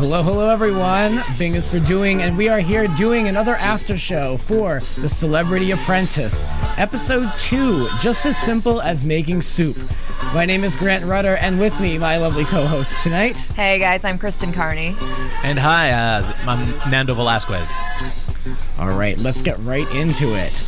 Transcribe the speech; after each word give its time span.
Hello, 0.00 0.22
hello, 0.22 0.48
everyone. 0.48 1.20
Bing 1.38 1.56
is 1.56 1.68
for 1.68 1.78
doing, 1.78 2.22
and 2.22 2.34
we 2.34 2.48
are 2.48 2.58
here 2.58 2.88
doing 2.88 3.28
another 3.28 3.54
after 3.56 3.98
show 3.98 4.38
for 4.38 4.80
The 4.98 5.10
Celebrity 5.10 5.72
Apprentice, 5.72 6.42
episode 6.78 7.30
two, 7.36 7.86
just 8.00 8.24
as 8.24 8.38
simple 8.38 8.80
as 8.80 9.04
making 9.04 9.42
soup. 9.42 9.76
My 10.32 10.46
name 10.46 10.64
is 10.64 10.74
Grant 10.74 11.04
Rudder, 11.04 11.36
and 11.36 11.60
with 11.60 11.78
me, 11.82 11.98
my 11.98 12.16
lovely 12.16 12.46
co-hosts 12.46 13.02
tonight. 13.02 13.36
Hey 13.36 13.78
guys, 13.78 14.06
I'm 14.06 14.16
Kristen 14.16 14.54
Carney. 14.54 14.96
And 15.42 15.58
hi, 15.58 15.90
uh, 15.90 16.34
I'm 16.46 16.90
Nando 16.90 17.12
Velasquez. 17.12 17.70
All 18.78 18.94
right, 18.94 19.18
let's 19.18 19.42
get 19.42 19.58
right 19.58 19.88
into 19.90 20.32
it. 20.34 20.62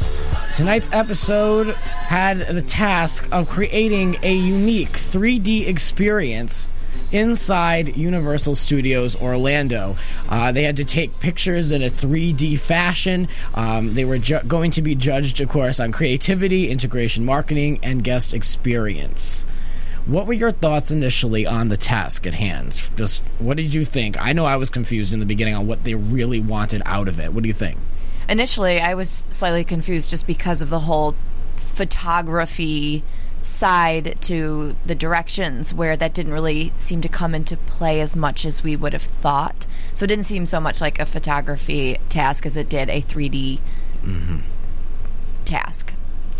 Tonight's 0.54 0.90
episode 0.92 1.74
had 1.74 2.40
the 2.40 2.60
task 2.60 3.26
of 3.32 3.48
creating 3.48 4.18
a 4.22 4.34
unique 4.34 4.92
3D 4.92 5.68
experience 5.68 6.68
inside 7.10 7.96
Universal 7.96 8.54
Studios 8.54 9.16
Orlando. 9.16 9.96
Uh, 10.28 10.52
they 10.52 10.62
had 10.62 10.76
to 10.76 10.84
take 10.84 11.18
pictures 11.20 11.72
in 11.72 11.82
a 11.82 11.90
3D 11.90 12.58
fashion. 12.58 13.28
Um, 13.54 13.94
they 13.94 14.04
were 14.04 14.18
ju- 14.18 14.40
going 14.46 14.70
to 14.72 14.82
be 14.82 14.94
judged, 14.94 15.40
of 15.40 15.48
course, 15.48 15.78
on 15.78 15.92
creativity, 15.92 16.70
integration 16.70 17.24
marketing, 17.24 17.80
and 17.82 18.02
guest 18.02 18.34
experience. 18.34 19.46
What 20.06 20.26
were 20.26 20.32
your 20.32 20.50
thoughts 20.50 20.90
initially 20.90 21.46
on 21.46 21.68
the 21.68 21.76
task 21.76 22.26
at 22.26 22.34
hand? 22.34 22.90
Just 22.96 23.22
what 23.38 23.56
did 23.56 23.72
you 23.72 23.84
think? 23.84 24.20
I 24.20 24.32
know 24.32 24.44
I 24.44 24.56
was 24.56 24.68
confused 24.68 25.12
in 25.12 25.20
the 25.20 25.26
beginning 25.26 25.54
on 25.54 25.68
what 25.68 25.84
they 25.84 25.94
really 25.94 26.40
wanted 26.40 26.82
out 26.86 27.06
of 27.06 27.20
it. 27.20 27.32
What 27.32 27.44
do 27.44 27.48
you 27.48 27.54
think? 27.54 27.78
Initially, 28.28 28.80
I 28.80 28.94
was 28.94 29.28
slightly 29.30 29.62
confused 29.62 30.10
just 30.10 30.26
because 30.26 30.60
of 30.60 30.70
the 30.70 30.80
whole 30.80 31.14
photography 31.56 33.04
side 33.42 34.16
to 34.22 34.76
the 34.86 34.94
directions 34.94 35.74
where 35.74 35.96
that 35.96 36.14
didn't 36.14 36.32
really 36.32 36.72
seem 36.78 37.00
to 37.00 37.08
come 37.08 37.34
into 37.34 37.56
play 37.56 38.00
as 38.00 38.14
much 38.16 38.44
as 38.44 38.62
we 38.62 38.76
would 38.76 38.92
have 38.92 39.02
thought. 39.02 39.66
So 39.94 40.04
it 40.04 40.08
didn't 40.08 40.26
seem 40.26 40.46
so 40.46 40.60
much 40.60 40.80
like 40.80 40.98
a 40.98 41.06
photography 41.06 41.98
task 42.08 42.46
as 42.46 42.56
it 42.56 42.68
did 42.68 42.88
a 42.88 43.02
3D 43.02 43.60
mm-hmm. 44.04 44.38
task. 45.44 45.92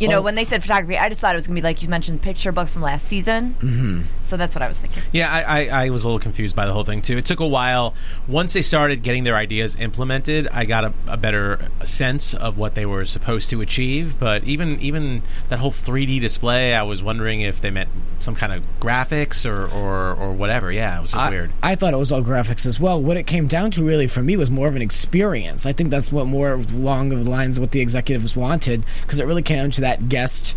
You 0.03 0.09
know, 0.09 0.17
Well- 0.17 0.25
when 0.25 0.35
they 0.35 0.45
said 0.45 0.63
photography, 0.63 0.99
I 0.99 1.09
just 1.09 1.21
thought 1.21 1.35
it 1.35 1.39
was 1.39 1.47
going 1.47 1.57
to 1.57 1.63
be 1.63 1.65
like 1.65 1.83
you 1.83 1.89
mentioned, 1.89 2.23
picture 2.23 2.51
book 2.51 2.69
from 2.69 2.83
last 2.83 3.07
season. 3.07 3.57
Mm-hmm. 3.61 4.03
So 4.25 4.37
that's 4.37 4.55
what 4.55 4.63
I 4.63 4.69
was 4.69 4.79
thinking. 4.79 5.03
Yeah, 5.13 5.33
I, 5.33 5.43
I, 5.43 5.85
I 5.85 5.91
was 5.91 6.03
a 6.03 6.09
little 6.09 6.19
confused 6.19 6.57
by 6.57 6.67
the 6.67 6.73
whole 6.73 6.85
thing 6.85 7.03
too. 7.03 7.17
It 7.17 7.25
took 7.25 7.41
a 7.41 7.47
while. 7.47 7.95
Once 8.27 8.53
they 8.53 8.63
started 8.63 9.03
getting 9.03 9.25
their 9.25 9.37
ideas 9.37 9.77
implemented, 9.77 10.49
I 10.51 10.65
got 10.65 10.85
a, 10.85 10.93
a 11.07 11.17
better 11.17 11.69
sense 11.85 12.35
of 12.35 12.59
what 12.59 12.75
they 12.75 12.85
were 12.85 13.07
supposed 13.07 13.51
to 13.51 13.61
achieve. 13.61 14.19
But 14.19 14.45
even 14.45 14.81
even 14.81 15.23
that 15.49 15.61
whole 15.61 15.71
3D 15.71 16.21
display, 16.21 16.75
I 16.75 16.83
was 16.83 17.03
wondering 17.03 17.41
if 17.41 17.61
they 17.61 17.71
meant 17.71 17.91
some 18.19 18.35
kind 18.35 18.53
of 18.53 18.63
graphics 18.81 19.49
or, 19.49 19.67
or, 19.67 20.15
or 20.15 20.33
whatever. 20.33 20.73
Yeah, 20.73 20.99
it 20.99 21.03
was 21.03 21.13
just 21.13 21.25
I, 21.25 21.31
weird. 21.31 21.53
I 21.63 21.75
thought 21.75 21.95
it 21.95 21.99
was 21.99 22.11
all 22.13 22.23
graphics 22.23 22.67
as 22.67 22.81
well. 22.81 23.01
What 23.01 23.17
it 23.17 23.27
came 23.27 23.47
down 23.47 23.71
to 23.73 23.85
really 23.85 24.07
for 24.07 24.23
me 24.23 24.37
was 24.37 24.51
more 24.51 24.69
of 24.69 24.77
an 24.77 24.83
experience. 24.83 25.67
I 25.67 25.73
think 25.73 25.91
that's 25.91 26.11
what 26.11 26.27
more 26.27 26.53
along 26.53 27.11
the 27.11 27.17
lines 27.17 27.59
of 27.59 27.63
what 27.63 27.73
the 27.73 27.81
executives 27.81 28.37
wanted 28.37 28.85
because 29.03 29.19
it 29.19 29.27
really 29.27 29.43
came 29.43 29.59
down 29.59 29.71
to 29.73 29.81
that 29.83 29.92
guest 30.09 30.57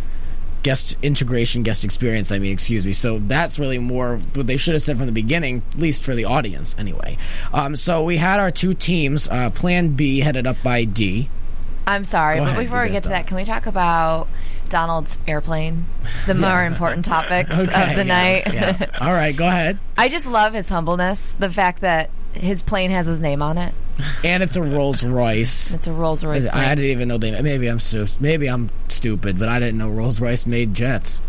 guest 0.63 0.97
integration, 1.03 1.61
guest 1.61 1.83
experience. 1.83 2.31
I 2.31 2.39
mean, 2.39 2.51
excuse 2.51 2.87
me. 2.87 2.93
So 2.93 3.19
that's 3.19 3.59
really 3.59 3.77
more 3.77 4.17
what 4.33 4.47
they 4.47 4.57
should 4.57 4.73
have 4.73 4.81
said 4.81 4.97
from 4.97 5.05
the 5.05 5.11
beginning, 5.11 5.61
at 5.73 5.77
least 5.77 6.03
for 6.03 6.15
the 6.15 6.25
audience, 6.25 6.73
anyway. 6.79 7.19
Um, 7.53 7.75
so 7.75 8.03
we 8.03 8.17
had 8.17 8.39
our 8.39 8.49
two 8.49 8.73
teams. 8.73 9.27
Uh, 9.27 9.51
Plan 9.51 9.89
B 9.89 10.21
headed 10.21 10.47
up 10.47 10.57
by 10.63 10.83
Dee. 10.85 11.29
I'm 11.85 12.03
sorry, 12.03 12.37
Go 12.37 12.45
but 12.45 12.49
ahead, 12.49 12.63
before 12.65 12.81
we 12.81 12.89
get 12.89 13.03
to 13.03 13.09
that. 13.09 13.15
that, 13.15 13.27
can 13.27 13.37
we 13.37 13.43
talk 13.43 13.67
about 13.67 14.27
Donald's 14.69 15.19
airplane? 15.27 15.85
The 16.25 16.33
more 16.33 16.65
important 16.65 17.05
topics 17.05 17.59
of 17.59 17.67
the 17.67 17.71
yes, 17.71 18.47
night. 18.47 18.53
yeah. 18.53 18.87
All 18.99 19.13
right, 19.13 19.35
go 19.35 19.47
ahead. 19.47 19.77
I 19.99 20.09
just 20.09 20.25
love 20.25 20.53
his 20.53 20.67
humbleness. 20.67 21.33
The 21.33 21.49
fact 21.51 21.81
that 21.81 22.09
his 22.35 22.61
plane 22.63 22.91
has 22.91 23.05
his 23.07 23.21
name 23.21 23.41
on 23.41 23.57
it. 23.57 23.73
And 24.23 24.43
it's 24.43 24.55
a 24.55 24.61
Rolls 24.61 25.03
Royce. 25.03 25.71
It's 25.73 25.87
a 25.87 25.93
Rolls 25.93 26.23
Royce 26.23 26.47
I 26.47 26.51
plane. 26.51 26.69
didn't 26.77 26.91
even 26.91 27.07
know 27.07 27.17
they. 27.17 27.39
Maybe 27.41 27.67
I'm 27.67 27.79
stu- 27.79 28.07
maybe 28.19 28.47
I'm 28.47 28.69
stupid, 28.89 29.39
but 29.39 29.49
I 29.49 29.59
didn't 29.59 29.77
know 29.77 29.89
Rolls 29.89 30.19
Royce 30.21 30.45
made 30.45 30.73
jets. 30.73 31.21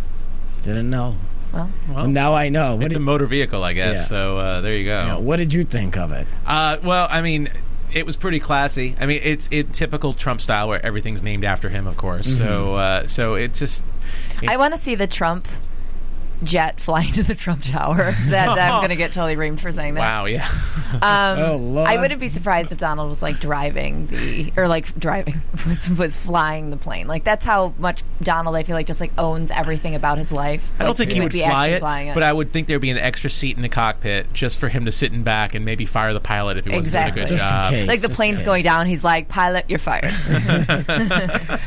Didn't 0.63 0.91
know. 0.91 1.17
well, 1.53 1.71
Well, 1.89 2.09
now 2.09 2.35
I 2.35 2.49
know. 2.49 2.77
What 2.77 2.87
It's 2.87 2.95
a 2.97 3.01
motor 3.01 3.27
vehicle, 3.27 3.63
I 3.63 3.73
guess. 3.73 3.97
Yeah. 3.97 4.03
So 4.05 4.39
uh, 4.39 4.61
there 4.63 4.75
you 4.75 4.85
go. 4.85 4.91
yeah, 5.07 5.17
what 5.17 5.37
did 5.37 5.53
you 5.53 5.63
think 5.65 5.97
of 5.97 6.11
it? 6.13 6.27
Uh, 6.45 6.79
well, 6.83 7.07
I 7.09 7.23
mean, 7.23 7.49
it 7.95 8.05
was 8.05 8.17
pretty 8.17 8.41
classy. 8.41 8.97
I 9.01 9.07
mean, 9.07 9.21
it's 9.23 9.49
it 9.53 9.73
typical 9.73 10.13
Trump 10.13 10.41
style 10.41 10.67
where 10.69 10.85
everything's 10.85 11.23
named 11.23 11.45
after 11.45 11.69
him, 11.69 11.87
of 11.87 11.97
course. 11.97 12.27
Mm-hmm. 12.27 12.39
So 12.39 12.75
uh, 12.75 13.07
so 13.07 13.35
it's 13.35 13.61
just. 13.61 13.85
I 14.49 14.57
want 14.57 14.75
to 14.75 14.79
see 14.81 14.97
the 14.97 15.07
Trump 15.07 15.47
jet 16.43 16.81
flying 16.81 17.13
to 17.13 17.23
the 17.23 17.35
Trump 17.35 17.63
Tower. 17.65 17.97
that, 18.13 18.29
that 18.29 18.59
I'm 18.59 18.81
going 18.81 18.91
to 18.91 18.97
get 18.97 19.13
totally 19.13 19.37
reamed 19.37 19.61
for 19.61 19.73
saying 19.73 19.95
that. 19.95 20.01
Wow, 20.01 20.25
yeah. 20.27 20.49
Um, 21.03 21.39
Oh, 21.39 21.57
Lord. 21.57 21.89
I 21.89 21.97
wouldn't 21.99 22.21
be 22.21 22.29
surprised 22.29 22.71
if 22.73 22.79
Donald 22.79 23.09
was 23.09 23.21
like 23.23 23.41
driving 23.41 24.07
the 24.07 24.53
or 24.57 24.69
like 24.69 24.97
driving 24.99 25.43
was 25.67 25.91
was 25.91 26.17
flying 26.17 26.71
the 26.71 26.77
plane. 26.77 27.07
Like 27.09 27.25
that's 27.25 27.45
how 27.45 27.75
much 27.79 28.03
Donald 28.23 28.55
I 28.57 28.63
feel 28.63 28.77
like 28.77 28.87
just 28.87 29.01
like 29.01 29.11
owns 29.19 29.51
everything 29.51 29.95
about 29.97 30.17
his 30.17 30.33
life. 30.33 30.71
I 30.79 30.85
don't 30.85 30.97
think 30.97 31.11
he 31.13 31.21
would 31.21 31.33
be 31.33 31.41
fly 31.43 31.69
it, 31.69 31.81
flying 31.81 32.09
it. 32.09 32.15
but 32.15 32.23
I 32.23 32.33
would 32.33 32.51
think 32.51 32.69
there'd 32.69 32.81
be 32.81 32.91
an 32.91 32.99
extra 32.99 33.29
seat 33.29 33.57
in 33.57 33.63
the 33.63 33.69
cockpit 33.69 34.33
just 34.33 34.59
for 34.59 34.69
him 34.69 34.85
to 34.85 34.93
sit 34.93 35.13
in 35.13 35.23
back 35.25 35.55
and 35.55 35.65
maybe 35.65 35.85
fire 35.87 36.13
the 36.15 36.21
pilot 36.21 36.57
if 36.57 36.65
he 36.67 36.71
wasn't 36.71 36.87
Exactly. 36.87 37.25
doing 37.25 37.27
a 37.27 37.29
good 37.29 37.37
Just 37.37 37.45
in 37.45 37.51
job. 37.51 37.71
case. 37.73 37.89
like 37.89 38.01
the 38.01 38.09
Just 38.09 38.17
plane's 38.17 38.41
in 38.41 38.47
going 38.47 38.63
down, 38.63 38.87
he's 38.87 39.05
like, 39.05 39.29
"Pilot, 39.29 39.65
you're 39.69 39.79
fired." 39.81 40.15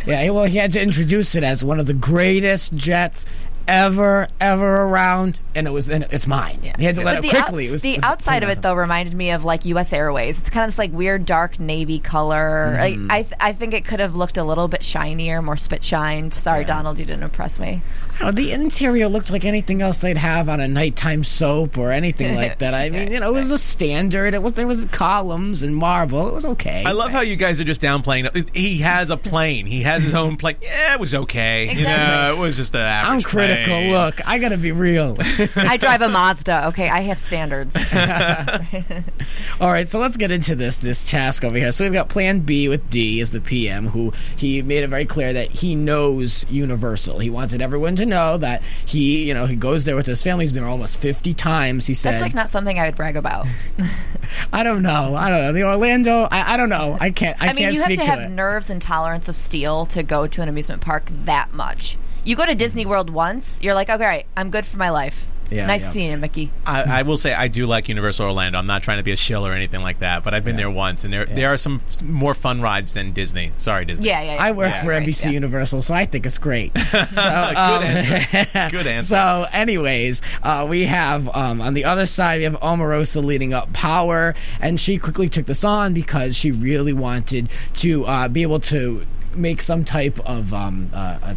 Yeah, 0.06 0.30
well, 0.32 0.46
he 0.46 0.58
had 0.58 0.72
to 0.74 0.82
introduce 0.82 1.36
it 1.36 1.44
as 1.44 1.64
one 1.64 1.80
of 1.80 1.86
the 1.86 1.94
greatest 1.94 2.74
jets 2.76 3.26
ever, 3.70 4.28
ever 4.42 4.82
around, 4.84 5.40
and 5.56 5.68
it 5.68 5.72
was, 5.72 5.90
and 5.90 6.06
it's 6.12 6.26
mine. 6.28 6.60
He 6.78 6.84
had 6.84 6.96
to 6.96 7.04
let 7.04 7.18
But 7.22 7.26
it 7.26 7.32
the 7.32 7.38
out- 7.38 7.44
quickly. 7.46 7.68
it 7.68 7.72
was 7.72 7.82
the 7.82 7.92
it 7.92 7.98
was- 7.98 8.04
outside 8.04 8.44
of 8.44 8.50
it 8.50 8.62
though 8.62 8.74
reminded 8.74 9.14
me 9.14 9.30
of 9.32 9.46
like 9.46 9.64
U.S. 9.66 9.94
Airways. 9.94 10.40
It's 10.40 10.50
kind 10.50 10.66
of 10.66 10.72
this 10.72 10.80
like 10.80 10.92
weird 10.92 11.26
dark 11.26 11.60
navy 11.60 12.00
color. 12.00 12.78
Mm-hmm. 12.82 13.12
I, 13.12 13.22
th- 13.22 13.34
I 13.40 13.54
think 13.54 13.74
it 13.74 13.86
could 13.86 14.00
have 14.00 14.16
looked 14.16 14.38
a 14.38 14.44
little 14.44 14.68
bit 14.68 14.84
shinier, 14.84 15.42
more 15.42 15.56
spit 15.58 15.84
shined. 15.84 16.34
Sorry, 16.34 16.66
Donald, 16.66 17.00
you 17.00 17.06
didn't 17.06 17.24
impress 17.24 17.60
me. 17.60 17.82
Oh, 18.22 18.32
the 18.32 18.52
interior 18.52 19.08
looked 19.08 19.30
like 19.32 19.46
anything 19.46 19.82
else 19.82 20.00
they'd 20.02 20.18
have 20.18 20.50
on 20.50 20.60
a 20.60 20.68
nighttime 20.68 21.24
soap 21.24 21.78
or 21.78 21.92
anything 21.92 22.36
like 22.36 22.60
that. 22.60 22.74
I 22.74 22.90
mean, 22.92 23.12
you 23.14 23.20
know, 23.22 23.30
it 23.30 23.34
was 23.34 23.52
a 23.52 23.58
standard. 23.58 24.34
It 24.34 24.42
was 24.44 24.54
there 24.54 24.68
was 24.68 24.84
columns 24.86 25.64
and 25.64 25.76
marble. 25.76 26.28
It 26.28 26.34
was 26.34 26.44
okay. 26.46 26.84
I 26.86 26.92
love 26.92 27.12
how 27.12 27.22
you 27.22 27.36
guys 27.38 27.60
are 27.62 27.64
just 27.64 27.82
downplaying. 27.82 28.36
it. 28.36 28.50
He 28.54 28.80
has 28.80 29.10
a 29.10 29.16
plane. 29.18 29.66
He 29.68 29.84
has 29.84 30.04
his 30.04 30.14
own 30.16 30.36
plane. 30.36 30.56
Yeah, 30.62 30.96
it 30.96 31.00
was 31.00 31.14
okay. 31.16 31.74
You 31.74 31.84
know, 31.86 32.34
it 32.36 32.38
was 32.38 32.58
just 32.58 32.76
an 32.76 32.82
I'm 33.06 33.22
critical. 33.22 33.59
Plane. 33.66 33.92
Look, 33.92 34.28
I 34.28 34.38
gotta 34.38 34.58
be 34.58 34.72
real. 34.72 35.18
I 35.56 35.78
drive 35.78 36.02
a 36.02 36.10
Mazda. 36.10 36.68
Okay, 36.68 36.90
I 36.90 37.02
have 37.02 37.20
standards. 37.20 37.76
All 39.62 39.72
right, 39.72 39.90
so 39.90 40.00
let's 40.00 40.18
get 40.18 40.32
into 40.32 40.56
this 40.56 40.78
this 40.78 41.04
task 41.04 41.44
over 41.44 41.58
here. 41.58 41.72
So 41.72 41.84
we've 41.84 41.94
got 41.94 42.10
Plan 42.10 42.40
B 42.40 42.68
with 42.70 42.90
Dee 42.90 43.20
as 43.20 43.32
the 43.32 43.42
PM, 43.42 43.88
who 43.88 44.14
he 44.36 44.62
made 44.62 44.84
it 44.84 44.88
very 44.90 45.06
clear 45.06 45.34
that 45.34 45.52
he 45.52 45.76
knows 45.76 46.46
Universal. 46.50 47.20
He 47.20 47.30
wanted 47.30 47.62
everyone 47.62 47.96
to 47.98 48.06
know 48.06 48.38
that 48.38 48.62
he, 48.86 49.24
you 49.28 49.34
know, 49.34 49.46
he 49.46 49.56
goes 49.56 49.84
there 49.84 49.96
with 49.96 50.06
his 50.06 50.22
family. 50.22 50.44
He's 50.44 50.52
been 50.54 50.64
there 50.64 50.72
almost 50.72 51.00
fifty 51.00 51.34
times. 51.34 51.86
He 51.88 51.94
said, 51.94 52.14
That's 52.14 52.22
like 52.22 52.34
not 52.34 52.50
something 52.50 52.80
I 52.80 52.86
would 52.86 52.96
brag 52.96 53.16
about. 53.18 53.48
"I 54.54 54.64
don't 54.64 54.82
know, 54.82 55.16
I 55.16 55.30
don't 55.30 55.42
know." 55.42 55.54
The 55.54 55.64
Orlando, 55.64 56.24
I, 56.32 56.54
I 56.54 56.58
don't 56.58 56.70
know. 56.70 56.98
I 57.00 57.12
can't. 57.12 57.40
I, 57.42 57.48
I 57.50 57.54
mean, 57.54 57.64
can't 57.64 57.74
you 57.74 57.82
have 57.82 57.88
speak 57.88 58.00
to 58.00 58.06
have 58.06 58.20
it. 58.20 58.30
nerves 58.30 58.70
and 58.70 58.82
tolerance 58.82 59.28
of 59.28 59.36
steel 59.36 59.86
to 59.88 60.04
go 60.04 60.28
to 60.28 60.42
an 60.42 60.50
amusement 60.50 60.82
park 60.82 61.10
that 61.26 61.54
much. 61.54 61.98
You 62.30 62.36
go 62.36 62.46
to 62.46 62.54
Disney 62.54 62.86
World 62.86 63.10
once, 63.10 63.60
you're 63.64 63.74
like, 63.74 63.90
okay, 63.90 64.04
all 64.04 64.08
right, 64.08 64.26
I'm 64.38 64.52
good 64.52 64.64
for 64.64 64.78
my 64.78 64.92
life. 64.92 65.28
Yeah, 65.50 65.66
nice 65.66 65.82
yeah. 65.82 65.88
seeing 65.88 66.12
you, 66.12 66.18
Mickey. 66.18 66.52
I, 66.64 67.00
I 67.00 67.02
will 67.02 67.18
say 67.18 67.34
I 67.34 67.48
do 67.48 67.66
like 67.66 67.90
Universal 67.90 68.28
Orlando. 68.28 68.60
I'm 68.60 68.68
not 68.68 68.84
trying 68.84 69.00
to 69.00 69.04
be 69.04 69.12
a 69.12 69.16
shill 69.16 69.48
or 69.48 69.54
anything 69.54 69.82
like 69.82 69.98
that, 70.02 70.24
but 70.24 70.36
I've 70.36 70.46
been 70.46 70.56
there 70.56 70.70
once, 70.70 71.04
and 71.04 71.12
there 71.12 71.26
there 71.26 71.52
are 71.52 71.58
some 71.58 71.82
f- 71.88 72.04
more 72.04 72.36
fun 72.36 72.62
rides 72.62 72.94
than 72.94 73.14
Disney. 73.14 73.52
Sorry, 73.58 73.84
Disney. 73.84 74.06
Yeah, 74.06 74.22
yeah. 74.22 74.36
yeah. 74.36 74.44
I 74.44 74.52
work 74.52 74.70
Yeah, 74.70 74.84
for 74.84 74.90
right, 74.90 75.02
NBC 75.02 75.26
yeah. 75.26 75.32
Universal, 75.32 75.82
so 75.82 75.96
I 75.96 76.06
think 76.06 76.28
it's 76.28 76.38
great. 76.38 76.72
So, 76.78 77.00
Good 77.02 77.18
um, 77.18 77.84
answer. 77.84 78.70
Good 78.70 78.86
answer. 78.86 79.08
So, 79.08 79.48
anyways, 79.52 80.22
uh, 80.44 80.68
we 80.70 80.86
have 80.86 81.36
um, 81.36 81.62
on 81.62 81.74
the 81.74 81.86
other 81.86 82.06
side 82.06 82.42
we 82.42 82.44
have 82.44 82.60
Omarosa 82.60 83.26
leading 83.26 83.56
up 83.56 83.74
Power, 83.74 84.36
and 84.60 84.80
she 84.80 85.00
quickly 85.00 85.30
took 85.30 85.48
this 85.48 85.64
on 85.64 85.96
because 85.96 86.36
she 86.36 86.52
really 86.52 86.94
wanted 86.94 87.50
to 87.78 88.06
uh, 88.06 88.28
be 88.28 88.44
able 88.44 88.60
to 88.60 89.04
make 89.34 89.64
some 89.64 89.84
type 89.84 90.20
of 90.20 90.54
um, 90.54 90.92
uh, 90.94 91.34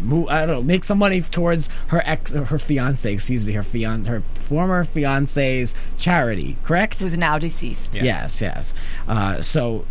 a 0.00 0.04
mo- 0.04 0.26
I 0.28 0.40
don't 0.40 0.48
know, 0.48 0.62
make 0.62 0.84
some 0.84 0.98
money 0.98 1.20
towards 1.20 1.68
her 1.88 2.02
ex, 2.04 2.32
her 2.32 2.58
fiance, 2.58 3.12
excuse 3.12 3.44
me, 3.44 3.52
her 3.52 3.62
fian, 3.62 4.04
her 4.06 4.22
former 4.34 4.84
fiance's 4.84 5.74
charity. 5.98 6.56
Correct? 6.64 7.00
Who's 7.00 7.16
now 7.16 7.38
deceased. 7.38 7.94
Yes, 7.94 8.40
yes. 8.40 8.74
Uh, 9.06 9.40
so, 9.40 9.84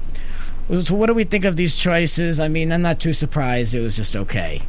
so, 0.81 0.93
what 0.95 1.07
do 1.07 1.13
we 1.13 1.23
think 1.23 1.45
of 1.45 1.55
these 1.55 1.75
choices? 1.75 2.39
I 2.39 2.47
mean, 2.47 2.71
I'm 2.71 2.81
not 2.81 2.99
too 2.99 3.13
surprised. 3.13 3.73
It 3.73 3.81
was 3.81 3.95
just 3.95 4.15
okay. 4.15 4.61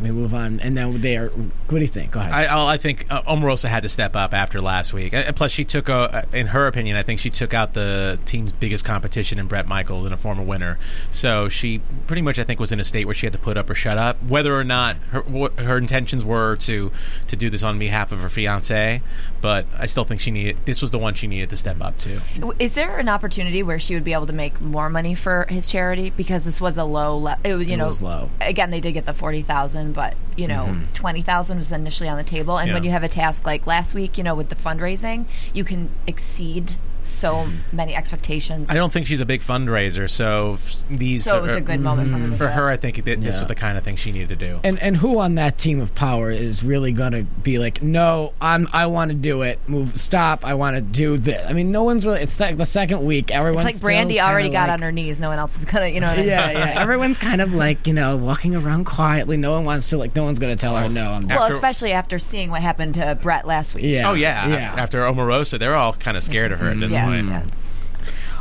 We 0.00 0.10
move 0.10 0.32
on, 0.34 0.60
and 0.60 0.76
then 0.76 1.00
they 1.00 1.16
are. 1.16 1.28
What 1.28 1.70
do 1.70 1.80
you 1.80 1.86
think? 1.86 2.12
Go 2.12 2.20
ahead. 2.20 2.32
I, 2.32 2.44
I 2.44 2.74
I 2.74 2.76
think 2.76 3.06
uh, 3.10 3.22
Omarosa 3.22 3.68
had 3.68 3.82
to 3.82 3.88
step 3.88 4.14
up 4.14 4.32
after 4.32 4.60
last 4.60 4.92
week. 4.92 5.12
And 5.12 5.34
plus, 5.34 5.50
she 5.50 5.64
took, 5.64 5.88
a, 5.88 6.26
in 6.32 6.48
her 6.48 6.66
opinion, 6.66 6.96
I 6.96 7.02
think 7.02 7.18
she 7.20 7.30
took 7.30 7.52
out 7.52 7.74
the 7.74 8.18
team's 8.24 8.52
biggest 8.52 8.84
competition 8.84 9.38
in 9.38 9.46
Bret 9.48 9.66
Michaels 9.66 10.04
and 10.04 10.14
a 10.14 10.16
former 10.16 10.42
winner. 10.42 10.78
So 11.10 11.48
she 11.48 11.80
pretty 12.06 12.22
much, 12.22 12.38
I 12.38 12.44
think, 12.44 12.60
was 12.60 12.70
in 12.72 12.78
a 12.80 12.84
state 12.84 13.06
where 13.06 13.14
she 13.14 13.26
had 13.26 13.32
to 13.32 13.38
put 13.38 13.56
up 13.56 13.68
or 13.68 13.74
shut 13.74 13.98
up. 13.98 14.22
Whether 14.22 14.54
or 14.54 14.64
not 14.64 14.96
her 15.10 15.22
wh- 15.22 15.58
her 15.60 15.78
intentions 15.78 16.24
were 16.24 16.56
to 16.56 16.92
to 17.26 17.36
do 17.36 17.50
this 17.50 17.62
on 17.62 17.78
behalf 17.78 18.12
of 18.12 18.20
her 18.20 18.28
fiance, 18.28 19.02
but 19.40 19.66
I 19.76 19.86
still 19.86 20.04
think 20.04 20.20
she 20.20 20.30
needed. 20.30 20.58
This 20.64 20.80
was 20.80 20.90
the 20.90 20.98
one 20.98 21.14
she 21.14 21.26
needed 21.26 21.50
to 21.50 21.56
step 21.56 21.80
up 21.80 21.98
to. 22.00 22.20
Is 22.58 22.74
there 22.74 22.98
an 22.98 23.08
opportunity 23.08 23.62
where 23.62 23.78
she 23.78 23.94
would 23.94 24.04
be 24.04 24.12
able 24.12 24.26
to 24.26 24.32
make 24.32 24.60
more 24.60 24.88
money 24.88 25.14
for 25.14 25.46
his 25.48 25.70
charity 25.70 26.10
because 26.10 26.44
this 26.44 26.60
was 26.60 26.78
a 26.78 26.84
low, 26.84 27.16
le- 27.18 27.38
it, 27.44 27.54
was, 27.54 27.66
you 27.66 27.76
know, 27.76 27.86
was 27.86 28.02
low. 28.02 28.30
Again, 28.40 28.70
they 28.70 28.80
did 28.80 28.92
get 28.92 29.06
the 29.06 29.14
forty 29.14 29.42
thousand, 29.42 29.87
but 29.92 30.14
you 30.36 30.46
know, 30.48 30.76
twenty 30.94 31.22
thousand 31.22 31.58
was 31.58 31.72
initially 31.72 32.08
on 32.08 32.16
the 32.16 32.24
table. 32.24 32.58
And 32.58 32.72
when 32.72 32.78
Mm-hmm. 32.78 32.86
You 32.86 32.90
have 32.92 33.02
a 33.02 33.08
task 33.08 33.44
like 33.44 33.66
last 33.66 33.92
week, 33.94 34.16
you 34.16 34.24
know, 34.24 34.34
with 34.34 34.48
the 34.48 34.54
fundraising, 34.56 35.26
you 35.52 35.64
can 35.64 35.90
exceed 36.06 36.76
so 37.02 37.48
many 37.72 37.94
expectations. 37.94 38.70
I 38.70 38.74
don't 38.74 38.92
think 38.92 39.06
she's 39.06 39.20
a 39.20 39.26
big 39.26 39.40
fundraiser, 39.42 40.08
so 40.10 40.54
f- 40.54 40.84
these 40.90 41.24
so 41.24 41.38
it 41.38 41.42
was 41.42 41.50
are- 41.52 41.56
a 41.56 41.60
good 41.60 41.80
moment 41.80 42.08
for 42.10 42.18
her. 42.18 42.26
Mm, 42.28 42.36
for 42.38 42.48
her. 42.48 42.68
I 42.68 42.76
think 42.76 42.96
that 43.04 43.20
this 43.20 43.34
Yeah. 43.34 43.40
was 43.40 43.46
the 43.46 43.54
kind 43.54 43.78
of 43.78 43.84
thing 43.84 43.96
she 43.96 44.12
needed 44.12 44.28
to 44.30 44.36
do. 44.36 44.60
and 44.64 44.78
and 44.80 44.96
who 44.96 45.18
on 45.18 45.34
that 45.36 45.58
team 45.58 45.80
of 45.80 45.94
power 45.94 46.30
is 46.30 46.62
really 46.62 46.92
gonna 46.92 47.22
be 47.22 47.58
like, 47.58 47.82
no, 47.82 48.32
I'm 48.40 48.68
I 48.72 48.86
want 48.86 49.10
to 49.10 49.16
do 49.16 49.42
it. 49.42 49.58
Move, 49.66 49.98
stop. 49.98 50.44
I 50.44 50.54
want 50.54 50.76
to 50.76 50.82
do 50.82 51.16
this. 51.18 51.44
I 51.48 51.52
mean, 51.52 51.70
no 51.72 51.82
one's 51.84 52.04
really. 52.04 52.20
It's 52.20 52.38
like 52.40 52.56
the 52.56 52.66
second 52.66 53.04
week. 53.04 53.30
Everyone's 53.30 53.66
It's 53.66 53.76
like 53.76 53.82
Brande 53.82 54.18
already 54.18 54.48
kinda 54.48 54.58
got 54.58 54.68
like, 54.68 54.74
on 54.74 54.82
her 54.82 54.92
knees. 54.92 55.20
No 55.20 55.28
one 55.28 55.38
else 55.38 55.56
is 55.56 55.64
gonna, 55.64 55.86
you 55.88 56.00
know. 56.00 56.08
What 56.08 56.18
I 56.18 56.22
mean? 56.22 56.28
Yeah, 56.30 56.50
yeah. 56.50 56.80
Everyone's 56.80 57.18
kind 57.18 57.40
of 57.40 57.54
like 57.54 57.86
you 57.86 57.92
know 57.94 58.16
walking 58.16 58.54
around 58.56 58.84
quietly. 58.84 59.36
No 59.36 59.52
one 59.52 59.64
wants 59.64 59.88
to 59.90 59.98
like. 59.98 60.14
No 60.16 60.24
one's 60.24 60.38
gonna 60.38 60.56
tell 60.56 60.76
her 60.76 60.88
no. 60.88 61.12
I'm 61.12 61.28
Well, 61.28 61.42
After- 61.42 61.54
especially 61.54 61.92
after 61.92 62.18
seeing 62.18 62.50
what 62.50 62.62
happened 62.62 62.94
to 62.94 63.14
Bret 63.20 63.46
last 63.46 63.74
week. 63.74 63.84
Yeah. 63.84 64.08
Oh 64.10 64.14
yeah, 64.14 64.46
Yeah. 64.48 64.74
After 64.76 65.02
Omarosa, 65.02 65.58
they're 65.58 65.74
all 65.76 65.92
kind 65.92 66.16
of 66.16 66.22
scared 66.22 66.52
of 66.52 66.60
her 66.60 66.66
at 66.68 66.72
mm-hmm. 66.72 66.80
this 66.80 66.87
yeah, 66.92 67.08
yeah. 67.22 67.44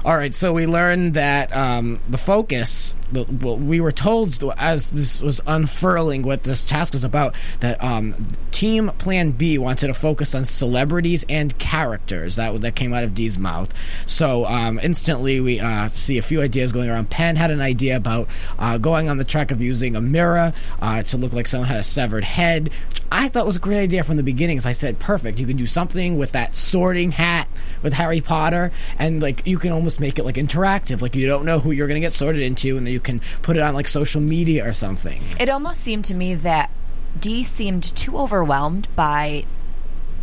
All 0.05 0.15
right, 0.15 0.33
so 0.33 0.53
we 0.53 0.67
learned 0.67 1.15
that 1.15 1.55
um, 1.55 1.99
the 2.07 2.17
focus, 2.17 2.95
well, 3.11 3.57
we 3.57 3.79
were 3.81 3.91
told 3.91 4.43
as 4.57 4.89
this 4.89 5.21
was 5.21 5.41
unfurling 5.47 6.23
what 6.23 6.43
this 6.43 6.63
task 6.63 6.93
was 6.93 7.03
about, 7.03 7.35
that 7.59 7.81
um, 7.83 8.27
Team 8.51 8.89
Plan 8.97 9.31
B 9.31 9.57
wanted 9.57 9.87
to 9.87 9.93
focus 9.93 10.33
on 10.33 10.45
celebrities 10.45 11.25
and 11.29 11.57
characters. 11.57 12.35
That 12.35 12.61
that 12.61 12.75
came 12.75 12.93
out 12.93 13.03
of 13.03 13.13
Dee's 13.13 13.37
mouth. 13.37 13.73
So 14.05 14.45
um, 14.45 14.79
instantly 14.81 15.39
we 15.39 15.59
uh, 15.59 15.89
see 15.89 16.17
a 16.17 16.21
few 16.21 16.41
ideas 16.41 16.71
going 16.71 16.89
around. 16.89 17.09
Penn 17.09 17.35
had 17.35 17.51
an 17.51 17.61
idea 17.61 17.97
about 17.97 18.27
uh, 18.59 18.77
going 18.77 19.09
on 19.09 19.17
the 19.17 19.23
track 19.23 19.51
of 19.51 19.61
using 19.61 19.95
a 19.95 20.01
mirror 20.01 20.53
uh, 20.81 21.03
to 21.03 21.17
look 21.17 21.33
like 21.33 21.47
someone 21.47 21.67
had 21.67 21.79
a 21.79 21.83
severed 21.83 22.23
head. 22.23 22.69
Which 22.89 23.01
I 23.11 23.29
thought 23.29 23.45
was 23.45 23.57
a 23.57 23.59
great 23.59 23.79
idea 23.79 24.03
from 24.03 24.17
the 24.17 24.23
beginning. 24.23 24.59
So 24.59 24.69
I 24.69 24.73
said, 24.73 24.99
perfect. 24.99 25.39
You 25.39 25.47
can 25.47 25.57
do 25.57 25.65
something 25.65 26.17
with 26.17 26.31
that 26.33 26.55
sorting 26.55 27.11
hat 27.11 27.47
with 27.81 27.93
Harry 27.93 28.21
Potter, 28.21 28.71
and 28.97 29.21
like 29.21 29.45
you 29.45 29.57
can 29.57 29.71
almost 29.71 29.99
make 29.99 30.19
it 30.19 30.25
like 30.25 30.35
interactive. 30.35 31.01
Like 31.01 31.15
you 31.15 31.27
don't 31.27 31.45
know 31.45 31.59
who 31.59 31.71
you're 31.71 31.87
to 31.97 31.99
get 31.99 32.13
sorted 32.13 32.41
into, 32.41 32.77
and 32.77 32.85
then 32.85 32.93
you 32.97 33.01
can 33.01 33.21
put 33.43 33.55
it 33.55 33.61
on 33.61 33.75
like 33.75 33.87
social 33.87 34.19
media 34.21 34.67
or 34.67 34.73
something. 34.73 35.21
It 35.39 35.49
almost 35.49 35.81
seemed 35.81 36.03
to 36.05 36.15
me 36.15 36.33
that 36.33 36.71
Dee 37.19 37.43
seemed 37.43 37.83
too 37.95 38.17
overwhelmed 38.17 38.87
by 38.95 39.45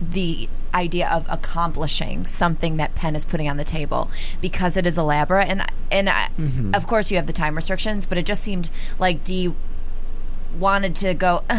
the 0.01 0.49
idea 0.75 1.09
of 1.09 1.25
accomplishing 1.29 2.27
something 2.27 2.79
that 2.79 2.97
Penn 2.97 3.15
is 3.15 3.25
putting 3.25 3.49
on 3.49 3.57
the 3.59 3.65
table 3.65 4.11
because 4.41 4.77
it 4.77 4.87
is 4.89 4.99
elaborate 4.99 5.49
and 5.49 5.65
and 5.93 6.11
I, 6.11 6.29
Mm-hmm. 6.37 6.75
of 6.75 6.87
course 6.89 7.13
you 7.13 7.17
have 7.17 7.29
the 7.29 7.33
time 7.33 7.55
restrictions, 7.55 8.07
but 8.07 8.19
it 8.19 8.27
just 8.27 8.43
seemed 8.43 8.71
like 8.99 9.23
Dee 9.23 9.55
wanted 10.59 10.97
to 10.97 11.15
go. 11.15 11.45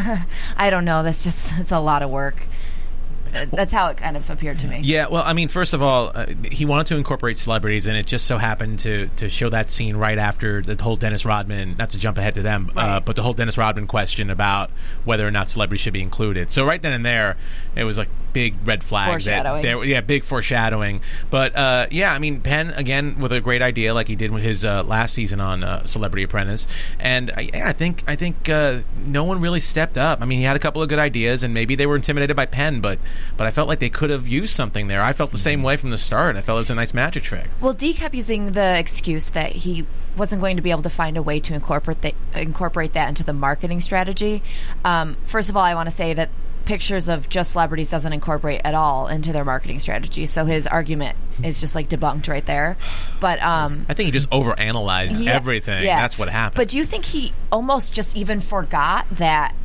I 0.57 0.69
don't 0.69 0.83
know. 0.83 1.01
That's 1.03 1.23
just 1.23 1.57
it's 1.59 1.71
a 1.71 1.79
lot 1.79 2.01
of 2.03 2.09
work. 2.09 2.43
Uh, 3.35 3.45
That's 3.51 3.73
how 3.73 3.89
it 3.89 3.97
kind 3.97 4.15
of 4.15 4.29
appeared 4.29 4.59
to 4.59 4.67
me. 4.67 4.79
Yeah, 4.83 5.07
well, 5.07 5.23
I 5.23 5.33
mean, 5.33 5.47
first 5.47 5.73
of 5.73 5.81
all, 5.81 6.11
uh, 6.15 6.27
he 6.51 6.65
wanted 6.65 6.87
to 6.87 6.95
incorporate 6.95 7.37
celebrities, 7.37 7.85
and 7.85 7.97
it 7.97 8.05
just 8.05 8.25
so 8.25 8.37
happened 8.37 8.79
to 8.79 9.07
to 9.17 9.29
show 9.29 9.49
that 9.49 9.71
scene 9.71 9.95
right 9.95 10.17
after 10.17 10.61
the 10.61 10.81
whole 10.81 10.95
Dennis 10.95 11.25
Rodman. 11.25 11.75
Not 11.77 11.91
to 11.91 11.97
jump 11.97 12.17
ahead 12.17 12.35
to 12.35 12.41
them, 12.41 12.71
uh, 12.75 12.99
but 12.99 13.15
the 13.15 13.23
whole 13.23 13.33
Dennis 13.33 13.57
Rodman 13.57 13.87
question 13.87 14.29
about 14.29 14.71
whether 15.03 15.27
or 15.27 15.31
not 15.31 15.49
celebrities 15.49 15.81
should 15.81 15.93
be 15.93 16.01
included. 16.01 16.51
So 16.51 16.65
right 16.65 16.81
then 16.81 16.93
and 16.93 17.05
there, 17.05 17.37
it 17.75 17.83
was 17.83 17.97
like 17.97 18.09
big 18.35 18.67
red 18.67 18.83
flag. 18.83 19.07
Foreshadowing. 19.09 19.61
That 19.61 19.67
there, 19.67 19.83
yeah, 19.85 20.01
big 20.01 20.25
foreshadowing. 20.25 20.99
But 21.29 21.55
uh, 21.55 21.87
yeah, 21.89 22.13
I 22.13 22.19
mean, 22.19 22.41
Penn 22.41 22.71
again 22.71 23.17
with 23.17 23.31
a 23.31 23.39
great 23.39 23.61
idea, 23.61 23.93
like 23.93 24.09
he 24.09 24.15
did 24.17 24.29
with 24.29 24.43
his 24.43 24.65
uh, 24.65 24.83
last 24.83 25.13
season 25.13 25.39
on 25.39 25.63
uh, 25.63 25.85
Celebrity 25.85 26.23
Apprentice, 26.23 26.67
and 26.99 27.31
I, 27.31 27.49
yeah, 27.53 27.69
I 27.69 27.71
think 27.71 28.03
I 28.07 28.17
think 28.17 28.49
uh, 28.49 28.81
no 29.05 29.23
one 29.23 29.39
really 29.39 29.61
stepped 29.61 29.97
up. 29.97 30.21
I 30.21 30.25
mean, 30.25 30.39
he 30.39 30.43
had 30.43 30.57
a 30.57 30.59
couple 30.59 30.83
of 30.83 30.89
good 30.89 30.99
ideas, 30.99 31.43
and 31.43 31.53
maybe 31.53 31.75
they 31.75 31.87
were 31.87 31.95
intimidated 31.95 32.35
by 32.35 32.45
Penn, 32.45 32.81
but 32.81 32.99
but 33.37 33.47
I 33.47 33.51
felt 33.51 33.69
like 33.69 33.79
they 33.79 33.89
could 33.89 34.09
have 34.09 34.27
used 34.27 34.53
something 34.53 34.87
there. 34.87 35.01
I 35.01 35.13
felt 35.13 35.31
the 35.31 35.37
same 35.37 35.63
way 35.63 35.77
from 35.77 35.91
the 35.91 35.97
start. 35.97 36.35
I 36.35 36.41
felt 36.41 36.57
it 36.57 36.67
was 36.67 36.69
a 36.69 36.75
nice 36.75 36.93
magic 36.93 37.23
trick. 37.23 37.47
Well, 37.61 37.73
Dee 37.73 37.93
kept 37.93 38.13
using 38.13 38.51
the 38.51 38.77
excuse 38.77 39.29
that 39.29 39.53
he 39.53 39.85
wasn't 40.17 40.41
going 40.41 40.57
to 40.57 40.61
be 40.61 40.71
able 40.71 40.81
to 40.83 40.89
find 40.89 41.17
a 41.17 41.21
way 41.21 41.39
to 41.39 41.53
incorporate 41.53 42.01
that, 42.01 42.15
incorporate 42.33 42.93
that 42.93 43.07
into 43.07 43.23
the 43.23 43.33
marketing 43.33 43.81
strategy. 43.81 44.43
Um, 44.83 45.15
first 45.25 45.49
of 45.49 45.57
all, 45.57 45.63
I 45.63 45.75
want 45.75 45.87
to 45.87 45.95
say 45.95 46.13
that 46.13 46.29
pictures 46.65 47.07
of 47.07 47.29
just 47.29 47.51
celebrities 47.51 47.91
doesn't 47.91 48.11
incorporate 48.11 48.61
at 48.63 48.73
all 48.73 49.07
into 49.07 49.31
their 49.31 49.45
marketing 49.45 49.79
strategy. 49.79 50.25
So 50.25 50.45
his 50.45 50.67
argument 50.67 51.17
is 51.43 51.59
just 51.59 51.75
like 51.75 51.89
debunked 51.89 52.27
right 52.27 52.45
there. 52.45 52.77
But 53.19 53.41
um, 53.41 53.85
I 53.89 53.93
think 53.93 54.07
he 54.07 54.11
just 54.11 54.29
overanalyzed 54.29 55.23
yeah, 55.23 55.31
everything. 55.31 55.83
yeah. 55.83 56.01
That's 56.01 56.17
what 56.17 56.29
happened. 56.29 56.57
But 56.57 56.69
do 56.69 56.77
you 56.77 56.85
think 56.85 57.05
he 57.05 57.33
almost 57.51 57.93
just 57.93 58.15
even 58.15 58.39
forgot 58.39 59.07
that? 59.11 59.55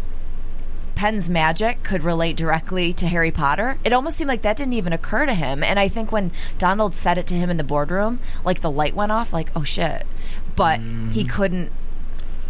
Penn's 0.97 1.31
magic 1.31 1.83
could 1.83 2.03
relate 2.03 2.37
directly 2.37 2.93
to 2.93 3.07
Harry 3.07 3.31
Potter. 3.31 3.79
It 3.85 3.95
almost 3.95 4.19
seemed 4.19 4.29
like 4.29 4.43
that 4.43 4.59
didn't 4.59 4.75
even 4.75 4.93
occur 4.93 5.25
to 5.25 5.33
him. 5.33 5.63
And 5.65 5.79
I 5.79 5.89
think 5.89 6.13
when 6.13 6.31
Donald 6.59 6.95
said 6.95 7.17
it 7.17 7.27
to 7.29 7.35
him 7.35 7.49
in 7.49 7.57
the 7.57 7.65
boardroom, 7.65 8.21
like 8.45 8.61
the 8.61 8.71
light 8.71 8.95
went 8.95 9.11
off, 9.11 9.33
like, 9.33 9.51
oh 9.57 9.63
shit. 9.63 10.07
But 10.57 10.81
he 11.13 11.25
couldn't 11.25 11.73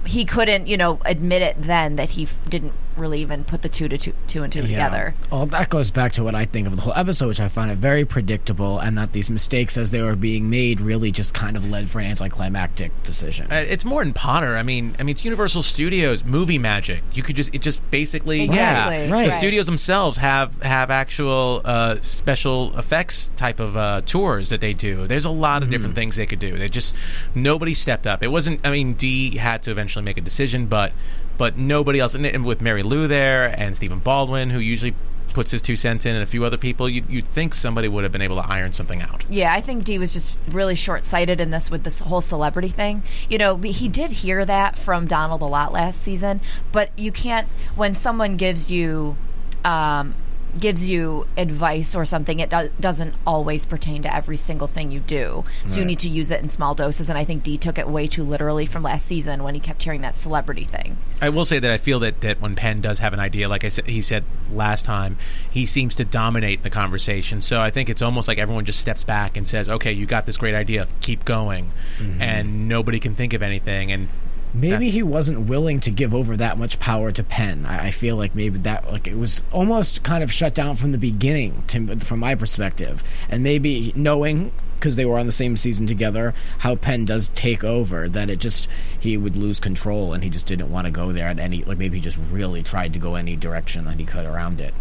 he 0.04 0.24
couldn't, 0.24 0.66
you 0.66 0.76
know, 0.76 0.98
admit 1.04 1.42
it 1.42 1.56
then 1.60 1.96
that 1.96 2.10
he 2.10 2.24
f- 2.24 2.38
didn't 2.48 2.72
really 3.00 3.20
even 3.20 3.44
put 3.44 3.62
the 3.62 3.68
two 3.68 3.88
to 3.88 3.98
two, 3.98 4.12
two 4.26 4.42
and 4.42 4.52
two 4.52 4.62
together. 4.62 5.14
Well, 5.30 5.46
that 5.46 5.70
goes 5.70 5.90
back 5.90 6.12
to 6.14 6.24
what 6.24 6.34
I 6.34 6.44
think 6.44 6.66
of 6.66 6.76
the 6.76 6.82
whole 6.82 6.92
episode, 6.94 7.28
which 7.28 7.40
I 7.40 7.48
found 7.48 7.70
it 7.70 7.78
very 7.78 8.04
predictable, 8.04 8.78
and 8.78 8.96
that 8.98 9.12
these 9.12 9.30
mistakes 9.30 9.76
as 9.76 9.90
they 9.90 10.02
were 10.02 10.16
being 10.16 10.48
made 10.50 10.80
really 10.80 11.10
just 11.10 11.34
kind 11.34 11.56
of 11.56 11.68
led 11.68 11.88
for 11.90 11.98
an 12.00 12.06
anticlimactic 12.06 12.92
decision. 13.02 13.50
Uh, 13.50 13.56
it's 13.56 13.84
more 13.84 14.02
in 14.02 14.12
Potter. 14.12 14.56
I 14.56 14.62
mean, 14.62 14.94
I 14.98 15.02
mean, 15.02 15.14
it's 15.14 15.24
Universal 15.24 15.62
Studios 15.62 16.24
movie 16.24 16.58
magic. 16.58 17.02
You 17.14 17.22
could 17.22 17.36
just 17.36 17.54
it 17.54 17.62
just 17.62 17.88
basically 17.90 18.42
Exactly, 18.42 19.06
yeah. 19.06 19.10
right. 19.12 19.26
The 19.26 19.32
studios 19.32 19.66
themselves 19.66 20.18
have 20.18 20.60
have 20.62 20.90
actual 20.90 21.62
uh, 21.64 21.96
special 22.00 22.76
effects 22.78 23.30
type 23.36 23.60
of 23.60 23.76
uh, 23.76 24.02
tours 24.06 24.50
that 24.50 24.60
they 24.60 24.72
do. 24.74 25.06
There's 25.06 25.24
a 25.24 25.30
lot 25.30 25.62
of 25.62 25.70
Mm-hmm. 25.70 25.72
different 25.72 25.94
things 25.94 26.16
they 26.16 26.26
could 26.26 26.38
do. 26.38 26.58
They 26.58 26.68
just 26.68 26.96
nobody 27.34 27.74
stepped 27.74 28.06
up. 28.06 28.22
It 28.22 28.28
wasn't. 28.28 28.66
I 28.66 28.70
mean, 28.70 28.94
Dee 28.94 29.36
had 29.36 29.62
to 29.64 29.70
eventually 29.70 30.04
make 30.04 30.18
a 30.18 30.20
decision, 30.20 30.66
but 30.66 30.92
but 31.40 31.56
nobody 31.56 31.98
else. 31.98 32.14
And, 32.14 32.26
and 32.26 32.44
with 32.44 32.60
Marilu 32.60 33.08
there 33.08 33.46
and 33.58 33.74
Stephen 33.74 33.98
Baldwin, 33.98 34.50
who 34.50 34.58
usually 34.58 34.94
puts 35.32 35.50
his 35.50 35.62
two 35.62 35.74
cents 35.74 36.04
in, 36.04 36.14
and 36.14 36.22
a 36.22 36.26
few 36.26 36.44
other 36.44 36.58
people, 36.58 36.86
you, 36.86 37.02
you'd 37.08 37.26
think 37.28 37.54
somebody 37.54 37.88
would 37.88 38.04
have 38.04 38.12
been 38.12 38.20
able 38.20 38.36
to 38.36 38.46
iron 38.46 38.74
something 38.74 39.00
out. 39.00 39.24
Yeah, 39.30 39.50
I 39.50 39.62
think 39.62 39.84
Dee 39.84 39.98
was 39.98 40.12
just 40.12 40.36
really 40.48 40.74
short 40.74 41.06
sighted 41.06 41.40
in 41.40 41.50
this 41.50 41.70
with 41.70 41.82
this 41.82 42.00
whole 42.00 42.20
celebrity 42.20 42.68
thing. 42.68 43.04
You 43.30 43.38
know, 43.38 43.56
he 43.56 43.88
did 43.88 44.10
hear 44.10 44.44
that 44.44 44.78
from 44.78 45.06
Donald 45.06 45.40
a 45.40 45.46
lot 45.46 45.72
last 45.72 46.02
season, 46.02 46.42
but 46.72 46.90
you 46.98 47.10
can't, 47.10 47.48
when 47.74 47.94
someone 47.94 48.36
gives 48.36 48.70
you 48.70 49.16
um, 49.64 50.14
gives 50.58 50.88
you 50.88 51.26
advice 51.36 51.94
or 51.94 52.04
something, 52.04 52.40
it 52.40 52.50
do- 52.50 52.70
doesn't 52.80 53.14
always 53.26 53.66
pertain 53.66 54.02
to 54.02 54.14
every 54.14 54.36
single 54.36 54.66
thing 54.66 54.90
you 54.90 55.00
do. 55.00 55.44
So 55.66 55.78
you 55.78 55.84
need 55.84 55.98
to 56.00 56.08
use 56.08 56.30
it 56.30 56.40
in 56.40 56.48
small 56.48 56.74
doses. 56.74 57.08
And 57.08 57.18
I 57.18 57.24
think 57.24 57.42
Dee 57.42 57.56
took 57.56 57.78
it 57.78 57.88
way 57.88 58.06
too 58.06 58.24
literally 58.24 58.66
from 58.66 58.82
last 58.82 59.06
season 59.06 59.42
when 59.42 59.54
he 59.54 59.60
kept 59.60 59.82
hearing 59.82 60.00
that 60.00 60.16
celebrity 60.16 60.64
thing. 60.64 60.98
I 61.20 61.28
will 61.28 61.44
say 61.44 61.58
that 61.58 61.70
I 61.70 61.78
feel 61.78 62.00
that, 62.00 62.20
that 62.22 62.40
when 62.40 62.56
Penn 62.56 62.80
does 62.80 62.98
have 63.00 63.12
an 63.12 63.20
idea, 63.20 63.48
like 63.48 63.64
I 63.64 63.68
said, 63.68 63.86
he 63.86 64.00
said 64.00 64.24
last 64.52 64.84
time, 64.84 65.18
he 65.50 65.66
seems 65.66 65.94
to 65.96 66.04
dominate 66.04 66.62
the 66.62 66.70
conversation. 66.70 67.40
So 67.40 67.60
I 67.60 67.70
think 67.70 67.88
it's 67.88 68.02
almost 68.02 68.28
like 68.28 68.38
everyone 68.38 68.64
just 68.64 68.80
steps 68.80 69.04
back 69.04 69.36
and 69.36 69.46
says, 69.46 69.68
"Okay, 69.68 69.92
you 69.92 70.06
got 70.06 70.26
this 70.26 70.36
great 70.36 70.54
idea, 70.54 70.88
keep 71.00 71.24
going," 71.24 71.72
mm-hmm. 71.98 72.20
and 72.22 72.68
nobody 72.68 72.98
can 73.00 73.14
think 73.14 73.32
of 73.32 73.42
anything. 73.42 73.92
And 73.92 74.08
Maybe 74.52 74.86
That- 74.86 74.92
he 74.92 75.02
wasn't 75.02 75.48
willing 75.48 75.80
to 75.80 75.90
give 75.90 76.14
over 76.14 76.36
that 76.36 76.58
much 76.58 76.78
power 76.78 77.12
to 77.12 77.22
Penn. 77.22 77.64
I, 77.66 77.86
I 77.86 77.90
feel 77.90 78.16
like 78.16 78.34
maybe 78.34 78.58
that 78.60 78.90
like 78.90 79.06
it 79.06 79.16
was 79.16 79.42
almost 79.52 80.02
kind 80.02 80.24
of 80.24 80.32
shut 80.32 80.54
down 80.54 80.76
from 80.76 80.92
the 80.92 80.98
beginning, 80.98 81.62
to, 81.68 81.96
from 82.00 82.20
my 82.20 82.34
perspective, 82.34 83.04
and 83.28 83.42
maybe 83.42 83.92
knowing 83.94 84.52
because 84.78 84.96
they 84.96 85.04
were 85.04 85.18
on 85.18 85.26
the 85.26 85.32
same 85.32 85.58
season 85.58 85.86
together, 85.86 86.32
how 86.60 86.74
Penn 86.74 87.04
does 87.04 87.28
take 87.34 87.62
over, 87.62 88.08
that 88.08 88.30
it 88.30 88.38
just 88.38 88.66
he 88.98 89.14
would 89.14 89.36
lose 89.36 89.60
control 89.60 90.14
and 90.14 90.24
he 90.24 90.30
just 90.30 90.46
didn't 90.46 90.70
want 90.70 90.86
to 90.86 90.90
go 90.90 91.12
there 91.12 91.28
at 91.28 91.38
any 91.38 91.62
like 91.64 91.76
maybe 91.78 91.98
he 91.98 92.02
just 92.02 92.18
really 92.30 92.62
tried 92.62 92.94
to 92.94 92.98
go 92.98 93.14
any 93.14 93.36
direction 93.36 93.84
that 93.84 93.98
he 93.98 94.04
could 94.06 94.24
around 94.24 94.60
it. 94.60 94.74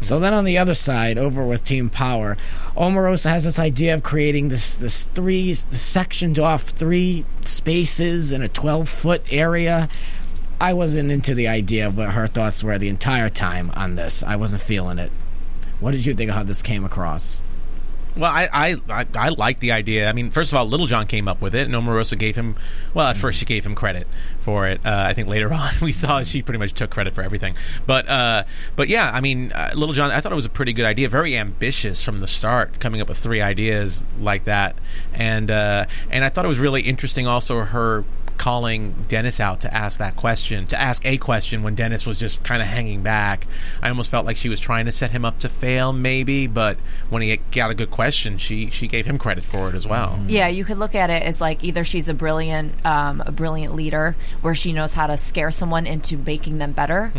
So 0.00 0.18
then 0.18 0.32
on 0.32 0.44
the 0.44 0.58
other 0.58 0.74
side, 0.74 1.18
over 1.18 1.44
with 1.44 1.64
Team 1.64 1.90
Power, 1.90 2.36
Omarosa 2.76 3.30
has 3.30 3.44
this 3.44 3.58
idea 3.58 3.94
of 3.94 4.02
creating 4.02 4.48
this 4.48 4.74
this 4.74 5.04
three 5.04 5.54
sectioned 5.54 6.38
off 6.38 6.62
three 6.62 7.24
spaces 7.44 8.32
in 8.32 8.42
a 8.42 8.48
twelve 8.48 8.88
foot 8.88 9.30
area. 9.30 9.88
I 10.60 10.72
wasn't 10.72 11.10
into 11.10 11.34
the 11.34 11.48
idea 11.48 11.86
of 11.86 11.96
what 11.96 12.10
her 12.10 12.26
thoughts 12.26 12.62
were 12.62 12.78
the 12.78 12.88
entire 12.88 13.30
time 13.30 13.70
on 13.74 13.94
this. 13.94 14.22
I 14.22 14.36
wasn't 14.36 14.62
feeling 14.62 14.98
it. 14.98 15.12
What 15.80 15.92
did 15.92 16.04
you 16.04 16.14
think 16.14 16.30
of 16.30 16.36
how 16.36 16.42
this 16.42 16.62
came 16.62 16.84
across? 16.84 17.42
Well, 18.16 18.30
I, 18.30 18.76
I, 18.88 19.06
I, 19.14 19.28
like 19.28 19.60
the 19.60 19.72
idea. 19.72 20.08
I 20.08 20.12
mean, 20.12 20.30
first 20.30 20.52
of 20.52 20.58
all, 20.58 20.66
Little 20.66 20.86
John 20.86 21.06
came 21.06 21.28
up 21.28 21.40
with 21.40 21.54
it, 21.54 21.66
and 21.66 21.74
Omarosa 21.74 22.18
gave 22.18 22.36
him. 22.36 22.56
Well, 22.92 23.06
at 23.06 23.16
first 23.16 23.38
she 23.38 23.44
gave 23.44 23.64
him 23.64 23.74
credit 23.74 24.06
for 24.40 24.66
it. 24.66 24.80
Uh, 24.84 25.04
I 25.06 25.14
think 25.14 25.28
later 25.28 25.52
on 25.52 25.74
we 25.80 25.92
saw 25.92 26.22
she 26.22 26.42
pretty 26.42 26.58
much 26.58 26.72
took 26.72 26.90
credit 26.90 27.12
for 27.12 27.22
everything. 27.22 27.56
But, 27.86 28.08
uh, 28.08 28.44
but 28.76 28.88
yeah, 28.88 29.10
I 29.12 29.20
mean, 29.20 29.52
uh, 29.52 29.70
Little 29.74 29.94
John. 29.94 30.10
I 30.10 30.20
thought 30.20 30.32
it 30.32 30.36
was 30.36 30.46
a 30.46 30.50
pretty 30.50 30.72
good 30.72 30.86
idea. 30.86 31.08
Very 31.08 31.36
ambitious 31.36 32.02
from 32.02 32.18
the 32.18 32.26
start, 32.26 32.80
coming 32.80 33.00
up 33.00 33.08
with 33.08 33.18
three 33.18 33.40
ideas 33.40 34.04
like 34.18 34.44
that, 34.44 34.76
and 35.14 35.50
uh, 35.50 35.86
and 36.10 36.24
I 36.24 36.28
thought 36.28 36.44
it 36.44 36.48
was 36.48 36.58
really 36.58 36.82
interesting. 36.82 37.26
Also, 37.26 37.60
her 37.60 38.04
calling 38.40 38.94
Dennis 39.06 39.38
out 39.38 39.60
to 39.60 39.74
ask 39.74 39.98
that 39.98 40.16
question, 40.16 40.66
to 40.68 40.80
ask 40.80 41.04
a 41.04 41.18
question 41.18 41.62
when 41.62 41.74
Dennis 41.74 42.06
was 42.06 42.18
just 42.18 42.42
kind 42.42 42.62
of 42.62 42.68
hanging 42.68 43.02
back. 43.02 43.46
I 43.82 43.90
almost 43.90 44.10
felt 44.10 44.24
like 44.24 44.38
she 44.38 44.48
was 44.48 44.58
trying 44.58 44.86
to 44.86 44.92
set 44.92 45.10
him 45.10 45.26
up 45.26 45.40
to 45.40 45.48
fail, 45.50 45.92
maybe, 45.92 46.46
but 46.46 46.78
when 47.10 47.20
he 47.20 47.36
got 47.52 47.70
a 47.70 47.74
good 47.74 47.90
question, 47.90 48.38
she 48.38 48.70
she 48.70 48.88
gave 48.88 49.04
him 49.04 49.18
credit 49.18 49.44
for 49.44 49.68
it 49.68 49.74
as 49.74 49.86
well. 49.86 50.18
Yeah, 50.26 50.48
you 50.48 50.64
could 50.64 50.78
look 50.78 50.94
at 50.94 51.10
it 51.10 51.22
as 51.22 51.42
like 51.42 51.62
either 51.62 51.84
she's 51.84 52.08
a 52.08 52.14
brilliant, 52.14 52.74
um, 52.86 53.22
a 53.26 53.30
brilliant 53.30 53.74
leader 53.74 54.16
where 54.40 54.54
she 54.54 54.72
knows 54.72 54.94
how 54.94 55.06
to 55.06 55.18
scare 55.18 55.50
someone 55.50 55.86
into 55.86 56.16
making 56.16 56.56
them 56.56 56.72
better, 56.72 57.12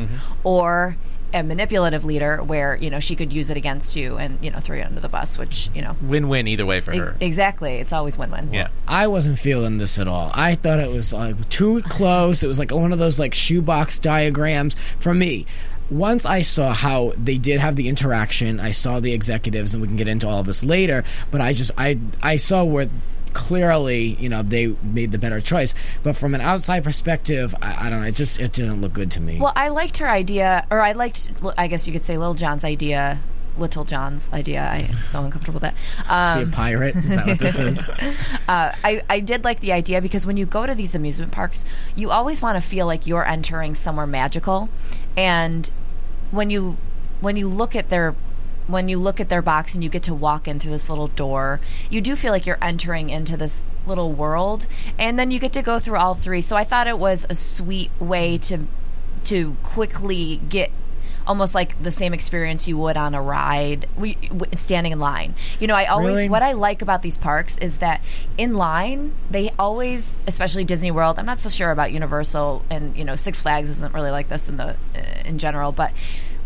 or 0.44 0.98
a 1.34 1.44
manipulative 1.44 2.04
leader 2.06 2.44
where 2.44 2.76
you 2.76 2.90
know 2.90 3.00
she 3.00 3.16
could 3.16 3.32
use 3.32 3.50
it 3.50 3.58
against 3.58 3.96
you 3.96 4.18
and 4.18 4.44
you 4.44 4.52
know 4.52 4.60
throw 4.60 4.78
you 4.78 4.84
under 4.84 5.00
the 5.00 5.10
bus, 5.10 5.38
which 5.38 5.70
you 5.74 5.82
know 5.82 5.96
Win-win 6.02 6.48
either 6.48 6.66
way 6.66 6.80
for 6.82 6.94
e- 6.94 6.98
her. 6.98 7.16
exactly. 7.20 7.76
It's 7.76 7.94
always 7.94 8.18
win-win. 8.18 8.54
Yeah. 8.54 8.68
I 8.88 9.08
wasn't 9.08 9.40
feeling 9.40 9.78
this 9.78 9.98
at 10.00 10.08
all. 10.08 10.32
I 10.34 10.56
thought 10.56 10.80
it 10.80 10.92
was 10.92 11.14
like 11.14 11.50
too 11.50 11.82
close. 11.84 12.44
It 12.44 12.48
was 12.48 12.60
like 12.60 12.72
one 12.72 12.92
of 12.92 13.00
those 13.00 13.18
like 13.20 13.34
shoebox 13.34 13.98
diagrams 14.00 14.76
for 15.00 15.14
me. 15.14 15.46
Once 15.90 16.26
I 16.26 16.42
saw 16.42 16.74
how 16.74 17.12
they 17.18 17.38
did 17.38 17.60
have 17.60 17.76
the 17.76 17.90
interaction, 17.90 18.62
I 18.62 18.72
saw 18.72 19.02
the 19.02 19.12
executives, 19.12 19.74
and 19.74 19.82
we 19.82 19.88
can 19.90 19.98
get 19.98 20.08
into 20.08 20.26
all 20.28 20.40
of 20.40 20.46
this 20.46 20.64
later. 20.64 21.04
But 21.32 21.42
I 21.42 21.52
just 21.54 21.72
I 21.78 22.00
I 22.24 22.38
saw 22.38 22.64
where 22.64 22.90
clearly 23.34 24.16
you 24.20 24.30
know 24.30 24.42
they 24.44 24.68
made 24.84 25.12
the 25.12 25.18
better 25.18 25.40
choice. 25.42 25.74
But 26.04 26.16
from 26.16 26.36
an 26.36 26.42
outside 26.42 26.84
perspective, 26.84 27.54
I, 27.62 27.88
I 27.88 27.90
don't 27.90 28.02
know. 28.02 28.08
It 28.08 28.16
just 28.16 28.40
it 28.40 28.54
didn't 28.54 28.82
look 28.82 28.94
good 28.94 29.12
to 29.12 29.22
me. 29.22 29.40
Well, 29.40 29.54
I 29.56 29.70
liked 29.70 29.98
her 29.98 30.10
idea, 30.10 30.66
or 30.72 30.82
I 30.82 30.92
liked, 30.94 31.30
I 31.58 31.68
guess 31.68 31.88
you 31.88 31.94
could 31.94 32.06
say, 32.06 32.18
Little 32.18 32.34
John's 32.34 32.64
idea. 32.64 33.20
Little 33.58 33.84
John's 33.84 34.32
idea. 34.32 34.62
I 34.64 34.78
am 34.90 34.96
so 35.04 35.24
uncomfortable 35.26 35.60
with 35.60 35.64
that. 35.64 35.74
Is 35.74 36.38
he 36.38 36.44
Um, 36.44 36.50
a 36.50 36.56
pirate? 36.56 36.96
Is 36.96 37.10
that 37.10 37.28
what 37.28 37.40
this 37.40 37.60
is? 37.60 37.80
uh, 38.48 38.74
I, 38.82 39.02
I 39.10 39.20
did 39.20 39.44
like 39.44 39.60
the 39.60 39.74
idea 39.74 40.02
because 40.02 40.26
when 40.26 40.38
you 40.38 40.46
go 40.46 40.66
to 40.66 40.74
these 40.74 40.96
amusement 40.96 41.34
parks, 41.34 41.66
you 41.94 42.12
always 42.12 42.42
want 42.42 42.56
to 42.56 42.62
feel 42.62 42.86
like 42.86 43.06
you're 43.06 43.26
entering 43.26 43.76
somewhere 43.76 44.08
magical, 44.08 44.70
and 45.18 45.70
when 46.32 46.50
you 46.50 46.78
when 47.20 47.36
you 47.36 47.48
look 47.50 47.76
at 47.76 47.90
their 47.90 48.16
when 48.68 48.88
you 48.88 49.00
look 49.00 49.20
at 49.20 49.30
their 49.30 49.41
box 49.41 49.74
and 49.74 49.84
you 49.84 49.89
get 49.89 50.03
to 50.03 50.13
walk 50.13 50.48
in 50.48 50.60
through 50.60 50.72
this 50.72 50.89
little 50.89 51.08
door, 51.08 51.60
you 51.89 52.01
do 52.01 52.15
feel 52.15 52.32
like 52.32 52.46
you're 52.46 52.58
entering 52.62 53.10
into 53.10 53.38
this 53.38 53.65
little 53.86 54.12
world, 54.13 54.68
and 54.98 55.18
then 55.18 55.32
you 55.32 55.39
get 55.39 55.53
to 55.53 55.62
go 55.62 55.80
through 55.80 55.98
all 55.98 56.15
three. 56.15 56.41
So 56.41 56.56
I 56.56 56.63
thought 56.63 56.88
it 56.88 57.00
was 57.00 57.25
a 57.30 57.36
sweet 57.36 57.91
way 58.00 58.38
to 58.39 58.68
to 59.24 59.56
quickly 59.62 60.38
get 60.50 60.72
almost 61.27 61.53
like 61.53 61.82
the 61.84 61.91
same 61.91 62.13
experience 62.13 62.68
you 62.68 62.77
would 62.77 62.98
on 62.98 63.13
a 63.13 63.22
ride 63.22 63.88
we, 63.98 64.18
standing 64.56 64.91
in 64.91 65.00
line 65.00 65.36
you 65.60 65.68
know 65.68 65.75
i 65.75 65.86
always 65.86 66.15
Really? 66.15 66.30
what 66.30 66.41
i 66.41 66.53
like 66.53 66.82
about 66.82 67.01
these 67.03 67.18
parks 67.18 67.58
is 67.60 67.77
that 67.77 68.01
in 68.38 68.56
line 68.56 69.13
they 69.30 69.53
always 69.60 70.18
especially 70.27 70.63
disney 70.63 70.89
world 70.91 71.20
i'm 71.20 71.25
not 71.25 71.39
so 71.39 71.50
sure 71.50 71.72
about 71.72 71.91
universal 71.91 72.65
and 72.70 72.98
you 72.98 73.06
know 73.06 73.15
six 73.15 73.41
flags 73.41 73.70
isn't 73.70 73.94
really 73.94 74.12
like 74.12 74.30
this 74.30 74.50
in 74.50 74.58
the 74.58 74.75
in 75.24 75.38
general 75.38 75.72
but 75.72 75.91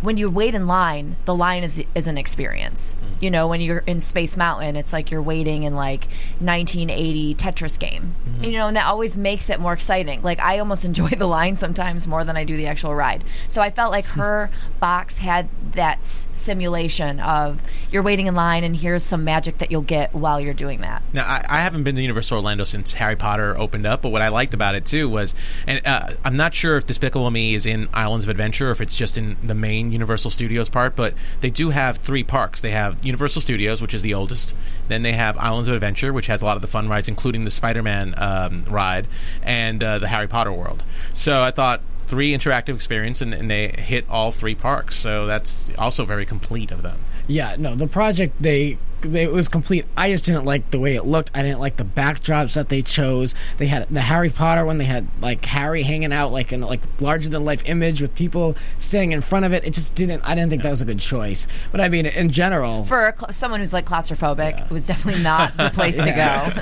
when 0.01 0.17
you 0.17 0.29
wait 0.29 0.53
in 0.55 0.67
line, 0.67 1.15
the 1.25 1.35
line 1.35 1.63
is 1.63 1.83
is 1.95 2.07
an 2.07 2.17
experience. 2.17 2.95
You 3.21 3.31
know, 3.31 3.47
when 3.47 3.61
you're 3.61 3.79
in 3.79 4.01
Space 4.01 4.35
Mountain, 4.37 4.75
it's 4.75 4.93
like 4.93 5.09
you're 5.09 5.21
waiting 5.21 5.63
in 5.63 5.75
like 5.75 6.07
1980 6.39 7.35
Tetris 7.35 7.79
game. 7.79 8.15
You 8.41 8.51
know, 8.51 8.67
and 8.67 8.75
that 8.75 8.85
always 8.85 9.17
makes 9.17 9.49
it 9.49 9.59
more 9.59 9.73
exciting. 9.73 10.21
Like 10.21 10.39
I 10.39 10.59
almost 10.59 10.85
enjoy 10.85 11.09
the 11.09 11.27
line 11.27 11.55
sometimes 11.55 12.07
more 12.07 12.23
than 12.23 12.37
I 12.37 12.43
do 12.43 12.57
the 12.57 12.67
actual 12.67 12.93
ride. 12.93 13.23
So 13.47 13.61
I 13.61 13.69
felt 13.69 13.91
like 13.91 14.05
her 14.05 14.49
box 14.79 15.17
had 15.17 15.49
that 15.73 15.99
s- 15.99 16.29
simulation 16.33 17.19
of 17.19 17.61
you're 17.91 18.03
waiting 18.03 18.27
in 18.27 18.35
line 18.35 18.63
and 18.63 18.75
here's 18.75 19.03
some 19.03 19.23
magic 19.23 19.57
that 19.59 19.71
you'll 19.71 19.81
get 19.81 20.13
while 20.13 20.39
you're 20.39 20.53
doing 20.53 20.81
that. 20.81 21.01
Now, 21.13 21.25
I, 21.25 21.45
I 21.49 21.61
haven't 21.61 21.83
been 21.83 21.95
to 21.95 22.01
Universal 22.01 22.37
Orlando 22.37 22.63
since 22.63 22.93
Harry 22.95 23.15
Potter 23.15 23.57
opened 23.57 23.85
up, 23.85 24.01
but 24.01 24.09
what 24.09 24.21
I 24.21 24.27
liked 24.27 24.53
about 24.53 24.75
it 24.75 24.85
too 24.85 25.09
was, 25.09 25.33
and 25.65 25.81
uh, 25.85 26.09
I'm 26.23 26.37
not 26.37 26.53
sure 26.53 26.77
if 26.77 26.85
Despicable 26.85 27.31
Me 27.31 27.55
is 27.55 27.65
in 27.65 27.87
Islands 27.93 28.25
of 28.25 28.29
Adventure 28.29 28.69
or 28.69 28.71
if 28.71 28.81
it's 28.81 28.95
just 28.95 29.17
in 29.17 29.37
the 29.43 29.55
main 29.55 29.91
Universal 29.95 30.31
Studios 30.31 30.69
part, 30.69 30.95
but 30.95 31.13
they 31.41 31.49
do 31.49 31.71
have 31.71 31.97
three 31.97 32.23
parks. 32.23 32.61
They 32.61 32.71
have 32.71 33.03
Universal 33.03 33.41
Studios, 33.41 33.81
which 33.81 33.93
is 33.93 34.01
the 34.01 34.13
oldest. 34.13 34.53
Then 34.87 35.01
they 35.01 35.13
have 35.13 35.37
Islands 35.37 35.67
of 35.67 35.75
Adventure, 35.75 36.13
which 36.13 36.27
has 36.27 36.41
a 36.41 36.45
lot 36.45 36.55
of 36.55 36.61
the 36.61 36.67
fun 36.67 36.87
rides, 36.87 37.07
including 37.07 37.45
the 37.45 37.51
Spider-Man 37.51 38.13
um, 38.17 38.65
ride 38.69 39.07
and 39.41 39.83
uh, 39.83 39.99
the 39.99 40.07
Harry 40.07 40.27
Potter 40.27 40.51
world. 40.51 40.83
So 41.13 41.41
I 41.41 41.51
thought 41.51 41.81
three 42.05 42.37
interactive 42.37 42.75
experience, 42.75 43.21
and, 43.21 43.33
and 43.33 43.49
they 43.49 43.69
hit 43.69 44.05
all 44.09 44.31
three 44.31 44.55
parks. 44.55 44.95
So 44.95 45.25
that's 45.25 45.69
also 45.77 46.05
very 46.05 46.25
complete 46.25 46.71
of 46.71 46.81
them. 46.81 46.99
Yeah, 47.27 47.55
no, 47.57 47.73
the 47.73 47.87
project 47.87 48.39
they, 48.39 48.77
they 48.94 48.94
it 49.13 49.31
was 49.31 49.47
complete. 49.47 49.85
I 49.97 50.11
just 50.11 50.25
didn't 50.25 50.45
like 50.45 50.71
the 50.71 50.79
way 50.79 50.95
it 50.95 51.05
looked. 51.05 51.31
I 51.33 51.41
didn't 51.43 51.59
like 51.59 51.77
the 51.77 51.83
backdrops 51.85 52.53
that 52.55 52.69
they 52.69 52.81
chose. 52.81 53.35
They 53.57 53.67
had 53.67 53.87
the 53.89 54.01
Harry 54.01 54.29
Potter 54.29 54.65
one. 54.65 54.77
They 54.77 54.85
had 54.85 55.07
like 55.21 55.43
Harry 55.45 55.83
hanging 55.83 56.13
out 56.13 56.31
like 56.31 56.51
in 56.51 56.61
like 56.61 56.81
larger 57.01 57.29
than 57.29 57.45
life 57.45 57.61
image 57.65 58.01
with 58.01 58.15
people 58.15 58.55
standing 58.79 59.11
in 59.11 59.21
front 59.21 59.45
of 59.45 59.53
it. 59.53 59.63
It 59.65 59.73
just 59.73 59.95
didn't. 59.95 60.21
I 60.23 60.35
didn't 60.35 60.49
think 60.49 60.63
that 60.63 60.69
was 60.71 60.81
a 60.81 60.85
good 60.85 60.99
choice. 60.99 61.47
But 61.71 61.81
I 61.81 61.89
mean, 61.89 62.05
in 62.05 62.29
general, 62.31 62.85
For 62.85 63.13
cl- 63.17 63.31
someone 63.31 63.59
who's 63.59 63.73
like 63.73 63.85
claustrophobic, 63.85 64.65
it 64.65 64.71
was 64.71 64.87
definitely 64.87 65.21
not 65.23 65.55
the 65.57 65.69
place 65.71 65.97
to 65.97 66.11
go. 66.11 66.11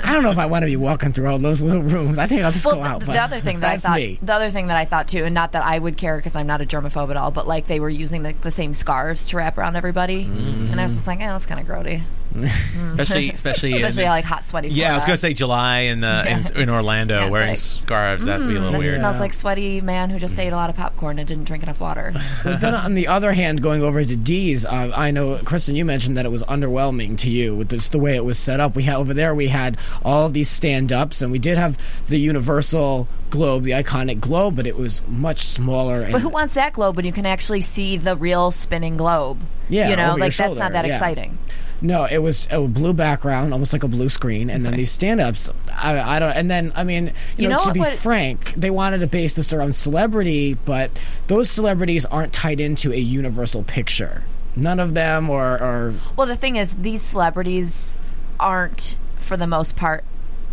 I 0.04 0.12
don't 0.12 0.22
know 0.22 0.30
if 0.30 0.38
I 0.38 0.46
want 0.46 0.62
to 0.62 0.66
be 0.66 0.76
walking 0.76 1.12
through 1.12 1.28
all 1.28 1.38
those 1.38 1.62
little 1.62 1.82
rooms. 1.82 2.18
I 2.18 2.26
think 2.26 2.42
I'll 2.42 2.52
just 2.52 2.66
Well, 2.66 2.76
go 2.76 2.82
out. 2.82 3.00
the, 3.00 3.06
the 3.06 3.18
other 3.22 3.40
thing 3.40 3.60
that 3.60 3.70
I 3.72 3.76
thought, 3.78 3.96
me. 3.96 4.18
the 4.22 4.34
other 4.34 4.50
thing 4.50 4.66
that 4.68 4.76
I 4.76 4.84
thought 4.84 5.08
too, 5.08 5.24
and 5.24 5.34
not 5.34 5.52
that 5.52 5.64
I 5.64 5.78
would 5.78 5.96
care 5.96 6.16
because 6.16 6.36
I'm 6.36 6.46
not 6.46 6.60
a 6.60 6.64
germaphobe 6.66 7.10
at 7.10 7.16
all, 7.16 7.30
but 7.30 7.46
like 7.46 7.66
they 7.66 7.80
were 7.80 7.88
using 7.90 8.22
the, 8.22 8.32
the 8.42 8.50
same 8.50 8.74
scarves 8.74 9.28
to 9.28 9.36
wrap 9.36 9.58
around 9.58 9.76
everybody, 9.76 10.22
and 10.24 10.80
I 10.80 10.82
was 10.84 10.94
just 10.94 11.06
like, 11.06 11.20
eh, 11.20 11.26
that's 11.28 11.46
kind 11.46 11.60
of 11.60 11.66
grody, 11.66 12.02
Especially, 12.34 13.30
especially, 13.34 13.70
in- 13.70 13.76
especially 13.76 14.04
like 14.04 14.24
hot 14.24 14.44
sweaty. 14.44 14.68
Yeah, 14.68 14.92
I 14.92 14.94
was 14.94 15.04
going 15.04 15.14
to 15.14 15.20
say 15.20 15.34
July 15.34 15.78
in, 15.80 16.02
uh, 16.02 16.24
Yeah. 16.26 16.42
in 16.52 16.56
in 16.62 16.70
Orlando 16.70 17.20
Yeah, 17.20 17.28
wearing 17.30 17.48
like, 17.50 17.58
scarves. 17.58 18.24
That'd 18.24 18.48
be 18.48 18.54
a 18.54 18.58
little 18.58 18.72
That 18.72 18.78
weird. 18.78 18.96
smells 18.96 19.20
like 19.20 19.32
sweaty 19.34 19.80
man 19.80 20.10
who 20.10 20.18
just 20.18 20.38
ate 20.38 20.52
a 20.52 20.56
lot 20.56 20.70
of 20.70 20.76
popcorn 20.76 21.18
and 21.18 21.28
didn't 21.28 21.44
drink 21.44 21.62
enough 21.62 21.80
water. 21.80 22.12
But 22.44 22.60
then 22.60 22.74
on 22.74 22.94
the 22.94 23.06
other 23.08 23.32
hand, 23.32 23.62
going 23.62 23.82
over 23.82 24.04
to 24.04 24.16
Dee's, 24.16 24.64
uh, 24.64 24.92
I 24.94 25.10
know 25.10 25.38
Kristen, 25.44 25.76
you 25.76 25.84
mentioned 25.84 26.16
that 26.16 26.26
it 26.26 26.30
was 26.30 26.42
underwhelming 26.44 27.16
to 27.18 27.30
you 27.30 27.54
with 27.56 27.70
just 27.70 27.92
the 27.92 27.98
way 27.98 28.16
it 28.16 28.24
was 28.24 28.38
set 28.38 28.60
up. 28.60 28.74
We 28.76 28.82
had 28.82 28.96
over 28.96 29.14
there, 29.14 29.34
we 29.34 29.48
had 29.48 29.78
all 30.04 30.26
of 30.26 30.32
these 30.32 30.48
stand-ups, 30.50 31.22
and 31.22 31.30
we 31.32 31.38
did 31.38 31.56
have 31.58 31.78
the 32.08 32.18
Universal 32.18 33.08
globe, 33.34 33.64
the 33.64 33.72
iconic 33.72 34.20
globe, 34.20 34.54
but 34.54 34.64
it 34.66 34.76
was 34.78 35.02
much 35.08 35.46
smaller. 35.48 36.02
And 36.02 36.12
But 36.12 36.20
who 36.20 36.28
wants 36.28 36.54
that 36.54 36.72
globe 36.72 36.94
when 36.94 37.04
you 37.04 37.10
can 37.12 37.26
actually 37.26 37.62
see 37.62 37.96
the 37.96 38.16
real 38.16 38.52
spinning 38.52 38.96
globe? 38.96 39.40
Yeah, 39.68 39.90
you 39.90 39.96
know, 39.96 40.14
like 40.14 40.36
that's 40.36 40.56
not 40.56 40.70
that 40.72 40.86
yeah. 40.86 40.92
exciting. 40.92 41.36
No, 41.80 42.04
it 42.04 42.18
was 42.18 42.46
a 42.50 42.66
blue 42.68 42.92
background, 42.94 43.52
almost 43.52 43.72
like 43.72 43.82
a 43.82 43.88
blue 43.88 44.08
screen, 44.08 44.48
and 44.48 44.64
then 44.64 44.76
these 44.76 44.92
stand-ups. 44.92 45.50
I, 45.72 46.00
I 46.16 46.18
don't. 46.20 46.30
And 46.30 46.48
then 46.48 46.72
I 46.76 46.84
mean, 46.84 47.08
you, 47.36 47.44
You 47.44 47.48
know, 47.48 47.58
know 47.58 47.64
to 47.64 47.72
be 47.72 47.82
frank, 47.96 48.54
they 48.54 48.70
wanted 48.70 48.98
to 48.98 49.08
base 49.08 49.34
this 49.34 49.52
around 49.52 49.74
celebrity, 49.74 50.54
but 50.54 50.92
those 51.26 51.50
celebrities 51.50 52.04
aren't 52.06 52.32
tied 52.32 52.60
into 52.60 52.92
a 52.92 52.98
universal 52.98 53.64
picture. 53.64 54.22
none 54.56 54.78
of 54.78 54.94
them, 54.94 55.28
or, 55.28 55.54
or 55.60 55.94
Well, 56.16 56.28
the 56.28 56.36
thing 56.36 56.54
is, 56.56 56.74
these 56.74 57.02
celebrities 57.02 57.98
aren't, 58.38 58.96
for 59.18 59.36
the 59.36 59.48
most 59.48 59.74
part, 59.76 60.04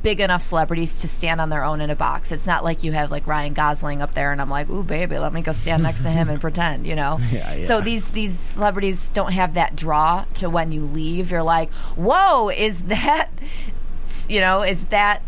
big 0.04 0.20
enough 0.20 0.42
celebrities 0.42 1.02
to 1.02 1.08
stand 1.08 1.40
on 1.40 1.50
their 1.50 1.64
own 1.64 1.82
in 1.82 1.90
a 1.90 1.96
box. 1.96 2.32
It's 2.32 2.48
not 2.48 2.64
like 2.64 2.84
you 2.84 2.92
have 2.92 3.12
like 3.12 3.28
Ryan 3.28 3.54
Gosling 3.54 4.02
up 4.02 4.14
there, 4.14 4.32
and 4.32 4.42
I'm 4.42 4.50
like, 4.50 4.70
"Ooh, 4.70 4.84
baby, 4.84 5.18
let 5.20 5.34
me 5.34 5.42
go 5.42 5.52
stand 5.52 5.84
next 5.84 6.04
to 6.04 6.10
him 6.10 6.30
and 6.30 6.40
pretend," 6.48 6.86
you 6.88 6.96
know. 6.96 7.20
Yeah, 7.32 7.54
yeah. 7.56 7.66
So 7.66 7.82
these 7.82 8.10
these 8.12 8.38
celebrities 8.38 9.10
don't 9.10 9.32
have 9.34 9.54
that 9.56 9.76
draw 9.76 10.26
to 10.36 10.50
when 10.50 10.72
you 10.72 10.86
leave. 10.86 11.32
You're 11.32 11.44
like, 11.44 11.72
"Whoa, 11.96 12.50
is 12.50 12.80
that?" 12.84 13.30
You 14.28 14.42
know, 14.42 14.62
is 14.64 14.86
that 14.86 15.22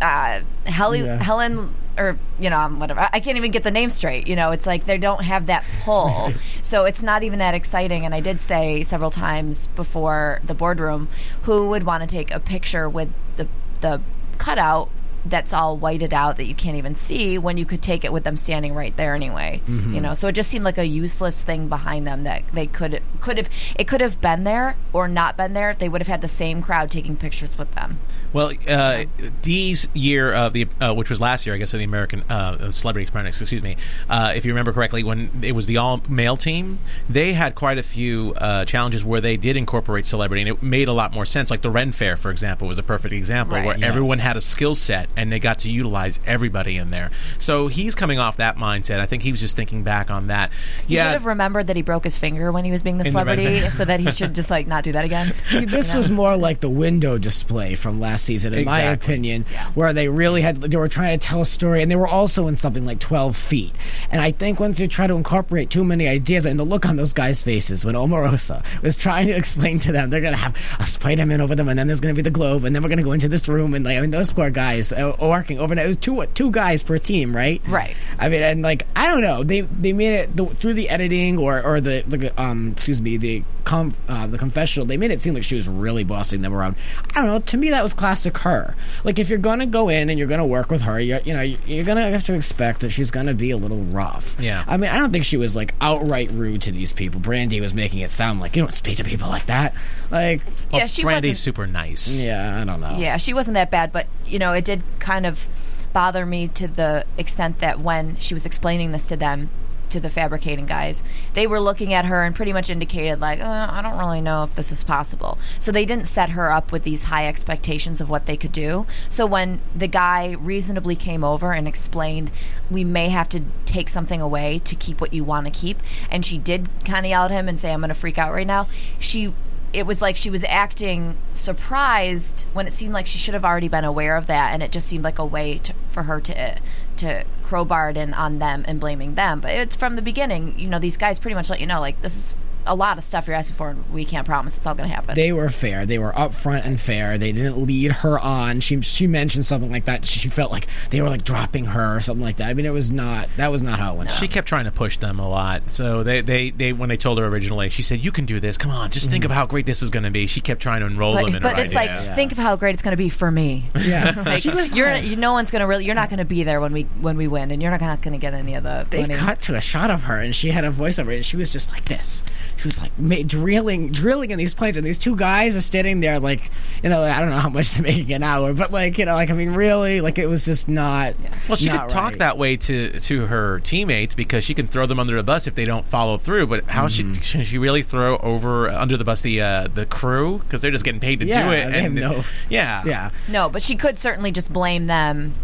uh, 0.00 0.40
Heli- 0.66 1.00
Yeah. 1.04 1.22
Helen 1.22 1.74
or 1.96 2.16
you 2.38 2.48
know 2.48 2.68
whatever 2.68 3.08
I 3.12 3.18
can't 3.18 3.36
even 3.36 3.50
get 3.50 3.64
the 3.64 3.70
name 3.72 3.90
straight. 3.90 4.28
You 4.28 4.36
know, 4.36 4.52
it's 4.52 4.66
like 4.66 4.86
they 4.86 4.98
don't 4.98 5.24
have 5.24 5.46
that 5.46 5.64
pull, 5.82 6.32
so 6.62 6.84
it's 6.84 7.02
not 7.02 7.22
even 7.24 7.40
that 7.40 7.54
exciting. 7.54 8.04
And 8.04 8.14
I 8.14 8.20
did 8.20 8.40
say 8.40 8.84
several 8.84 9.10
times 9.10 9.66
before 9.74 10.40
the 10.44 10.54
boardroom, 10.54 11.08
who 11.42 11.68
would 11.70 11.82
want 11.82 12.02
to 12.02 12.06
take 12.06 12.30
a 12.30 12.38
picture 12.38 12.88
with 12.88 13.08
the 13.36 13.48
the 13.80 14.00
cutout 14.38 14.90
that's 15.24 15.52
all 15.52 15.76
whited 15.76 16.14
out 16.14 16.36
that 16.36 16.46
you 16.46 16.54
can't 16.54 16.76
even 16.76 16.94
see 16.94 17.38
when 17.38 17.56
you 17.56 17.66
could 17.66 17.82
take 17.82 18.04
it 18.04 18.12
with 18.12 18.24
them 18.24 18.36
standing 18.36 18.74
right 18.74 18.96
there 18.96 19.14
anyway. 19.14 19.60
You 19.68 20.00
know, 20.00 20.14
so 20.14 20.28
it 20.28 20.32
just 20.32 20.50
seemed 20.50 20.64
like 20.64 20.78
a 20.78 20.86
useless 20.86 21.42
thing 21.42 21.68
behind 21.68 22.06
them 22.06 22.24
that 22.24 22.42
they 22.52 22.66
could 22.66 23.02
could 23.20 23.36
have 23.36 23.48
it 23.76 23.86
could 23.88 24.00
have 24.00 24.20
been 24.20 24.44
there 24.44 24.76
or 24.92 25.08
not 25.08 25.36
been 25.36 25.52
there. 25.54 25.74
They 25.74 25.88
would 25.88 26.00
have 26.00 26.08
had 26.08 26.20
the 26.20 26.28
same 26.28 26.62
crowd 26.62 26.90
taking 26.90 27.16
pictures 27.16 27.56
with 27.58 27.72
them. 27.74 27.98
Well, 28.32 28.52
uh, 28.68 29.04
Dee's 29.42 29.88
year 29.94 30.32
of 30.32 30.52
the, 30.52 30.66
uh, 30.80 30.94
which 30.94 31.08
was 31.10 31.20
last 31.20 31.46
year, 31.46 31.54
I 31.54 31.58
guess, 31.58 31.72
of 31.72 31.78
the 31.78 31.84
American 31.84 32.22
uh, 32.30 32.70
Celebrity 32.70 33.08
Apprentice. 33.08 33.40
Excuse 33.40 33.62
me. 33.62 33.76
Uh, 34.08 34.32
if 34.36 34.44
you 34.44 34.52
remember 34.52 34.72
correctly, 34.72 35.02
when 35.02 35.30
it 35.42 35.52
was 35.52 35.66
the 35.66 35.78
all 35.78 36.02
male 36.08 36.36
team, 36.36 36.78
they 37.08 37.32
had 37.32 37.54
quite 37.54 37.78
a 37.78 37.82
few 37.82 38.34
uh, 38.38 38.64
challenges 38.66 39.04
where 39.04 39.20
they 39.22 39.36
did 39.38 39.56
incorporate 39.56 40.04
celebrity, 40.04 40.42
and 40.42 40.50
it 40.50 40.62
made 40.62 40.88
a 40.88 40.92
lot 40.92 41.12
more 41.12 41.24
sense. 41.24 41.50
Like 41.50 41.62
the 41.62 41.70
Ren 41.70 41.92
Fair, 41.92 42.16
for 42.18 42.30
example, 42.30 42.68
was 42.68 42.78
a 42.78 42.82
perfect 42.82 43.14
example 43.14 43.56
Right. 43.56 43.64
where 43.66 43.78
Yes. 43.78 43.88
everyone 43.88 44.18
had 44.18 44.36
a 44.36 44.40
skill 44.42 44.74
set 44.74 45.07
and 45.16 45.32
they 45.32 45.38
got 45.40 45.60
to 45.60 45.70
utilize 45.70 46.20
everybody 46.26 46.76
in 46.76 46.90
there. 46.90 47.10
So 47.38 47.68
he's 47.68 47.94
coming 47.94 48.18
off 48.18 48.36
that 48.36 48.56
mindset. 48.56 49.00
I 49.00 49.06
think 49.06 49.22
he 49.22 49.32
was 49.32 49.40
just 49.40 49.56
thinking 49.56 49.82
back 49.82 50.10
on 50.10 50.28
that. 50.28 50.50
He 50.86 50.94
yeah, 50.94 51.04
should 51.04 51.12
have 51.14 51.26
remembered 51.26 51.66
that 51.68 51.76
he 51.76 51.82
broke 51.82 52.04
his 52.04 52.18
finger 52.18 52.52
when 52.52 52.64
he 52.64 52.70
was 52.70 52.82
being 52.82 52.98
the 52.98 53.02
In 53.02 53.06
the 53.06 53.10
celebrity, 53.10 53.60
van. 53.60 53.70
so 53.72 53.84
that 53.84 54.00
he 54.00 54.10
should 54.12 54.34
just 54.34 54.50
like 54.50 54.66
not 54.66 54.84
do 54.84 54.92
that 54.92 55.04
again. 55.04 55.34
See, 55.48 55.64
this 55.64 55.94
was 55.94 56.10
more 56.10 56.36
like 56.36 56.60
the 56.60 56.70
window 56.70 57.18
display 57.18 57.74
from 57.74 58.00
last 58.00 58.24
season, 58.24 58.54
in 58.54 58.64
my 58.64 58.80
Exactly. 58.82 59.14
opinion, 59.14 59.46
where 59.74 59.92
they 59.92 60.08
really 60.08 60.42
had 60.42 60.56
they 60.58 60.76
were 60.76 60.88
trying 60.88 61.18
to 61.18 61.26
tell 61.26 61.40
a 61.40 61.46
story, 61.46 61.82
and 61.82 61.90
they 61.90 61.96
were 61.96 62.08
also 62.08 62.46
in 62.46 62.56
something 62.56 62.84
like 62.84 63.00
twelve 63.00 63.36
feet. 63.36 63.74
And 64.10 64.20
I 64.20 64.30
think 64.30 64.60
once 64.60 64.78
you 64.80 64.88
try 64.88 65.06
to 65.06 65.14
incorporate 65.14 65.70
too 65.70 65.84
many 65.84 66.06
ideas, 66.06 66.44
and 66.46 66.58
the 66.58 66.64
look 66.64 66.86
on 66.86 66.96
those 66.96 67.12
guys' 67.12 67.42
faces 67.42 67.84
when 67.84 67.94
Omarosa 67.94 68.62
was 68.82 68.96
trying 68.96 69.26
to 69.28 69.32
explain 69.34 69.78
to 69.80 69.92
them, 69.92 70.10
they're 70.10 70.20
gonna 70.20 70.36
have 70.36 70.56
a 70.78 70.86
Spider-Man 70.86 71.40
over 71.40 71.54
them, 71.54 71.68
and 71.68 71.78
then 71.78 71.86
there's 71.86 72.00
gonna 72.00 72.14
be 72.14 72.22
the 72.22 72.30
globe, 72.30 72.64
and 72.64 72.74
then 72.74 72.82
we're 72.82 72.88
gonna 72.88 73.02
go 73.02 73.12
into 73.12 73.28
this 73.28 73.48
room, 73.48 73.74
and 73.74 73.84
like 73.84 73.96
I 73.98 74.00
mean, 74.00 74.10
those 74.10 74.32
poor 74.32 74.50
guys 74.50 74.92
working 75.20 75.58
overnight. 75.58 75.84
It 75.84 75.88
was 75.88 75.96
two 75.96 76.24
two 76.34 76.50
guys 76.50 76.82
per 76.82 76.98
team, 76.98 77.34
right? 77.34 77.62
Right. 77.66 77.96
I 78.18 78.28
mean, 78.28 78.42
and 78.42 78.62
like 78.62 78.86
I 78.96 79.08
don't 79.08 79.22
know, 79.22 79.42
they 79.44 79.62
they 79.62 79.92
made 79.92 80.14
it 80.14 80.36
the, 80.36 80.46
through 80.46 80.74
the 80.74 80.88
editing 80.88 81.38
or 81.38 81.62
or 81.62 81.80
the, 81.80 82.04
the 82.06 82.40
um 82.40 82.72
excuse 82.72 83.00
me 83.00 83.16
the 83.16 83.44
com 83.64 83.94
uh, 84.08 84.26
the 84.26 84.38
confessional. 84.38 84.86
They 84.86 84.96
made 84.96 85.10
it 85.10 85.20
seem 85.20 85.34
like 85.34 85.44
she 85.44 85.56
was 85.56 85.68
really 85.68 86.04
bossing 86.04 86.42
them 86.42 86.54
around. 86.54 86.76
I 87.10 87.20
don't 87.20 87.26
know. 87.26 87.38
To 87.38 87.56
me, 87.56 87.70
that 87.70 87.82
was 87.82 87.94
classic 87.94 88.38
her. 88.38 88.74
Like 89.04 89.18
if 89.18 89.28
you're 89.28 89.38
gonna 89.38 89.66
go 89.66 89.88
in 89.88 90.08
and 90.08 90.18
you're 90.18 90.28
gonna 90.28 90.46
work 90.46 90.70
with 90.70 90.82
her, 90.82 90.98
you're, 90.98 91.20
you 91.20 91.34
know 91.34 91.42
you're 91.42 91.84
gonna 91.84 92.10
have 92.10 92.24
to 92.24 92.34
expect 92.34 92.80
that 92.80 92.90
she's 92.90 93.10
gonna 93.10 93.34
be 93.34 93.50
a 93.50 93.56
little 93.56 93.82
rough. 93.84 94.36
Yeah. 94.40 94.64
I 94.66 94.76
mean, 94.76 94.90
I 94.90 94.98
don't 94.98 95.12
think 95.12 95.24
she 95.24 95.36
was 95.36 95.54
like 95.54 95.74
outright 95.80 96.30
rude 96.30 96.62
to 96.62 96.72
these 96.72 96.92
people. 96.92 97.20
Brande 97.20 97.60
was 97.60 97.74
making 97.74 98.00
it 98.00 98.10
sound 98.10 98.40
like 98.40 98.56
you 98.56 98.62
don't 98.62 98.74
speak 98.74 98.96
to 98.96 99.04
people 99.04 99.28
like 99.28 99.46
that. 99.46 99.74
Like 100.10 100.40
yeah, 100.72 100.86
she 100.86 101.02
Brande's 101.02 101.24
wasn't. 101.28 101.36
super 101.36 101.66
nice. 101.66 102.10
yeah, 102.10 102.60
I 102.60 102.64
don't 102.64 102.80
know. 102.80 102.96
Yeah, 102.98 103.18
she 103.18 103.34
wasn't 103.34 103.54
that 103.54 103.70
bad, 103.70 103.92
but 103.92 104.06
you 104.26 104.38
know, 104.38 104.52
it 104.52 104.64
did 104.64 104.82
kind 104.98 105.26
of 105.26 105.48
bother 105.92 106.26
me 106.26 106.48
to 106.48 106.68
the 106.68 107.04
extent 107.16 107.60
that 107.60 107.80
when 107.80 108.16
she 108.18 108.34
was 108.34 108.44
explaining 108.44 108.92
this 108.92 109.04
to 109.04 109.16
them, 109.16 109.50
to 109.90 110.00
the 110.00 110.10
fabricating 110.10 110.66
guys, 110.66 111.02
they 111.34 111.46
were 111.46 111.58
looking 111.60 111.94
at 111.94 112.04
her 112.04 112.22
and 112.22 112.36
pretty 112.36 112.52
much 112.52 112.68
indicated 112.68 113.20
like, 113.20 113.40
uh, 113.40 113.68
I 113.70 113.80
don't 113.82 113.98
really 113.98 114.20
know 114.20 114.42
if 114.42 114.54
this 114.54 114.70
is 114.70 114.84
possible. 114.84 115.38
So 115.60 115.72
they 115.72 115.86
didn't 115.86 116.08
set 116.08 116.30
her 116.30 116.52
up 116.52 116.72
with 116.72 116.82
these 116.82 117.04
high 117.04 117.26
expectations 117.26 118.00
of 118.00 118.10
what 118.10 118.26
they 118.26 118.36
could 118.36 118.52
do. 118.52 118.86
So 119.08 119.24
when 119.24 119.60
the 119.74 119.88
guy 119.88 120.32
reasonably 120.32 120.94
came 120.94 121.24
over 121.24 121.52
and 121.52 121.66
explained, 121.66 122.30
we 122.70 122.84
may 122.84 123.08
have 123.08 123.28
to 123.30 123.42
take 123.64 123.88
something 123.88 124.20
away 124.20 124.58
to 124.60 124.74
keep 124.74 125.00
what 125.00 125.14
you 125.14 125.24
want 125.24 125.46
to 125.46 125.50
keep, 125.50 125.80
and 126.10 126.24
she 126.24 126.36
did 126.38 126.68
kind 126.84 127.06
of 127.06 127.10
yell 127.10 127.24
at 127.24 127.30
him 127.30 127.48
and 127.48 127.58
say, 127.58 127.72
I'm 127.72 127.80
going 127.80 127.88
to 127.88 127.94
freak 127.94 128.18
out 128.18 128.32
right 128.32 128.46
now. 128.46 128.68
She 128.98 129.32
it 129.72 129.86
was 129.86 130.00
like 130.00 130.16
she 130.16 130.30
was 130.30 130.44
acting 130.44 131.16
surprised 131.32 132.46
when 132.52 132.66
it 132.66 132.72
seemed 132.72 132.94
like 132.94 133.06
she 133.06 133.18
should 133.18 133.34
have 133.34 133.44
already 133.44 133.68
been 133.68 133.84
aware 133.84 134.16
of 134.16 134.26
that, 134.26 134.52
and 134.52 134.62
it 134.62 134.72
just 134.72 134.88
seemed 134.88 135.04
like 135.04 135.18
a 135.18 135.24
way 135.24 135.58
to, 135.58 135.74
for 135.88 136.04
her 136.04 136.20
to 136.20 136.58
to 136.96 137.24
crowbar 137.42 137.90
it 137.90 137.96
in 137.96 138.12
on 138.14 138.38
them 138.38 138.64
and 138.66 138.80
blaming 138.80 139.14
them. 139.14 139.40
But 139.40 139.52
it's 139.52 139.76
from 139.76 139.96
the 139.96 140.02
beginning, 140.02 140.58
you 140.58 140.68
know, 140.68 140.78
these 140.78 140.96
guys 140.96 141.18
pretty 141.18 141.34
much 141.34 141.50
let 141.50 141.60
you 141.60 141.66
know, 141.66 141.80
like 141.80 142.00
this 142.02 142.16
is 142.16 142.34
a 142.68 142.74
lot 142.74 142.98
of 142.98 143.04
stuff 143.04 143.26
you're 143.26 143.36
asking 143.36 143.56
for, 143.56 143.70
and 143.70 143.92
we 143.92 144.04
can't 144.04 144.26
promise 144.26 144.56
it's 144.56 144.66
all 144.66 144.74
going 144.74 144.88
to 144.88 144.94
happen. 144.94 145.14
They 145.14 145.32
were 145.32 145.48
fair. 145.48 145.86
They 145.86 145.98
were 145.98 146.12
upfront 146.12 146.64
and 146.64 146.80
fair. 146.80 147.18
They 147.18 147.32
didn't 147.32 147.58
lead 147.66 147.90
her 147.92 148.18
on. 148.18 148.60
She 148.60 148.80
she 148.82 149.06
mentioned 149.06 149.46
something 149.46 149.70
like 149.70 149.86
that. 149.86 150.04
She 150.04 150.28
felt 150.28 150.52
like 150.52 150.68
they 150.90 151.00
were 151.00 151.08
like 151.08 151.24
dropping 151.24 151.66
her 151.66 151.96
or 151.96 152.00
something 152.00 152.24
like 152.24 152.36
that. 152.36 152.48
I 152.48 152.54
mean, 152.54 152.66
it 152.66 152.72
was 152.72 152.90
not. 152.90 153.28
That 153.36 153.50
was 153.50 153.62
not 153.62 153.78
how 153.78 153.94
it 153.94 153.98
went. 153.98 154.10
She 154.12 154.26
down. 154.26 154.34
kept 154.34 154.48
trying 154.48 154.64
to 154.66 154.70
push 154.70 154.98
them 154.98 155.18
a 155.18 155.28
lot. 155.28 155.70
So 155.70 156.02
they, 156.02 156.20
they, 156.20 156.50
they 156.50 156.72
when 156.72 156.88
they 156.88 156.96
told 156.96 157.18
her 157.18 157.26
originally, 157.26 157.68
she 157.68 157.82
said, 157.82 158.00
"You 158.00 158.12
can 158.12 158.26
do 158.26 158.40
this. 158.40 158.56
Come 158.56 158.70
on, 158.70 158.90
just 158.90 159.10
think 159.10 159.24
mm-hmm. 159.24 159.32
of 159.32 159.36
how 159.36 159.46
great 159.46 159.66
this 159.66 159.82
is 159.82 159.90
going 159.90 160.04
to 160.04 160.10
be." 160.10 160.26
She 160.26 160.40
kept 160.40 160.60
trying 160.60 160.80
to 160.80 160.86
enroll 160.86 161.14
them 161.14 161.24
but 161.24 161.34
in 161.34 161.42
but 161.42 161.56
her 161.56 161.64
it's 161.64 161.74
idea. 161.74 162.06
like, 162.06 162.14
think 162.14 162.32
of 162.32 162.38
how 162.38 162.56
great 162.56 162.74
it's 162.74 162.82
going 162.82 162.92
to 162.92 162.96
be 162.96 163.08
for 163.08 163.30
me. 163.30 163.70
Yeah, 163.78 164.22
Like, 164.26 164.42
she 164.42 164.50
was. 164.50 164.72
you're, 164.72 164.90
like- 164.90 165.04
you, 165.04 165.16
no 165.16 165.32
one's 165.32 165.50
going 165.50 165.60
to 165.60 165.66
really. 165.66 165.84
You're 165.84 165.94
not 165.94 166.10
going 166.10 166.18
to 166.18 166.24
be 166.24 166.44
there 166.44 166.60
when 166.60 166.72
we 166.72 166.82
when 167.00 167.16
we 167.16 167.26
win, 167.26 167.50
and 167.50 167.62
you're 167.62 167.70
not 167.70 168.02
going 168.02 168.12
to 168.12 168.18
get 168.18 168.34
any 168.34 168.54
of 168.54 168.64
the 168.64 168.86
they 168.90 169.02
money. 169.02 169.14
cut 169.14 169.40
to 169.42 169.56
a 169.56 169.60
shot 169.60 169.90
of 169.90 170.02
her 170.02 170.18
and 170.20 170.34
she 170.34 170.50
had 170.50 170.64
a 170.64 170.70
voiceover 170.70 171.14
and 171.14 171.24
she 171.24 171.36
was 171.36 171.50
just 171.50 171.70
like 171.70 171.84
this. 171.86 172.22
She 172.58 172.66
was 172.68 172.78
like 172.80 172.98
ma- 172.98 173.22
drilling, 173.24 173.92
drilling 173.92 174.30
in 174.32 174.38
these 174.38 174.52
planes, 174.52 174.76
and 174.76 174.84
these 174.84 174.98
two 174.98 175.14
guys 175.16 175.56
are 175.56 175.60
standing 175.60 176.00
there 176.00 176.18
like, 176.18 176.50
you 176.82 176.88
know, 176.90 177.02
I 177.02 177.20
don't 177.20 177.30
know 177.30 177.38
how 177.38 177.48
much 177.48 177.72
they're 177.72 177.82
making 177.84 178.12
an 178.12 178.22
hour, 178.22 178.52
but 178.52 178.72
like, 178.72 178.98
you 178.98 179.04
know, 179.04 179.14
like 179.14 179.30
I 179.30 179.32
mean, 179.34 179.54
really, 179.54 180.00
like 180.00 180.18
it 180.18 180.26
was 180.26 180.44
just 180.44 180.68
not. 180.68 181.14
Well, 181.48 181.56
she 181.56 181.66
not 181.66 181.82
could 181.88 181.90
talk 181.94 182.10
right. 182.10 182.18
that 182.18 182.36
way 182.38 182.56
to 182.56 182.98
to 183.00 183.26
her 183.26 183.60
teammates 183.60 184.14
because 184.14 184.42
she 184.44 184.54
can 184.54 184.66
throw 184.66 184.86
them 184.86 184.98
under 184.98 185.16
the 185.16 185.22
bus 185.22 185.46
if 185.46 185.54
they 185.54 185.64
don't 185.64 185.86
follow 185.86 186.18
through. 186.18 186.48
But 186.48 186.64
how 186.64 186.88
Mm-hmm. 186.88 187.12
she 187.14 187.20
can 187.34 187.44
she 187.44 187.58
really 187.58 187.82
throw 187.82 188.16
over 188.18 188.68
under 188.68 188.96
the 188.96 189.04
bus 189.04 189.20
the 189.22 189.40
uh, 189.40 189.68
the 189.72 189.86
crew 189.86 190.38
because 190.38 190.60
they're 190.60 190.70
just 190.70 190.84
getting 190.84 191.00
paid 191.00 191.20
to 191.20 191.26
Yeah, 191.26 191.44
do 191.44 191.50
it? 191.52 191.70
they 191.72 191.82
have 191.82 191.92
no- 191.92 192.24
yeah, 192.48 192.82
Yeah, 192.84 193.10
No, 193.28 193.48
but 193.48 193.62
she 193.62 193.76
could 193.76 193.98
certainly 193.98 194.30
just 194.32 194.52
blame 194.52 194.86
them 194.86 195.34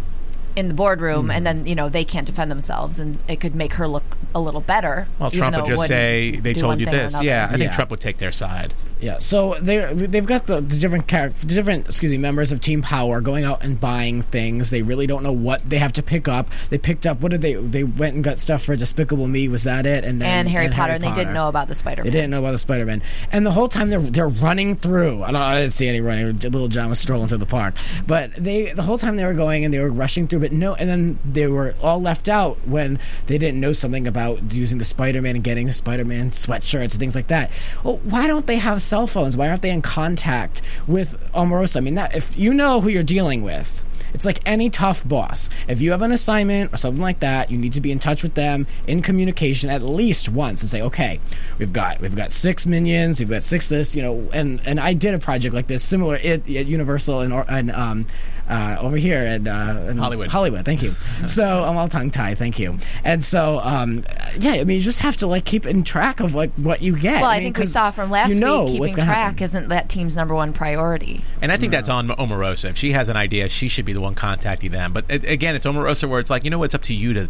in 0.55 0.67
the 0.67 0.73
boardroom, 0.73 1.23
Mm-hmm. 1.27 1.31
and 1.31 1.45
then 1.45 1.65
you 1.65 1.75
know 1.75 1.89
they 1.89 2.03
can't 2.05 2.25
defend 2.25 2.49
themselves, 2.51 2.99
and 2.99 3.19
it 3.27 3.39
could 3.39 3.55
make 3.55 3.73
her 3.73 3.87
look 3.87 4.17
a 4.33 4.39
little 4.39 4.61
better. 4.61 5.07
Well, 5.19 5.31
Trump 5.31 5.55
would 5.55 5.65
just 5.65 5.87
say 5.87 6.37
they 6.41 6.53
told 6.53 6.79
you 6.79 6.85
this. 6.85 7.21
Yeah, 7.21 7.45
I 7.47 7.51
think 7.57 7.63
Yeah. 7.63 7.71
Trump 7.75 7.91
would 7.91 7.99
take 8.01 8.17
their 8.17 8.31
side. 8.31 8.73
Yeah, 8.99 9.19
so 9.19 9.55
they 9.61 9.93
they've 9.93 10.25
got 10.25 10.47
the, 10.47 10.61
the 10.61 10.77
different 10.77 11.07
character, 11.07 11.45
the 11.45 11.53
different 11.53 11.85
excuse 11.87 12.11
me 12.11 12.17
members 12.17 12.51
of 12.51 12.59
Team 12.61 12.81
Power 12.81 13.21
going 13.21 13.43
out 13.43 13.63
and 13.63 13.79
buying 13.79 14.23
things. 14.23 14.69
They 14.69 14.81
really 14.81 15.05
don't 15.07 15.23
know 15.23 15.31
what 15.31 15.69
they 15.69 15.77
have 15.77 15.93
to 15.93 16.03
pick 16.03 16.27
up. 16.27 16.49
They 16.69 16.77
picked 16.77 17.05
up 17.05 17.21
what 17.21 17.31
did 17.31 17.41
they? 17.41 17.53
They 17.53 17.83
went 17.83 18.15
and 18.15 18.23
got 18.23 18.39
stuff 18.39 18.63
for 18.63 18.75
Despicable 18.75 19.27
Me. 19.27 19.47
Was 19.47 19.63
that 19.63 19.85
it? 19.85 20.03
And 20.03 20.21
then 20.21 20.29
and 20.29 20.49
Harry 20.49 20.69
Potter, 20.69 20.93
and 20.93 21.03
they 21.03 21.11
didn't 21.13 21.33
know 21.33 21.49
about 21.49 21.67
the 21.67 21.75
Spider 21.75 22.03
They 22.03 22.09
didn't 22.09 22.29
know 22.31 22.39
about 22.39 22.51
the 22.51 22.57
Spider 22.57 22.85
Man, 22.85 23.01
and 23.31 23.45
the 23.45 23.51
whole 23.51 23.67
time 23.67 23.89
they're 23.89 23.99
they're 24.01 24.29
running 24.29 24.75
through. 24.75 25.23
I 25.23 25.31
don't. 25.31 25.41
I 25.41 25.59
didn't 25.59 25.73
see 25.73 25.87
any 25.87 26.01
running. 26.01 26.37
Little 26.39 26.67
John 26.67 26.89
was 26.89 26.99
strolling 26.99 27.27
through 27.27 27.37
the 27.39 27.45
park, 27.45 27.75
but 28.07 28.31
they 28.35 28.71
the 28.73 28.83
whole 28.83 28.97
time 28.97 29.15
they 29.17 29.25
were 29.25 29.33
going 29.33 29.63
and 29.65 29.73
they 29.73 29.79
were 29.79 29.89
rushing 29.89 30.27
through. 30.27 30.44
But 30.45 30.51
no, 30.51 30.75
and 30.75 30.87
then 30.87 31.17
they 31.25 31.47
were 31.47 31.73
all 31.81 31.99
left 31.99 32.29
out 32.29 32.59
when 32.67 32.99
they 33.25 33.39
didn't 33.39 33.59
know 33.59 33.73
something 33.73 34.05
about 34.05 34.53
using 34.53 34.77
the 34.77 34.85
Spider 34.85 35.19
Man 35.23 35.33
and 35.33 35.43
getting 35.43 35.65
the 35.65 35.73
Spider 35.73 36.05
Man 36.05 36.29
sweatshirts 36.29 36.91
and 36.91 36.99
things 36.99 37.15
like 37.15 37.29
that. 37.29 37.51
Well, 37.83 37.97
why 38.03 38.27
don't 38.27 38.45
they 38.45 38.57
have 38.57 38.79
cell 38.79 39.07
phones? 39.07 39.35
Why 39.35 39.49
aren't 39.49 39.63
they 39.63 39.71
in 39.71 39.81
contact 39.81 40.61
with 40.85 41.19
Omarosa? 41.33 41.77
I 41.77 41.79
mean, 41.79 41.95
that 41.95 42.15
if 42.15 42.37
you 42.37 42.53
know 42.53 42.79
who 42.79 42.89
you're 42.89 43.01
dealing 43.01 43.41
with. 43.41 43.83
It's 44.13 44.25
like 44.25 44.39
any 44.45 44.69
tough 44.69 45.05
boss. 45.05 45.49
If 45.67 45.81
you 45.81 45.91
have 45.91 46.01
an 46.01 46.13
assignment 46.13 46.73
or 46.73 46.77
something 46.77 47.01
like 47.01 47.19
that, 47.19 47.51
you 47.51 47.57
need 47.57 47.73
to 47.73 47.81
be 47.81 47.91
in 47.91 47.99
touch 47.99 48.23
with 48.23 48.35
them 48.35 48.65
in 48.87 49.01
communication 49.01 49.69
at 49.69 49.81
least 49.81 50.29
once 50.29 50.61
and 50.61 50.69
say, 50.69 50.81
"Okay, 50.81 51.19
we've 51.57 51.73
got 51.73 51.99
we've 51.99 52.15
got 52.15 52.31
six 52.31 52.65
minions, 52.65 53.19
we've 53.19 53.29
got 53.29 53.43
six 53.43 53.67
this, 53.67 53.93
you 53.93 54.01
know." 54.01 54.29
And 54.31 54.61
and 54.63 54.79
I 54.79 54.93
did 54.93 55.15
a 55.15 55.19
project 55.19 55.53
like 55.53 55.67
this 55.67 55.83
similar 55.83 56.15
at, 56.15 56.49
at 56.49 56.65
Universal 56.65 57.21
and 57.21 57.33
and 57.49 57.71
um 57.71 58.05
uh, 58.49 58.77
over 58.79 58.97
here 58.97 59.17
at 59.17 59.47
uh, 59.47 59.85
in 59.89 59.97
Hollywood. 59.97 60.29
Hollywood, 60.29 60.65
thank 60.65 60.83
you. 60.83 60.93
so 61.27 61.63
I'm 61.63 61.77
all 61.77 61.87
tongue 61.87 62.11
tied, 62.11 62.37
thank 62.37 62.59
you. 62.59 62.77
And 63.03 63.23
so 63.23 63.59
um 63.59 64.05
yeah, 64.39 64.53
I 64.53 64.63
mean 64.63 64.77
you 64.77 64.83
just 64.83 64.99
have 64.99 65.17
to 65.17 65.27
like 65.27 65.45
keep 65.45 65.65
in 65.65 65.83
track 65.83 66.19
of 66.19 66.35
like 66.35 66.53
what 66.55 66.81
you 66.81 66.97
get. 66.97 67.21
Well, 67.21 67.29
I, 67.29 67.37
mean, 67.39 67.47
think 67.47 67.57
we 67.59 67.65
saw 67.65 67.91
from 67.91 68.11
last 68.11 68.29
you 68.29 68.39
know 68.39 68.65
week, 68.65 68.73
keeping 68.73 68.93
track 68.93 69.07
happen. 69.07 69.43
isn't 69.43 69.69
that 69.69 69.89
team's 69.89 70.15
number 70.15 70.35
one 70.35 70.53
priority. 70.53 71.23
And 71.41 71.51
I 71.51 71.57
think 71.57 71.71
that's 71.71 71.89
on 71.89 72.09
Omarosa. 72.09 72.69
If 72.69 72.77
she 72.77 72.91
has 72.91 73.09
an 73.09 73.17
idea, 73.17 73.49
she 73.49 73.67
should 73.67 73.85
be 73.85 73.93
the 73.93 74.01
one 74.01 74.15
contacting 74.15 74.71
them. 74.71 74.93
But 74.93 75.05
it, 75.09 75.25
again, 75.25 75.55
it's 75.55 75.65
Omarosa 75.65 76.07
where 76.07 76.19
it's 76.19 76.29
like, 76.29 76.43
you 76.43 76.49
know, 76.49 76.59
what, 76.59 76.65
it's 76.65 76.75
up 76.75 76.83
to 76.83 76.93
you 76.93 77.13
to 77.13 77.29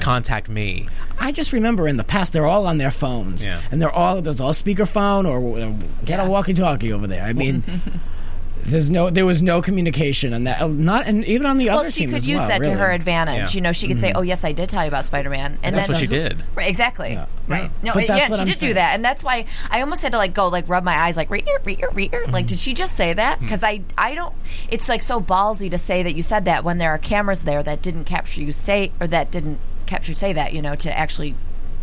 contact 0.00 0.48
me. 0.48 0.88
I 1.18 1.32
just 1.32 1.52
remember 1.52 1.86
in 1.86 1.96
the 1.96 2.04
past 2.04 2.32
they're 2.32 2.46
all 2.46 2.66
on 2.66 2.78
their 2.78 2.90
phones, 2.90 3.44
Yeah. 3.44 3.60
and 3.70 3.80
they're 3.80 3.92
all 3.92 4.20
there's 4.22 4.40
all 4.40 4.52
speakerphone 4.52 5.28
or 5.28 5.60
uh, 5.60 5.72
get 6.04 6.18
a 6.18 6.28
walkie-talkie 6.28 6.92
over 6.92 7.06
there. 7.06 7.22
I 7.22 7.32
mean, 7.32 7.62
there's 8.64 8.88
no 8.90 9.10
there 9.10 9.26
was 9.26 9.42
no 9.42 9.60
communication 9.62 10.32
on 10.32 10.44
that. 10.44 10.68
Not 10.70 11.06
and 11.06 11.24
even 11.24 11.46
on 11.46 11.58
the 11.58 11.70
other. 11.70 11.82
Well, 11.82 11.90
she 11.90 12.06
could 12.06 12.14
as 12.16 12.28
use 12.28 12.38
well, 12.40 12.48
that 12.48 12.62
to 12.64 12.74
her 12.74 12.90
advantage. 12.92 13.50
Yeah. 13.52 13.56
You 13.56 13.60
know, 13.60 13.72
she 13.72 13.88
could 13.88 13.98
say, 14.00 14.12
"Oh, 14.12 14.22
yes, 14.22 14.44
I 14.44 14.52
did 14.52 14.68
tell 14.68 14.82
you 14.82 14.88
about 14.88 15.04
Spider-Man," 15.06 15.58
and 15.62 15.74
That's 15.76 15.88
then 15.88 15.94
what 15.94 16.00
she 16.00 16.06
did. 16.06 16.42
Right, 16.54 16.68
exactly. 16.68 17.12
Yeah. 17.12 17.26
Right. 17.48 17.70
No, 17.82 17.92
But 17.92 18.04
it- 18.04 18.08
yeah, 18.10 18.26
she 18.28 18.34
I'm 18.34 18.46
did 18.46 18.56
saying. 18.56 18.70
do 18.70 18.74
that, 18.74 18.94
and 18.94 19.04
that's 19.04 19.24
why 19.24 19.46
I 19.70 19.80
almost 19.80 20.02
had 20.02 20.12
to 20.12 20.18
like 20.18 20.32
go 20.34 20.48
like 20.48 20.68
rub 20.68 20.84
my 20.84 20.96
eyes, 20.96 21.16
like 21.16 21.30
right 21.30 21.44
here, 21.44 21.60
right 21.64 21.76
here, 21.76 21.90
right 21.92 22.10
here. 22.10 22.22
Mm-hmm. 22.22 22.32
Like, 22.32 22.46
did 22.46 22.58
she 22.58 22.72
just 22.74 22.96
say 22.96 23.12
that? 23.12 23.40
Because 23.40 23.64
I, 23.64 23.82
I 23.98 24.14
don't. 24.14 24.34
It's 24.70 24.88
like 24.88 25.02
so 25.02 25.20
ballsy 25.20 25.70
to 25.70 25.78
say 25.78 26.02
that 26.02 26.14
you 26.14 26.22
said 26.22 26.44
that 26.44 26.64
when 26.64 26.78
there 26.78 26.90
are 26.90 26.98
cameras 26.98 27.42
there 27.42 27.62
that 27.62 27.82
didn't 27.82 28.04
capture 28.04 28.40
you 28.40 28.52
say 28.52 28.92
or 29.00 29.06
that 29.08 29.30
didn't 29.30 29.58
capture 29.86 30.14
say 30.14 30.32
that. 30.32 30.52
You 30.52 30.62
know, 30.62 30.74
to 30.76 30.96
actually 30.96 31.34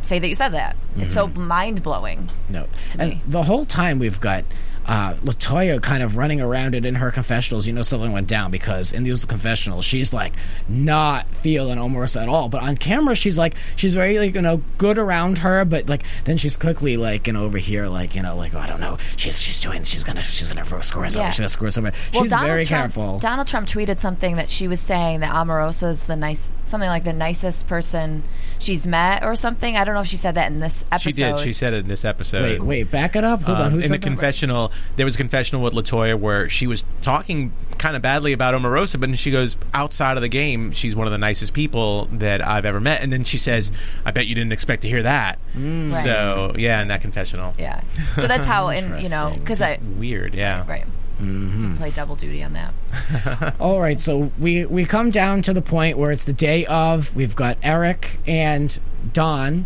say 0.01 0.17
that 0.17 0.27
you 0.29 0.35
said 0.35 0.49
that. 0.53 0.77
It's 0.95 1.13
so 1.13 1.27
Mm-hmm. 1.27 1.45
mind 1.47 1.83
blowing. 1.83 2.29
No, 2.47 2.67
to 2.91 3.01
and 3.01 3.09
me. 3.11 3.21
the 3.27 3.43
whole 3.43 3.65
time 3.65 3.99
we've 3.99 4.19
got 4.19 4.45
uh, 4.89 5.15
La 5.23 5.33
Toya 5.33 5.79
kind 5.81 6.01
of 6.01 6.17
running 6.17 6.41
around 6.41 6.73
it 6.73 6.83
in 6.83 6.95
her 6.95 7.11
confessionals. 7.11 7.67
You 7.67 7.73
know, 7.73 7.83
something 7.83 8.11
went 8.11 8.25
down 8.27 8.49
because 8.49 8.91
in 8.91 9.03
these 9.03 9.23
confessionals, 9.23 9.85
she's 9.85 10.11
like 10.11 10.33
not 10.67 11.27
feeling 11.35 11.77
Omarosa 11.77 12.23
at 12.23 12.27
all. 12.29 12.49
But 12.49 12.63
on 12.63 12.75
camera, 12.75 13.13
she's 13.15 13.37
like 13.37 13.55
she's 13.75 13.93
very 13.93 14.17
like 14.17 14.33
you 14.33 14.41
know 14.41 14.63
good 14.79 14.97
around 14.97 15.37
her, 15.39 15.63
but 15.63 15.87
like 15.87 16.03
then 16.25 16.37
she's 16.37 16.57
quickly 16.57 16.97
like 16.97 17.27
you 17.27 17.33
know 17.33 17.43
over 17.43 17.59
here 17.59 17.85
like 17.87 18.15
you 18.15 18.23
know 18.23 18.35
like 18.35 18.55
oh, 18.55 18.59
I 18.59 18.67
don't 18.67 18.79
know 18.79 18.97
she's 19.15 19.39
she's 19.41 19.61
doing 19.61 19.83
she's 19.83 20.03
gonna 20.03 20.23
she's 20.23 20.51
gonna 20.51 20.65
score 20.83 21.05
us 21.05 21.15
Yeah. 21.15 21.29
she's 21.29 21.39
gonna 21.39 21.49
score 21.49 21.67
us 21.67 21.77
over. 21.77 21.91
Well, 22.13 22.23
she's 22.23 22.31
Donald 22.31 22.47
very 22.49 22.65
Trump, 22.65 22.93
careful. 22.93 23.19
Donald 23.19 23.47
Trump 23.47 23.67
tweeted 23.67 23.99
something 23.99 24.37
that 24.37 24.49
she 24.49 24.67
was 24.67 24.79
saying 24.79 25.19
that 25.19 25.33
Omarosa's 25.35 26.05
the 26.05 26.15
nice, 26.15 26.51
something 26.63 26.89
like 26.89 27.03
the 27.03 27.13
nicest 27.13 27.67
person 27.67 28.23
she's 28.57 28.87
met 28.87 29.23
or 29.23 29.35
something. 29.35 29.77
I 29.77 29.83
don't 29.83 29.93
know 29.93 30.01
if 30.01 30.07
she 30.07 30.17
said 30.17 30.35
that 30.35 30.51
in 30.51 30.59
this 30.59 30.83
episode. 30.91 31.09
She 31.13 31.21
did. 31.21 31.39
She 31.41 31.53
said 31.53 31.73
it 31.73 31.77
in 31.77 31.87
this 31.87 32.05
episode. 32.05 32.41
wait, 32.43 32.61
wait, 32.63 32.91
back 32.91 33.15
it 33.15 33.23
up. 33.23 33.43
Hold 33.43 33.59
on, 33.59 33.65
Um, 33.67 33.71
who 33.73 33.77
in 33.77 33.83
the 33.83 33.89
that? 33.89 34.01
confessional, 34.01 34.71
there 34.95 35.05
was 35.05 35.15
a 35.15 35.17
confessional 35.17 35.61
with 35.61 35.73
La 35.73 35.81
Toya 35.81 36.17
where 36.19 36.49
she 36.49 36.67
was 36.67 36.85
talking 37.01 37.53
kind 37.77 37.95
of 37.95 38.01
badly 38.01 38.33
about 38.33 38.53
Omarosa, 38.53 38.99
but 38.99 39.09
then 39.09 39.15
she 39.15 39.31
goes 39.31 39.55
outside 39.73 40.17
of 40.17 40.21
the 40.21 40.29
game. 40.29 40.71
She's 40.71 40.95
one 40.95 41.07
of 41.07 41.11
the 41.11 41.17
nicest 41.17 41.53
people 41.53 42.07
that 42.11 42.45
I've 42.45 42.65
ever 42.65 42.79
met, 42.79 43.01
and 43.01 43.11
then 43.11 43.23
she 43.23 43.37
says, 43.37 43.71
"I 44.05 44.11
bet 44.11 44.27
you 44.27 44.35
didn't 44.35 44.51
expect 44.51 44.81
to 44.83 44.87
hear 44.87 45.03
that." 45.03 45.39
Mm. 45.55 45.91
Right. 45.91 46.03
So 46.03 46.53
yeah, 46.57 46.81
in 46.81 46.87
that 46.89 47.01
confessional, 47.01 47.53
Yeah. 47.57 47.81
So 48.15 48.27
that's 48.27 48.45
how, 48.45 48.69
in 48.69 49.01
you 49.01 49.09
know, 49.09 49.33
because 49.37 49.61
I 49.61 49.79
weird. 49.97 50.35
Yeah, 50.35 50.65
right. 50.67 50.85
Mm-hmm. 51.21 51.75
Play 51.77 51.91
double 51.91 52.15
duty 52.15 52.43
on 52.43 52.53
that. 52.53 53.55
All 53.59 53.81
right, 53.81 53.99
so 53.99 54.31
we 54.39 54.65
we 54.65 54.85
come 54.85 55.09
down 55.11 55.41
to 55.43 55.53
the 55.53 55.61
point 55.61 55.97
where 55.97 56.11
it's 56.11 56.25
the 56.25 56.33
day 56.33 56.65
of. 56.65 57.15
We've 57.15 57.35
got 57.35 57.57
Eric 57.61 58.19
and 58.25 58.79
Don 59.13 59.65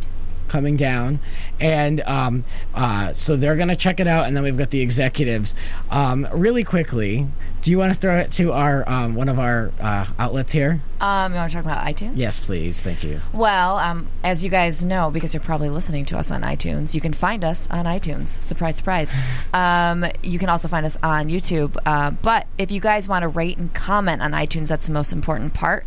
coming 0.54 0.78
down, 0.78 1.20
and 1.60 2.00
um, 2.02 2.44
uh, 2.76 3.12
so 3.14 3.36
they're 3.36 3.56
gonna 3.56 3.76
check 3.76 4.00
it 4.00 4.06
out, 4.06 4.28
and 4.28 4.38
then 4.38 4.44
we've 4.44 4.56
got 4.56 4.70
the 4.70 4.82
executives. 4.82 5.56
Um, 5.90 6.28
really 6.32 6.64
quickly, 6.64 7.28
do 7.64 7.72
you 7.72 7.80
want 7.80 7.92
to 7.92 8.00
throw 8.00 8.20
it 8.20 8.32
to 8.34 8.52
our 8.52 8.88
um, 8.88 9.16
one 9.16 9.30
of 9.30 9.40
our 9.40 9.72
uh, 9.80 10.06
outlets 10.20 10.52
here? 10.52 10.84
Um, 11.02 11.32
you 11.32 11.40
want 11.40 11.50
to 11.50 11.58
talk 11.58 11.66
about 11.66 11.84
iTunes? 11.84 12.14
Yes, 12.16 12.40
please. 12.40 12.84
Thank 12.84 13.04
you. 13.04 13.20
Well, 13.34 13.78
um, 13.78 14.10
as 14.24 14.44
you 14.44 14.52
guys 14.52 14.84
know, 14.84 15.10
because 15.10 15.34
you're 15.34 15.42
probably 15.42 15.70
listening 15.70 16.06
to 16.06 16.18
us 16.18 16.30
on 16.30 16.44
iTunes, 16.44 16.94
you 16.94 17.02
can 17.02 17.14
find 17.14 17.44
us 17.44 17.68
on 17.72 17.86
iTunes. 17.86 18.28
Surprise, 18.28 18.78
surprise. 18.78 19.14
Um, 19.54 20.06
you 20.24 20.40
can 20.40 20.50
also 20.50 20.68
find 20.68 20.84
us 20.84 20.98
on 21.04 21.26
YouTube. 21.26 21.78
Uh, 21.86 22.10
but 22.10 22.48
if 22.58 22.72
you 22.72 22.80
guys 22.80 23.08
want 23.08 23.22
to 23.22 23.28
rate 23.28 23.58
and 23.58 23.72
comment 23.74 24.22
on 24.22 24.32
iTunes, 24.32 24.68
that's 24.68 24.88
the 24.88 24.94
most 24.94 25.12
important 25.12 25.54
part. 25.54 25.86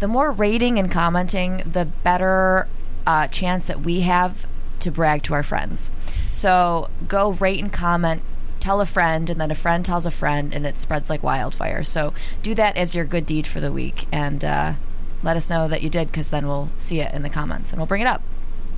The 0.00 0.08
more 0.08 0.30
rating 0.30 0.78
and 0.78 0.90
commenting, 0.90 1.62
the 1.64 1.86
better 1.86 2.68
uh, 3.06 3.26
chance 3.28 3.66
that 3.68 3.82
we 3.82 4.00
have 4.00 4.46
to 4.80 4.90
brag 4.90 5.22
to 5.24 5.34
our 5.34 5.42
friends. 5.42 5.90
So 6.32 6.90
go 7.08 7.30
rate 7.30 7.60
and 7.60 7.72
comment. 7.72 8.22
Tell 8.60 8.80
a 8.80 8.86
friend, 8.86 9.30
and 9.30 9.40
then 9.40 9.50
a 9.50 9.54
friend 9.54 9.84
tells 9.84 10.06
a 10.06 10.10
friend, 10.10 10.52
and 10.52 10.66
it 10.66 10.80
spreads 10.80 11.08
like 11.08 11.22
wildfire. 11.22 11.84
So 11.84 12.12
do 12.42 12.54
that 12.56 12.76
as 12.76 12.94
your 12.94 13.04
good 13.04 13.24
deed 13.24 13.46
for 13.46 13.60
the 13.60 13.70
week, 13.70 14.06
and 14.10 14.44
uh, 14.44 14.74
let 15.22 15.36
us 15.36 15.48
know 15.48 15.68
that 15.68 15.82
you 15.82 15.90
did, 15.90 16.08
because 16.08 16.30
then 16.30 16.46
we'll 16.48 16.70
see 16.76 17.00
it 17.00 17.14
in 17.14 17.22
the 17.22 17.30
comments 17.30 17.70
and 17.70 17.78
we'll 17.78 17.86
bring 17.86 18.02
it 18.02 18.08
up. 18.08 18.22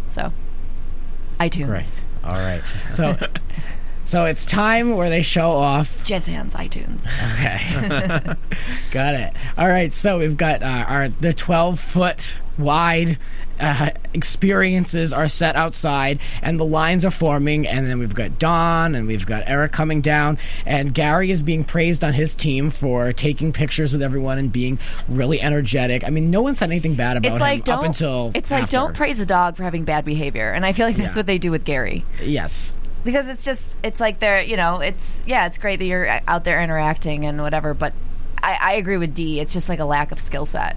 So, 0.08 0.32
iTunes, 1.40 1.66
Great. 1.66 2.04
All 2.24 2.34
right. 2.34 2.62
So, 2.90 3.16
so 4.08 4.24
it's 4.24 4.46
time 4.46 4.96
where 4.96 5.10
they 5.10 5.20
show 5.22 5.52
off 5.52 6.02
Jazz 6.02 6.24
Hands, 6.26 6.52
iTunes. 6.54 7.06
Okay. 7.34 8.34
got 8.90 9.14
it. 9.14 9.34
All 9.58 9.68
right. 9.68 9.92
So 9.92 10.18
we've 10.18 10.36
got 10.36 10.62
uh, 10.62 10.66
our 10.88 11.08
the 11.08 11.32
12 11.34 11.78
foot 11.78 12.34
wide 12.56 13.18
uh, 13.60 13.90
experiences 14.14 15.12
are 15.12 15.28
set 15.28 15.56
outside, 15.56 16.20
and 16.42 16.58
the 16.58 16.64
lines 16.64 17.04
are 17.04 17.10
forming. 17.10 17.66
And 17.66 17.86
then 17.86 17.98
we've 17.98 18.14
got 18.14 18.38
Don 18.38 18.94
and 18.94 19.06
we've 19.06 19.26
got 19.26 19.42
Eric 19.46 19.72
coming 19.72 20.00
down, 20.00 20.38
and 20.64 20.94
Gary 20.94 21.30
is 21.30 21.42
being 21.42 21.64
praised 21.64 22.02
on 22.02 22.14
his 22.14 22.34
team 22.34 22.70
for 22.70 23.12
taking 23.12 23.52
pictures 23.52 23.92
with 23.92 24.00
everyone 24.02 24.38
and 24.38 24.50
being 24.50 24.78
really 25.08 25.40
energetic. 25.40 26.02
I 26.04 26.10
mean, 26.10 26.30
no 26.30 26.40
one 26.40 26.54
said 26.54 26.70
anything 26.70 26.94
bad 26.94 27.16
about 27.18 27.26
It's 27.28 27.36
him 27.36 27.40
like 27.40 27.58
up 27.60 27.64
don't. 27.66 27.84
until 27.86 28.30
it's 28.34 28.50
like 28.50 28.70
don't 28.70 28.94
praise 28.94 29.20
a 29.20 29.26
dog 29.26 29.56
for 29.56 29.64
having 29.64 29.84
bad 29.84 30.04
behavior, 30.04 30.50
and 30.50 30.64
I 30.64 30.72
feel 30.72 30.86
like 30.86 30.96
that's 30.96 31.14
Yeah. 31.14 31.20
what 31.20 31.26
they 31.26 31.38
do 31.38 31.50
with 31.50 31.64
Gary. 31.64 32.04
Yes. 32.22 32.72
Because 33.08 33.30
it's 33.30 33.42
just 33.42 33.78
it's 33.82 34.00
like 34.00 34.18
they're 34.18 34.42
you 34.42 34.58
know 34.58 34.80
it's 34.80 35.22
yeah 35.24 35.46
it's 35.46 35.56
great 35.56 35.78
that 35.78 35.86
you're 35.86 36.20
out 36.28 36.44
there 36.44 36.62
interacting 36.62 37.24
and 37.24 37.40
whatever 37.40 37.72
but 37.72 37.94
I, 38.36 38.58
I 38.60 38.72
agree 38.74 38.98
with 38.98 39.14
Dee. 39.14 39.40
It's 39.40 39.54
just 39.54 39.70
like 39.70 39.78
a 39.78 39.86
lack 39.86 40.12
of 40.12 40.18
skill 40.18 40.44
set 40.44 40.76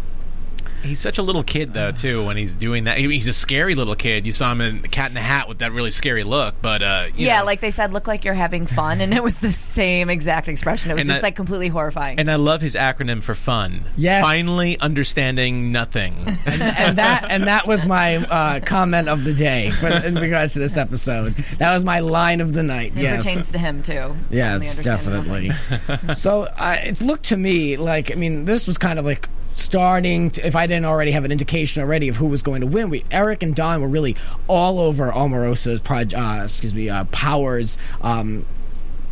He's 0.83 0.99
such 0.99 1.17
a 1.17 1.21
little 1.21 1.43
kid 1.43 1.73
though 1.73 1.91
too. 1.91 2.25
When 2.25 2.37
he's 2.37 2.55
doing 2.55 2.85
that, 2.85 2.97
he's 2.97 3.27
a 3.27 3.33
scary 3.33 3.75
little 3.75 3.95
kid. 3.95 4.25
You 4.25 4.31
saw 4.31 4.51
him 4.51 4.61
in 4.61 4.81
Cat 4.83 5.09
in 5.09 5.13
the 5.15 5.21
Hat 5.21 5.47
with 5.47 5.59
that 5.59 5.71
really 5.71 5.91
scary 5.91 6.23
look. 6.23 6.55
But 6.61 6.81
uh, 6.83 7.07
you 7.15 7.27
yeah 7.27 7.39
know. 7.39 7.45
like 7.45 7.61
they 7.61 7.71
said 7.71 7.93
look 7.93 8.07
like 8.07 8.25
you're 8.25 8.33
having 8.33 8.65
fun 8.67 9.01
and 9.01 9.13
it 9.13 9.23
was 9.23 9.39
the 9.39 9.51
same 9.51 10.09
exact 10.09 10.47
expression 10.47 10.91
it 10.91 10.95
was 10.95 11.01
And 11.01 11.09
just 11.09 11.23
I- 11.23 11.27
like 11.27 11.35
completely 11.35 11.67
horrifying 11.69 12.19
And 12.19 12.29
I 12.31 12.35
love 12.35 12.61
his 12.61 12.75
acronym 12.75 13.21
for 13.23 13.35
fun. 13.35 13.85
Yes. 13.97 14.23
Finally 14.23 14.79
understanding 14.79 15.71
nothing. 15.71 16.15
and 16.45 16.97
that 16.97 17.25
and 17.29 17.47
that 17.47 17.67
was 17.67 17.85
my 17.85 18.17
uh, 18.17 18.59
comment 18.61 19.09
of 19.09 19.23
the 19.23 19.33
day 19.33 19.71
for, 19.71 19.87
in 19.89 20.15
regards 20.15 20.53
to 20.53 20.59
this 20.59 20.77
episode. 20.77 21.35
That 21.59 21.73
was 21.73 21.85
my 21.85 21.99
line 21.99 22.41
of 22.41 22.53
the 22.53 22.63
night. 22.63 22.93
it 22.95 23.03
yes. 23.03 23.17
pertains 23.23 23.51
to 23.51 23.57
him 23.57 23.83
too 23.83 24.15
Yes, 24.29 24.83
definitely. 24.83 25.51
so 26.13 26.43
uh, 26.43 26.77
it 26.83 27.01
looked 27.01 27.25
to 27.25 27.37
me 27.37 27.77
like 27.77 28.11
I 28.11 28.15
mean 28.15 28.45
this 28.45 28.67
was 28.67 28.77
kind 28.77 28.99
of 28.99 29.05
like 29.05 29.29
starting. 29.61 30.31
To, 30.31 30.45
if 30.45 30.55
I 30.55 30.67
didn't 30.67 30.85
already 30.85 31.11
have 31.11 31.25
an 31.25 31.31
indication 31.31 31.81
already 31.81 32.07
of 32.07 32.17
who 32.17 32.25
was 32.25 32.41
going 32.41 32.61
to 32.61 32.67
win, 32.67 32.89
we 32.89 33.05
Eric 33.11 33.43
and 33.43 33.55
Don 33.55 33.81
were 33.81 33.87
really 33.87 34.15
all 34.47 34.79
over 34.79 35.11
Omarosa's 35.11 35.79
proj- 35.79 36.13
uh, 36.13 36.41
excuse 36.43 36.73
me 36.73 36.89
uh, 36.89 37.05
powers. 37.05 37.77
Um, 38.01 38.45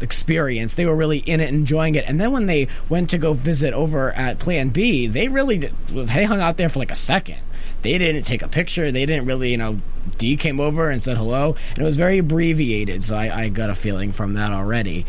experience. 0.01 0.75
They 0.75 0.85
were 0.85 0.95
really 0.95 1.17
in 1.17 1.41
it 1.41 1.49
enjoying 1.49 1.95
it. 1.95 2.05
And 2.07 2.21
then 2.21 2.31
when 2.31 2.45
they 2.45 2.69
went 2.88 3.09
to 3.09 3.17
go 3.17 3.33
visit 3.33 3.73
over 3.73 4.13
at 4.13 4.39
plan 4.39 4.69
b 4.69 5.07
they 5.07 5.27
really 5.27 5.57
did, 5.57 5.75
they 5.89 6.23
hung 6.23 6.39
out 6.39 6.55
there 6.55 6.69
for 6.69 6.79
like 6.79 6.91
a 6.91 6.95
second. 6.95 7.39
They 7.81 7.97
didn't 7.97 8.23
take 8.23 8.41
a 8.41 8.47
picture. 8.47 8.93
They 8.93 9.05
didn't 9.05 9.25
really 9.25 9.51
you 9.51 9.57
know 9.57 9.81
d 10.17 10.38
came 10.38 10.62
over 10.62 10.89
and 10.89 11.01
said 11.01 11.17
hello. 11.17 11.55
And 11.71 11.79
it 11.79 11.83
was 11.83 11.97
very 11.97 12.19
abbreviated 12.19 13.03
so 13.03 13.17
i, 13.17 13.43
I 13.43 13.49
got 13.49 13.69
a 13.69 13.75
feeling 13.75 14.13
from 14.13 14.35
that 14.35 14.51
already. 14.51 15.05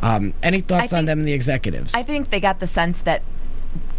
Um, 0.00 0.34
any 0.42 0.60
thoughts 0.60 0.92
on 0.92 1.04
them 1.04 1.20
and 1.20 1.28
the 1.28 1.32
executives? 1.32 1.94
I 1.94 2.02
think 2.02 2.30
they 2.30 2.40
got 2.40 2.60
the 2.60 2.66
sense 2.66 3.00
that 3.02 3.22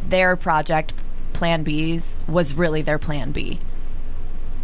their 0.10 0.36
project, 0.36 0.94
Plan 1.34 1.64
B's, 1.64 2.16
was 2.28 2.54
really 2.54 2.82
their 2.82 3.00
Plan 3.00 3.32
B. 3.32 3.60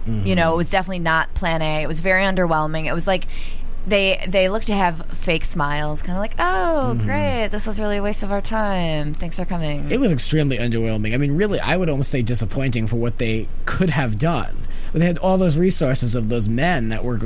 You 0.08 0.36
know, 0.36 0.54
it 0.54 0.58
was 0.58 0.72
definitely 0.72 1.00
not 1.00 1.32
Plan 1.36 1.62
A. 1.62 1.84
It 1.84 1.88
was 1.88 2.00
very 2.00 2.24
underwhelming. 2.24 2.88
It 2.88 2.94
was 2.94 3.06
like 3.06 3.28
they 3.86 4.24
they 4.28 4.50
looked 4.50 4.68
to 4.68 4.76
have 4.76 5.06
fake 5.12 5.46
smiles, 5.46 6.02
kind 6.02 6.18
of 6.18 6.22
like, 6.22 6.34
"Oh, 6.40 6.94
mm-hmm. 6.96 7.06
great! 7.06 7.48
This 7.50 7.68
was 7.68 7.80
really 7.80 7.98
a 7.98 8.04
waste 8.04 8.24
of 8.24 8.32
our 8.32 8.42
time. 8.42 9.14
Thanks 9.14 9.38
for 9.38 9.46
coming." 9.46 9.92
it 9.92 10.00
was 10.00 10.12
extremely 10.12 10.58
underwhelming 10.58 11.14
i 11.14 11.18
mean 11.18 11.36
really 11.36 11.60
i 11.60 11.76
would 11.76 11.90
almost 11.90 12.10
say 12.12 12.22
disappointing 12.22 12.88
for 12.88 12.96
what 12.96 13.18
they 13.18 13.48
could 13.66 13.90
have 13.90 14.18
done 14.18 14.68
they 14.94 15.06
had 15.06 15.18
all 15.20 15.38
those 15.38 15.58
resources 15.58 16.16
of 16.16 16.30
those 16.30 16.50
men 16.50 16.88
that 16.88 17.04
were 17.04 17.20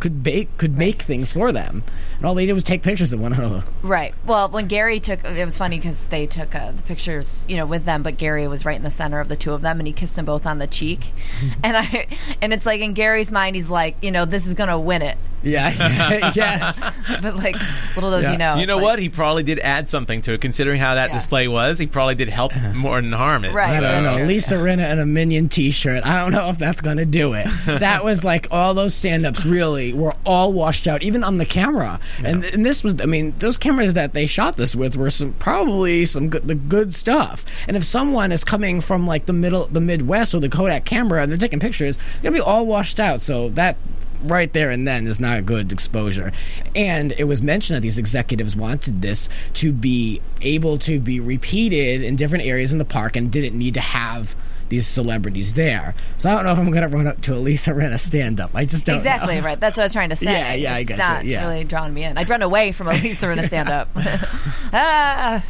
could 0.00 0.24
make 0.24 0.56
could 0.58 0.76
make 0.76 1.02
things 1.02 1.32
for 1.32 1.52
them 1.52 1.82
and 2.16 2.24
all 2.24 2.34
they 2.34 2.46
did 2.46 2.52
was 2.52 2.62
take 2.62 2.82
pictures 2.82 3.12
of 3.12 3.20
one 3.20 3.32
another 3.32 3.64
Right. 3.82 4.14
Well, 4.26 4.48
when 4.48 4.66
Gary 4.66 5.00
took, 5.00 5.24
it 5.24 5.44
was 5.44 5.56
funny 5.56 5.78
because 5.78 6.04
they 6.04 6.26
took 6.26 6.54
uh, 6.54 6.72
the 6.72 6.82
pictures, 6.82 7.44
you 7.48 7.56
know, 7.56 7.64
with 7.64 7.84
them, 7.84 8.02
but 8.02 8.16
Gary 8.18 8.46
was 8.48 8.64
right 8.64 8.76
in 8.76 8.82
the 8.82 8.90
center 8.90 9.20
of 9.20 9.28
the 9.28 9.36
two 9.36 9.52
of 9.52 9.62
them, 9.62 9.80
and 9.80 9.86
he 9.86 9.92
kissed 9.92 10.16
them 10.16 10.24
both 10.24 10.46
on 10.46 10.58
the 10.58 10.66
cheek. 10.66 11.12
and 11.62 11.76
I, 11.76 12.06
and 12.42 12.52
it's 12.52 12.66
like 12.66 12.80
in 12.80 12.92
Gary's 12.92 13.30
mind, 13.30 13.56
he's 13.56 13.70
like, 13.70 13.96
you 14.02 14.10
know, 14.10 14.24
this 14.24 14.46
is 14.46 14.54
gonna 14.54 14.78
win 14.78 15.02
it. 15.02 15.16
Yeah. 15.42 16.32
yes. 16.34 16.84
but 17.22 17.36
like 17.36 17.56
little 17.94 18.10
does 18.10 18.24
Yeah. 18.24 18.30
he 18.32 18.36
know. 18.36 18.54
You 18.54 18.60
it's 18.62 18.68
know 18.68 18.76
like- 18.76 18.82
what? 18.84 18.98
He 18.98 19.08
probably 19.08 19.42
did 19.42 19.58
add 19.60 19.88
something 19.88 20.20
to 20.22 20.32
it, 20.32 20.40
considering 20.40 20.80
how 20.80 20.94
that 20.94 21.10
Yeah. 21.10 21.16
display 21.16 21.48
was. 21.48 21.78
He 21.78 21.86
probably 21.86 22.14
did 22.14 22.28
help 22.28 22.54
uh-huh. 22.56 22.74
more 22.74 23.00
than 23.00 23.12
harm 23.12 23.44
it. 23.44 23.52
Right. 23.52 23.70
I 23.70 23.80
don't 23.80 24.04
that's 24.04 24.16
know. 24.16 24.18
true. 24.18 24.26
Lisa 24.26 24.54
Rinna 24.56 24.90
in 24.90 24.98
a 24.98 25.06
Minion 25.06 25.48
T-shirt. 25.48 26.04
I 26.04 26.16
don't 26.20 26.32
know 26.32 26.48
if 26.50 26.58
that's 26.58 26.80
going 26.80 26.96
to 26.96 27.04
do 27.06 27.32
it. 27.34 27.46
that 27.66 28.04
was 28.04 28.24
like 28.24 28.46
all 28.50 28.74
those 28.74 28.94
stand-ups 28.94 29.44
really 29.46 29.92
were 29.92 30.14
all 30.26 30.52
washed 30.52 30.86
out, 30.88 31.02
even 31.02 31.22
on 31.24 31.38
the 31.38 31.46
camera. 31.46 32.00
And, 32.22 32.44
and 32.44 32.64
this 32.66 32.82
was, 32.82 33.00
I 33.00 33.06
mean, 33.06 33.34
those 33.38 33.58
cameras 33.58 33.94
that 33.94 34.14
they 34.14 34.26
shot 34.26 34.56
this 34.56 34.74
with 34.74 34.96
were 34.96 35.10
some 35.10 35.32
probably 35.34 36.04
some 36.04 36.28
good, 36.28 36.46
the 36.48 36.54
good 36.54 36.94
stuff. 36.94 37.44
And 37.66 37.76
if 37.76 37.84
someone 37.84 38.32
is 38.32 38.44
coming 38.44 38.80
from 38.80 39.06
like 39.06 39.26
the 39.26 39.32
middle, 39.32 39.66
the 39.66 39.80
Midwest 39.80 40.34
with 40.34 40.44
a 40.44 40.48
Kodak 40.48 40.84
camera 40.84 41.22
and 41.22 41.30
they're 41.30 41.38
taking 41.38 41.60
pictures, 41.60 41.96
they're 41.96 42.30
gonna 42.30 42.34
be 42.34 42.40
all 42.40 42.66
washed 42.66 42.98
out. 43.00 43.20
So 43.20 43.48
that 43.50 43.76
right 44.22 44.52
there 44.52 44.70
and 44.70 44.86
then 44.86 45.06
is 45.06 45.20
not 45.20 45.38
a 45.38 45.42
good 45.42 45.72
exposure. 45.72 46.32
And 46.74 47.12
it 47.12 47.24
was 47.24 47.42
mentioned 47.42 47.76
that 47.76 47.80
these 47.80 47.98
executives 47.98 48.56
wanted 48.56 49.02
this 49.02 49.28
to 49.54 49.72
be 49.72 50.20
able 50.40 50.78
to 50.78 51.00
be 51.00 51.20
repeated 51.20 52.02
in 52.02 52.16
different 52.16 52.44
areas 52.44 52.72
in 52.72 52.78
the 52.78 52.84
park 52.84 53.16
and 53.16 53.30
didn't 53.30 53.56
need 53.56 53.74
to 53.74 53.80
have 53.80 54.34
these 54.68 54.86
celebrities 54.86 55.54
there. 55.54 55.94
So 56.18 56.30
I 56.30 56.34
don't 56.34 56.44
know 56.44 56.52
if 56.52 56.58
I'm 56.58 56.70
going 56.70 56.88
to 56.88 56.94
run 56.94 57.06
up 57.06 57.20
to 57.22 57.34
Elisa 57.34 57.72
Lisa 57.72 57.86
Rinna 57.86 57.98
stand 57.98 58.40
up. 58.40 58.50
I 58.54 58.64
just 58.64 58.84
don't 58.84 58.96
Exactly 58.96 59.36
know. 59.36 59.42
right. 59.42 59.58
That's 59.58 59.76
what 59.76 59.82
I 59.82 59.86
was 59.86 59.92
trying 59.92 60.10
to 60.10 60.16
say. 60.16 60.26
Yeah, 60.26 60.54
yeah, 60.54 60.74
I 60.74 60.78
it's 60.80 60.88
gotcha, 60.90 61.02
not 61.02 61.24
yeah. 61.24 61.46
really 61.48 61.64
drawing 61.64 61.94
me 61.94 62.04
in. 62.04 62.18
I'd 62.18 62.28
run 62.28 62.42
away 62.42 62.72
from 62.72 62.88
Elisa 62.88 63.28
Lisa 63.30 63.40
a 63.40 63.48
stand 63.48 63.70
up. 63.70 63.88
ah. 63.96 65.42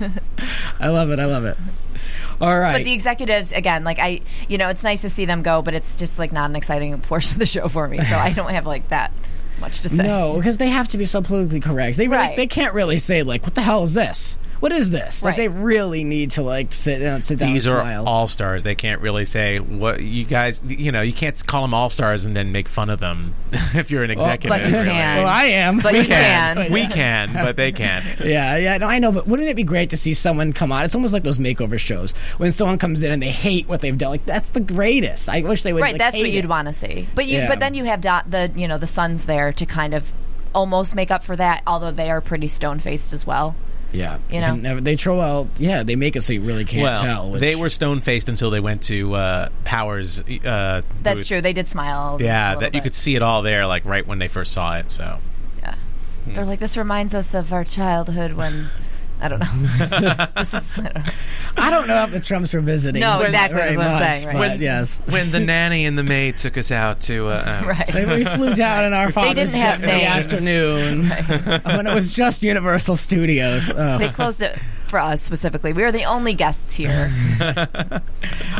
I 0.81 0.89
love 0.89 1.11
it. 1.11 1.19
I 1.19 1.25
love 1.25 1.45
it. 1.45 1.57
All 2.41 2.59
right. 2.59 2.73
But 2.79 2.85
the 2.85 2.93
executives, 2.93 3.53
again, 3.53 3.85
like 3.85 3.99
I, 3.99 4.21
you 4.49 4.59
know, 4.59 4.69
it's 4.69 4.85
nice 4.85 5.03
to 5.03 5.11
see 5.11 5.25
them 5.25 5.43
go, 5.43 5.63
but 5.63 5.75
it's 5.75 5.97
just 5.97 6.19
like 6.19 6.33
not 6.33 6.51
an 6.51 6.57
exciting 6.57 6.99
portion 7.01 7.33
of 7.35 7.39
the 7.39 7.47
show 7.47 7.69
for 7.69 7.89
me. 7.89 8.03
So 8.03 8.15
I 8.17 8.33
don't 8.33 8.51
have 8.51 8.67
like 8.67 8.89
that 8.89 9.13
much 9.61 9.81
to 9.81 9.89
say. 9.89 10.03
no, 10.05 10.37
because 10.37 10.59
they 10.59 10.69
have 10.69 10.87
to 10.89 10.99
be 10.99 11.05
so 11.05 11.21
politically 11.21 11.61
correct. 11.61 11.97
They 11.97 12.07
really, 12.09 12.23
Right. 12.29 12.37
they 12.37 12.47
can't 12.47 12.75
really 12.75 12.99
say 12.99 13.23
like, 13.25 13.43
"What 13.43 13.55
the 13.57 13.63
hell 13.63 13.83
is 13.83 13.95
this? 13.95 14.39
What 14.61 14.73
is 14.73 14.91
this?" 14.91 15.23
Like 15.23 15.33
Right. 15.33 15.37
they 15.39 15.49
really 15.49 16.05
need 16.05 16.33
to 16.33 16.43
like 16.43 16.73
sit 16.73 16.99
down, 16.99 17.23
sit 17.23 17.39
down, 17.39 17.53
These 17.53 17.67
and 17.67 17.77
are 17.77 18.07
all 18.09 18.27
stars. 18.29 18.65
They 18.65 18.75
can't 18.75 19.01
really 19.01 19.25
say 19.25 19.59
what 19.59 20.01
you 20.03 20.25
guys. 20.25 20.63
You 20.67 20.93
know, 20.93 21.01
you 21.03 21.13
can't 21.13 21.47
call 21.47 21.63
them 21.63 21.75
all 21.75 21.91
stars 21.91 22.25
and 22.25 22.37
then 22.37 22.53
make 22.53 22.69
fun 22.69 22.91
of 22.91 23.01
them 23.01 23.35
if 23.75 23.91
you're 23.91 24.03
an 24.05 24.11
executive. 24.11 24.49
but 24.51 24.67
you 24.69 24.75
really. 24.75 24.89
can. 24.89 25.19
well, 25.19 25.27
I 25.27 25.45
am. 25.45 25.79
But 25.81 25.95
you 25.95 26.05
can. 26.05 26.71
We 26.73 26.87
can, 26.87 27.33
but 27.33 27.57
they 27.57 27.73
can't. 27.73 28.05
Yeah, 28.21 28.57
yeah, 28.57 28.79
no, 28.79 28.87
I 28.87 28.99
know, 28.99 29.13
but 29.13 29.27
wouldn't 29.27 29.49
it 29.49 29.57
be 29.57 29.63
great 29.65 29.91
to 29.91 29.97
see 29.97 30.13
someone 30.15 30.53
come 30.53 30.71
on? 30.73 30.85
It's 30.85 30.95
almost 30.95 31.13
like 31.13 31.23
those 31.23 31.39
makeover 31.39 31.79
shows 31.79 32.13
when 32.39 32.53
someone 32.53 32.79
comes 32.79 33.03
in 33.03 33.11
and 33.13 33.23
they 33.23 33.31
hate 33.31 33.69
what 33.69 33.81
they've 33.81 33.97
done. 33.97 34.11
Like 34.11 34.27
that's 34.27 34.51
the 34.51 34.61
greatest. 34.61 35.29
I 35.29 35.43
wish 35.43 35.63
they 35.63 35.73
would. 35.73 35.81
right, 35.83 35.93
like, 35.95 35.99
that's 35.99 36.17
hate 36.17 36.23
what 36.23 36.31
you'd 36.33 36.47
want 36.47 36.67
to 36.69 36.73
see. 36.73 37.09
But 37.15 37.27
you, 37.27 37.39
Yeah. 37.39 37.49
but 37.49 37.61
then 37.61 37.75
you 37.75 37.85
have 37.85 38.01
dot, 38.01 38.31
the, 38.31 38.51
you 38.55 38.67
know, 38.69 38.79
the 38.79 38.87
sons 38.87 39.27
there 39.27 39.53
to 39.53 39.67
kind 39.67 39.95
of 39.95 40.13
almost 40.55 40.95
make 40.95 41.11
up 41.11 41.23
for 41.23 41.37
that. 41.37 41.63
Although 41.67 41.91
they 41.93 42.11
are 42.11 42.21
pretty 42.21 42.47
stone 42.49 42.81
faced 42.81 43.13
as 43.13 43.27
well. 43.27 43.55
Yeah, 43.93 44.19
You 44.31 44.41
know? 44.43 44.55
never- 44.55 44.81
they 44.83 44.97
throw 44.97 45.21
out. 45.21 45.49
Yeah, 45.57 45.83
they 45.83 45.97
make 45.97 46.15
it 46.15 46.23
so 46.23 46.35
you 46.35 46.43
really 46.43 46.65
can't 46.67 46.83
well, 46.83 47.03
tell. 47.03 47.31
which- 47.31 47.41
they 47.41 47.57
were 47.57 47.71
stone 47.71 48.01
faced 48.01 48.29
until 48.29 48.51
they 48.51 48.61
went 48.61 48.83
to 48.85 49.15
uh, 49.15 49.49
Powers. 49.65 50.21
Uh, 50.21 50.83
That's 51.03 51.21
booth. 51.21 51.29
true. 51.29 51.41
They 51.41 51.53
did 51.55 51.69
smile. 51.69 52.19
Yeah, 52.21 52.49
little 52.49 52.61
that 52.63 52.75
you 52.75 52.83
could 52.83 52.95
see 52.95 53.15
it 53.17 53.23
all 53.23 53.41
there, 53.43 53.67
like 53.67 53.85
right 53.87 54.07
when 54.07 54.19
they 54.19 54.29
first 54.29 54.53
saw 54.53 54.77
it. 54.77 54.91
So 54.91 55.19
Yeah. 55.61 55.75
Hmm. 56.27 56.35
They're 56.35 56.45
like, 56.45 56.61
this 56.61 56.77
reminds 56.77 57.15
us 57.15 57.33
of 57.35 57.53
our 57.53 57.65
childhood 57.65 58.35
when. 58.35 58.69
I 59.21 59.29
don't 59.29 59.41
know. 59.41 60.27
this 60.37 60.55
is. 60.55 60.79
I 60.79 60.83
don't 60.83 60.95
know. 60.95 61.03
I 61.57 61.71
don't 61.71 61.89
know 61.89 62.05
if 62.05 62.11
the 62.13 62.21
Trumps 62.21 62.55
were 62.55 62.61
visiting. 62.61 63.01
No, 63.01 63.19
very 63.19 63.27
exactly, 63.31 63.59
that's 63.61 63.77
what 63.77 63.87
I'm 63.87 63.93
much, 63.93 64.03
saying, 64.03 64.27
right. 64.27 64.37
When- 64.37 64.61
yes. 64.61 65.01
when 65.07 65.31
the 65.31 65.41
nanny 65.55 65.87
and 65.87 65.99
the 65.99 66.05
maid 66.05 66.39
took 66.39 66.57
us 66.57 66.71
out 66.71 67.01
to, 67.03 67.27
uh, 67.29 67.61
uh, 67.63 67.67
Right. 67.67 67.95
Maybe 67.95 68.25
we 68.25 68.25
flew 68.25 68.55
down 68.55 68.85
in 68.85 68.93
our 68.93 69.11
father's 69.11 69.53
didn't 69.53 69.65
have 69.67 69.81
jet 69.81 69.89
in 69.89 69.97
the 69.97 70.05
names. 70.05 71.09
afternoon 71.09 71.63
when 71.77 71.87
it 71.87 71.95
was 71.95 72.13
just 72.13 72.43
Universal 72.43 72.97
Studios. 72.97 73.71
Oh. 73.71 73.99
They 73.99 74.09
closed 74.11 74.43
it 74.43 74.59
for 74.89 74.99
us 74.99 75.23
specifically. 75.23 75.73
We 75.73 75.83
were 75.83 75.93
the 75.93 76.05
only 76.05 76.35
guests 76.35 76.75
here. 76.75 77.13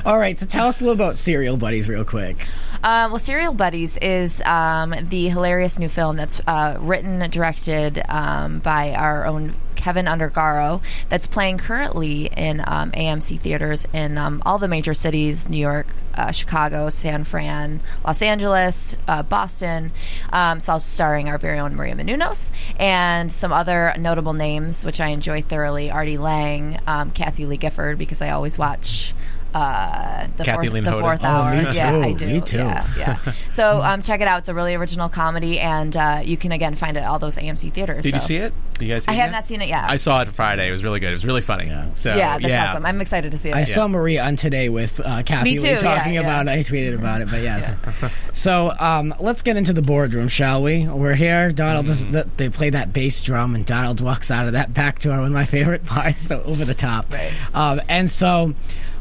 All 0.05 0.19
right, 0.19 0.39
so 0.39 0.47
tell 0.47 0.69
us 0.69 0.81
a 0.81 0.85
little 0.85 0.95
about 0.95 1.17
Serial 1.17 1.57
Buddies, 1.57 1.89
real 1.89 2.05
quick. 2.05 2.37
Um, 2.83 3.11
well, 3.11 3.19
Serial 3.19 3.55
Buddies 3.55 3.97
is 3.97 4.41
um, 4.43 4.95
the 5.09 5.29
hilarious 5.29 5.79
new 5.79 5.89
film 5.89 6.17
that's 6.17 6.41
uh, 6.47 6.77
written, 6.79 7.23
and 7.23 7.33
directed 7.33 8.03
um, 8.09 8.61
by 8.61 8.93
our 8.93 9.27
own 9.27 9.55
Kevin 9.75 10.07
Undergaro. 10.07 10.83
That's 11.09 11.27
playing 11.27 11.59
currently 11.59 12.27
in 12.27 12.63
um, 12.67 12.93
AMC 12.93 13.41
theaters 13.41 13.87
in 13.93 14.19
um, 14.19 14.43
all 14.47 14.59
the 14.59 14.69
major 14.69 14.95
cities: 14.95 15.49
New 15.49 15.57
York, 15.59 15.89
uh, 16.19 16.33
Chicago, 16.33 16.89
San 16.89 17.23
Fran, 17.25 17.81
Los 18.05 18.21
Angeles, 18.21 18.97
uh, 19.07 19.23
Boston. 19.23 19.93
Um, 20.33 20.59
it's 20.59 20.69
also 20.69 20.85
starring 20.85 21.29
our 21.29 21.39
very 21.39 21.59
own 21.61 21.77
Maria 21.77 21.95
Menounos 21.95 22.51
and 22.79 23.31
some 23.31 23.53
other 23.53 23.95
notable 23.97 24.33
names, 24.33 24.85
which 24.85 25.01
I 25.01 25.09
enjoy 25.09 25.43
thoroughly: 25.43 25.91
Artie 25.91 26.19
Lange, 26.19 26.81
um, 26.87 27.13
Kathie 27.13 27.47
Lee 27.47 27.57
Gifford, 27.57 27.99
because 27.99 28.21
I 28.21 28.31
always 28.31 28.59
watch. 28.59 29.15
Uh, 29.55 30.27
the 30.37 30.45
Kathy 30.45 30.67
fourth, 30.69 30.73
Lee 30.75 30.81
the 30.81 30.91
Hoden. 30.91 31.01
fourth 31.01 31.21
Oh, 31.25 31.27
hour. 31.27 31.55
me 31.63 31.71
Yeah, 31.73 31.97
I 31.97 32.13
do. 32.13 32.27
me 32.27 32.41
too. 32.41 32.59
Yeah, 32.59 32.87
yeah. 32.99 33.33
So 33.49 33.83
um, 33.83 34.03
check 34.03 34.21
it 34.21 34.29
out. 34.29 34.39
It's 34.41 34.49
a 34.49 34.55
really 34.55 34.75
original 34.75 35.09
comedy, 35.09 35.59
and 35.59 35.97
uh, 35.97 36.21
you 36.23 36.37
can 36.37 36.53
again 36.53 36.75
find 36.75 36.97
it 36.97 37.01
at 37.01 37.07
all 37.07 37.19
those 37.19 37.37
AMC 37.39 37.73
theaters. 37.73 38.03
did 38.05 38.13
you 38.15 38.21
see 38.21 38.37
it? 38.37 38.53
You 38.79 38.89
guys? 38.89 39.05
I 39.09 39.13
have 39.13 39.27
yet? 39.27 39.33
not 39.33 39.49
seen 39.49 39.61
it 39.63 39.69
yet. 39.69 39.85
I 39.89 39.97
saw 39.97 40.21
it 40.21 40.29
Friday. 40.33 40.69
It 40.69 40.73
was 40.73 40.85
really 40.85 41.01
good. 41.01 41.11
It 41.11 41.15
was 41.15 41.25
really 41.27 41.41
funny. 41.41 41.67
Yeah. 41.67 41.89
So 41.95 42.15
yeah, 42.15 42.39
that's 42.39 42.45
yeah. 42.51 42.71
awesome. 42.71 42.87
I'm 42.87 43.01
excited 43.01 43.33
to 43.33 43.39
see 43.39 43.49
it. 43.49 43.55
I 43.57 43.65
saw 43.65 43.89
Maria 43.89 44.23
on 44.25 44.37
today 44.37 44.69
with 44.69 45.01
uh, 45.01 45.23
Kathy 45.25 45.55
Me 45.55 45.59
Lee 45.59 45.71
too, 45.71 45.79
talking 45.79 46.15
yeah, 46.15 46.21
yeah. 46.21 46.41
about 46.41 46.47
it. 46.47 46.51
I 46.51 46.59
tweeted 46.63 46.95
about 46.95 47.21
it, 47.23 47.31
but 47.31 47.43
yes. 47.43 47.75
so 48.33 48.73
um, 48.79 49.15
let's 49.19 49.43
get 49.43 49.57
into 49.57 49.73
the 49.73 49.83
boardroom, 49.83 50.29
shall 50.29 50.63
we? 50.63 50.87
We're 50.87 51.15
here. 51.15 51.51
Donald, 51.53 51.87
does, 51.87 52.05
Mm-hmm. 52.05 52.31
they 52.37 52.49
play 52.51 52.71
that 52.71 52.93
bass 52.93 53.21
drum, 53.23 53.55
and 53.57 53.65
Donald 53.67 54.01
walks 54.01 54.31
out 54.31 54.47
of 54.47 54.53
that 54.53 54.73
back 54.75 55.01
door. 55.01 55.17
One 55.17 55.27
of 55.27 55.33
my 55.33 55.47
favorite 55.47 55.85
parts, 55.87 56.23
so 56.23 56.43
over 56.45 56.65
the 56.65 56.75
top. 56.75 57.13
Right. 57.13 57.33
Um, 57.55 57.81
and 57.89 58.09
so 58.11 58.55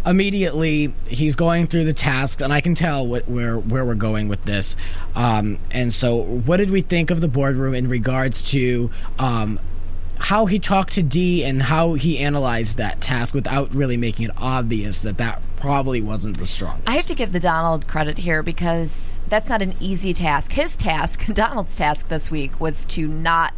immediately 0.07 0.93
he's 1.07 1.35
going 1.35 1.67
through 1.67 1.85
the 1.85 1.93
tasks, 1.93 2.41
and 2.41 2.53
I 2.53 2.61
can 2.61 2.73
tell 2.75 3.05
what, 3.05 3.27
where 3.27 3.57
where 3.59 3.85
we're 3.85 3.95
going 3.95 4.27
with 4.27 4.43
this. 4.45 4.75
Um, 5.15 5.59
and 5.69 5.93
so, 5.93 6.15
what 6.15 6.57
did 6.57 6.71
we 6.71 6.81
think 6.81 7.11
of 7.11 7.21
the 7.21 7.27
boardroom 7.27 7.75
in 7.75 7.87
regards 7.87 8.41
to? 8.51 8.89
Um, 9.19 9.59
how 10.19 10.47
he 10.47 10.57
talked 10.57 10.93
to 10.93 11.03
Dee 11.03 11.43
and 11.43 11.61
how 11.61 11.93
he 11.93 12.17
analyzed 12.17 12.77
that 12.77 13.01
task 13.01 13.35
without 13.35 13.71
really 13.73 13.97
making 13.97 14.25
it 14.25 14.31
obvious 14.37 15.01
that 15.01 15.19
that 15.19 15.43
probably 15.57 16.01
wasn't 16.01 16.39
the 16.39 16.45
strongest. 16.45 16.87
I 16.87 16.93
have 16.93 17.05
to 17.05 17.15
give 17.15 17.33
the 17.33 17.39
Donald 17.39 17.87
credit 17.87 18.17
here 18.17 18.41
because 18.41 19.21
that's 19.27 19.49
not 19.49 19.61
an 19.61 19.75
easy 19.79 20.13
task. 20.13 20.51
His 20.53 20.75
task, 20.75 21.25
Donald's 21.33 21.77
task 21.77 22.09
this 22.09 22.31
week, 22.31 22.59
was 22.59 22.85
to 22.87 23.07
not 23.07 23.53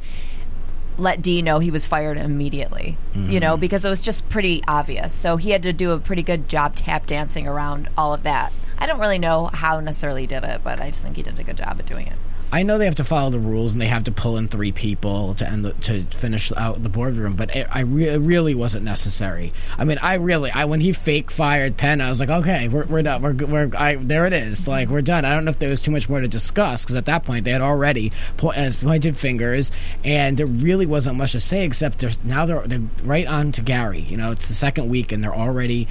let 1.00 1.22
Dee 1.22 1.42
know 1.42 1.60
he 1.60 1.72
was 1.72 1.88
fired 1.88 2.18
immediately. 2.18 2.98
You 3.16 3.40
know, 3.40 3.54
mm-hmm. 3.54 3.62
because 3.62 3.86
it 3.86 3.90
was 3.90 4.04
just 4.04 4.30
pretty 4.30 4.64
obvious. 4.68 5.14
So 5.14 5.38
he 5.38 5.52
had 5.52 5.64
to 5.64 5.74
do 5.74 5.92
a 5.92 6.00
pretty 6.00 6.24
good 6.24 6.50
job 6.50 6.76
tap 6.76 7.06
dancing 7.06 7.48
around 7.48 7.90
all 7.98 8.14
of 8.14 8.24
that. 8.24 8.54
I 8.78 8.86
don't 8.86 9.00
really 9.00 9.20
know 9.20 9.50
how 9.54 9.80
necessarily 9.80 10.22
he 10.22 10.28
did 10.28 10.44
it, 10.44 10.62
but 10.64 10.80
I 10.80 10.92
just 10.92 11.04
think 11.04 11.18
he 11.18 11.24
did 11.24 11.38
a 11.38 11.44
good 11.44 11.58
job 11.58 11.78
at 11.80 11.86
doing 11.86 12.08
it. 12.08 12.18
I 12.52 12.64
know 12.64 12.78
they 12.78 12.86
have 12.86 12.96
to 12.96 13.04
follow 13.04 13.30
the 13.30 13.40
rules 13.40 13.74
and 13.74 13.82
they 13.82 13.88
have 13.88 14.06
to 14.06 14.12
pull 14.12 14.38
in 14.38 14.48
three 14.48 14.72
people 14.72 15.36
to 15.36 15.48
end 15.48 15.66
the, 15.66 15.74
to 15.74 16.04
finish 16.06 16.52
out 16.58 16.82
the 16.82 16.90
boardroom, 16.90 17.36
but 17.36 17.56
it, 17.56 17.68
I 17.70 17.82
re- 17.82 18.08
it 18.08 18.18
really 18.18 18.56
wasn't 18.56 18.86
necessary. 18.86 19.54
I 19.78 19.86
mean, 19.86 20.00
I 20.00 20.16
really, 20.16 20.50
I 20.50 20.66
when 20.66 20.82
he 20.82 20.92
fake 20.92 21.30
fired 21.30 21.78
Penn, 21.78 22.02
I 22.02 22.10
was 22.10 22.20
like, 22.20 22.30
okay, 22.30 22.68
we're, 22.68 22.86
we're 22.86 23.04
done. 23.04 23.22
We're, 23.22 23.34
we're 23.34 23.72
I, 23.78 23.96
there. 23.96 24.26
It 24.26 24.34
is. 24.34 24.68
Like 24.68 24.90
we're 24.90 25.02
done. 25.02 25.26
I 25.26 25.34
don't 25.34 25.46
know 25.46 25.50
if 25.50 25.60
there 25.60 25.70
was 25.70 25.82
too 25.82 25.92
much 25.92 26.10
more 26.10 26.22
to 26.22 26.28
discuss 26.28 26.84
because 26.84 26.96
at 26.96 27.06
that 27.06 27.24
point 27.24 27.46
they 27.46 27.52
had 27.52 27.62
already 27.62 28.12
po- 28.38 28.54
pointed 28.82 29.16
fingers, 29.16 29.72
and 30.04 30.38
there 30.38 30.48
really 30.48 30.86
wasn't 30.86 31.18
much 31.18 31.34
to 31.34 31.40
say 31.40 31.64
except 31.66 32.04
now 32.26 32.46
they're 32.46 32.66
they're 32.66 32.82
right 33.04 33.28
on 33.28 33.52
to 33.54 33.62
Gary. 33.62 34.02
You 34.02 34.18
know, 34.18 34.32
it's 34.32 34.48
the 34.48 34.54
second 34.54 34.90
week 34.90 35.12
and 35.12 35.24
they're 35.24 35.36
already 35.36 35.88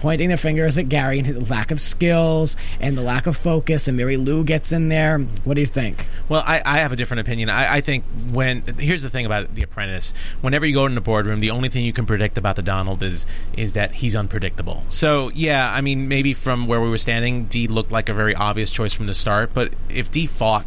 pointing 0.00 0.28
their 0.28 0.38
fingers 0.38 0.78
at 0.78 0.88
Gary 0.88 1.18
and 1.18 1.28
the 1.28 1.52
lack 1.52 1.70
of 1.70 1.78
skills 1.78 2.56
and 2.80 2.96
the 2.96 3.02
lack 3.02 3.26
of 3.26 3.36
focus. 3.36 3.86
And 3.86 3.98
Marilu 3.98 4.44
gets 4.44 4.72
in 4.72 4.88
there. 4.88 5.18
What 5.44 5.54
do 5.54 5.60
you 5.60 5.66
think? 5.66 6.08
Well, 6.28 6.42
I, 6.46 6.62
I 6.64 6.78
have 6.78 6.90
a 6.90 6.96
different 6.96 7.20
opinion. 7.20 7.50
I, 7.50 7.76
I 7.76 7.80
think 7.82 8.04
when 8.32 8.62
here's 8.78 9.02
the 9.02 9.10
thing 9.10 9.26
about 9.26 9.54
The 9.54 9.62
Apprentice: 9.62 10.14
whenever 10.40 10.64
you 10.64 10.74
go 10.74 10.86
in 10.86 10.94
the 10.94 11.02
boardroom, 11.02 11.40
the 11.40 11.50
only 11.50 11.68
thing 11.68 11.84
you 11.84 11.92
can 11.92 12.06
predict 12.06 12.38
about 12.38 12.56
the 12.56 12.62
Donald 12.62 13.02
is 13.02 13.26
is 13.52 13.74
that 13.74 13.92
he's 13.92 14.16
unpredictable. 14.16 14.84
So 14.88 15.30
yeah, 15.34 15.70
I 15.72 15.82
mean, 15.82 16.08
maybe 16.08 16.32
from 16.32 16.66
where 16.66 16.80
we 16.80 16.88
were 16.88 16.98
standing, 16.98 17.44
Dee 17.44 17.68
looked 17.68 17.92
like 17.92 18.08
a 18.08 18.14
very 18.14 18.34
obvious 18.34 18.70
choice 18.70 18.94
from 18.94 19.06
the 19.06 19.14
start. 19.14 19.52
But 19.52 19.74
if 19.88 20.10
Dee 20.10 20.26
fought. 20.26 20.66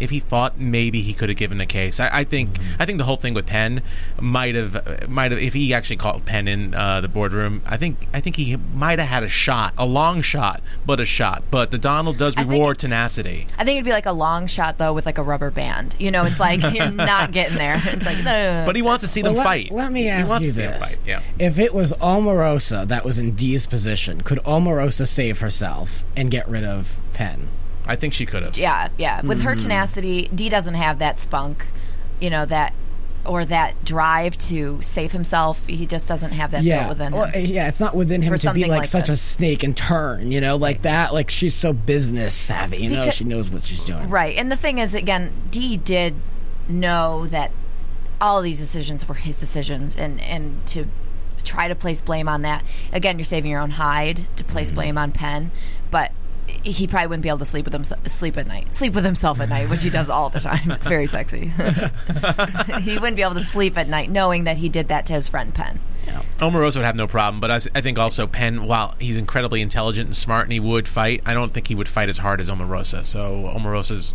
If 0.00 0.10
he 0.10 0.20
fought, 0.20 0.58
maybe 0.58 1.02
he 1.02 1.12
could 1.12 1.28
have 1.28 1.38
given 1.38 1.60
a 1.60 1.66
case. 1.66 2.00
I, 2.00 2.08
I 2.20 2.24
think. 2.24 2.58
I 2.78 2.86
think 2.86 2.98
the 2.98 3.04
whole 3.04 3.16
thing 3.16 3.34
with 3.34 3.46
Penn 3.46 3.82
might 4.18 4.54
have, 4.54 5.08
might 5.08 5.30
have. 5.30 5.40
If 5.40 5.52
he 5.54 5.72
actually 5.74 5.96
called 5.96 6.24
Penn 6.24 6.48
in 6.48 6.74
uh, 6.74 7.00
the 7.00 7.08
boardroom, 7.08 7.62
I 7.66 7.76
think. 7.76 7.98
I 8.12 8.20
think 8.20 8.36
he 8.36 8.56
might 8.56 8.98
have 8.98 9.08
had 9.08 9.22
a 9.22 9.28
shot, 9.28 9.74
a 9.78 9.86
long 9.86 10.22
shot, 10.22 10.62
but 10.86 11.00
a 11.00 11.04
shot. 11.04 11.42
But 11.50 11.70
the 11.70 11.78
Donald 11.78 12.18
does 12.18 12.34
I 12.36 12.40
think- 12.40 12.50
reward 12.52 12.78
tenacity. 12.78 13.46
I 13.58 13.64
think 13.64 13.76
it'd 13.76 13.84
be 13.84 13.90
like 13.92 14.06
a 14.06 14.12
long 14.12 14.46
shot 14.46 14.78
though 14.78 14.92
with 14.92 15.06
like 15.06 15.18
a 15.18 15.22
rubber 15.22 15.50
band. 15.50 15.94
You 15.98 16.10
know, 16.10 16.24
it's 16.24 16.40
like 16.40 16.62
you're 16.74 16.90
not 16.90 17.32
getting 17.32 17.58
there. 17.58 17.80
It's 17.84 18.06
like, 18.06 18.18
"Ugh." 18.24 18.66
But 18.66 18.76
he 18.76 18.82
wants 18.82 19.02
to 19.02 19.08
see 19.08 19.22
them 19.22 19.34
Well, 19.34 19.44
let, 19.44 19.50
fight. 19.50 19.70
Let 19.72 19.92
me 19.92 20.02
He 20.02 20.08
ask 20.08 20.28
wants 20.30 20.44
you 20.44 20.50
to 20.50 20.54
see 20.56 20.62
them 20.62 20.72
this: 20.80 20.96
fight, 20.96 21.06
Yeah. 21.06 21.22
If 21.38 21.58
it 21.58 21.74
was 21.74 21.92
Omarosa 21.94 22.88
that 22.88 23.04
was 23.04 23.18
in 23.18 23.32
Dee's 23.36 23.66
position, 23.66 24.20
could 24.22 24.38
Omarosa 24.44 25.06
save 25.06 25.40
herself 25.40 26.04
and 26.16 26.30
get 26.30 26.48
rid 26.48 26.64
of 26.64 26.96
Penn? 27.12 27.48
I 27.86 27.96
think 27.96 28.12
she 28.14 28.26
could 28.26 28.42
have. 28.42 28.56
Yeah, 28.58 28.88
yeah. 28.98 29.20
With 29.22 29.38
Mm-hmm. 29.38 29.46
her 29.48 29.56
tenacity, 29.56 30.30
Dee 30.34 30.48
doesn't 30.48 30.74
have 30.74 30.98
that 31.00 31.18
spunk, 31.18 31.66
you 32.20 32.30
know, 32.30 32.44
that 32.46 32.74
or 33.26 33.44
that 33.44 33.84
drive 33.84 34.36
to 34.38 34.78
save 34.80 35.12
himself. 35.12 35.66
He 35.66 35.84
just 35.86 36.08
doesn't 36.08 36.32
have 36.32 36.52
that 36.52 36.62
yeah, 36.62 36.86
built 36.86 36.98
within 36.98 37.12
Well, 37.12 37.26
him. 37.26 37.44
yeah, 37.46 37.68
it's 37.68 37.80
not 37.80 37.94
within 37.94 38.22
him 38.22 38.32
For 38.32 38.38
to 38.38 38.40
be 38.40 38.60
something 38.62 38.70
like, 38.70 38.78
like 38.80 38.86
such 38.88 39.08
a 39.08 39.12
this. 39.12 39.20
snake 39.22 39.62
and 39.62 39.76
turn, 39.76 40.32
you 40.32 40.40
know, 40.40 40.56
like 40.56 40.82
that. 40.82 41.12
Like 41.12 41.30
she's 41.30 41.54
so 41.54 41.72
business 41.74 42.32
savvy, 42.34 42.78
you 42.78 42.88
know, 42.90 43.00
Because- 43.00 43.14
she 43.14 43.24
knows 43.24 43.50
what 43.50 43.62
she's 43.62 43.84
doing. 43.84 44.08
Right. 44.08 44.36
And 44.36 44.50
the 44.50 44.56
thing 44.56 44.78
is, 44.78 44.94
again, 44.94 45.32
Dee 45.50 45.76
did 45.76 46.14
know 46.68 47.26
that 47.28 47.50
all 48.22 48.40
these 48.42 48.58
decisions 48.58 49.06
were 49.08 49.14
his 49.16 49.36
decisions, 49.36 49.96
and 49.96 50.20
and 50.20 50.64
to 50.68 50.86
try 51.42 51.68
to 51.68 51.74
place 51.74 52.00
blame 52.02 52.28
on 52.28 52.42
that 52.42 52.62
again, 52.92 53.18
you're 53.18 53.24
saving 53.24 53.50
your 53.50 53.60
own 53.60 53.70
hide 53.70 54.26
to 54.36 54.44
place 54.44 54.68
Mm-hmm. 54.68 54.74
blame 54.76 54.98
on 54.98 55.12
Penn, 55.12 55.50
but. 55.90 56.12
He 56.62 56.86
probably 56.86 57.08
wouldn't 57.08 57.22
be 57.22 57.28
able 57.28 57.38
to 57.38 57.44
sleep 57.44 57.64
with 57.64 57.72
himself, 57.72 58.06
sleep 58.08 58.36
at 58.36 58.46
night, 58.46 58.74
sleep 58.74 58.94
with 58.94 59.04
himself 59.04 59.40
at 59.40 59.48
night, 59.48 59.70
which 59.70 59.82
he 59.82 59.90
does 59.90 60.10
all 60.10 60.30
the 60.30 60.40
time. 60.40 60.70
It's 60.70 60.86
very 60.86 61.06
sexy. 61.06 61.46
he 62.80 62.98
wouldn't 62.98 63.16
be 63.16 63.22
able 63.22 63.34
to 63.34 63.40
sleep 63.40 63.76
at 63.76 63.88
night 63.88 64.10
knowing 64.10 64.44
that 64.44 64.58
he 64.58 64.68
did 64.68 64.88
that 64.88 65.06
to 65.06 65.12
his 65.12 65.28
friend 65.28 65.54
Penn. 65.54 65.80
Omarosa 66.38 66.76
would 66.76 66.84
have 66.84 66.96
no 66.96 67.06
problem, 67.06 67.40
but 67.40 67.50
I 67.50 67.80
think 67.80 67.98
also 67.98 68.26
Penn, 68.26 68.64
while 68.64 68.94
he's 68.98 69.16
incredibly 69.16 69.60
intelligent 69.60 70.06
and 70.06 70.16
smart 70.16 70.46
and 70.46 70.52
he 70.52 70.60
would 70.60 70.88
fight, 70.88 71.22
I 71.26 71.34
don't 71.34 71.52
think 71.52 71.68
he 71.68 71.74
would 71.74 71.88
fight 71.88 72.08
as 72.08 72.18
hard 72.18 72.40
as 72.40 72.48
Omarosa. 72.48 73.04
So 73.04 73.52
Omarosa's 73.54 74.14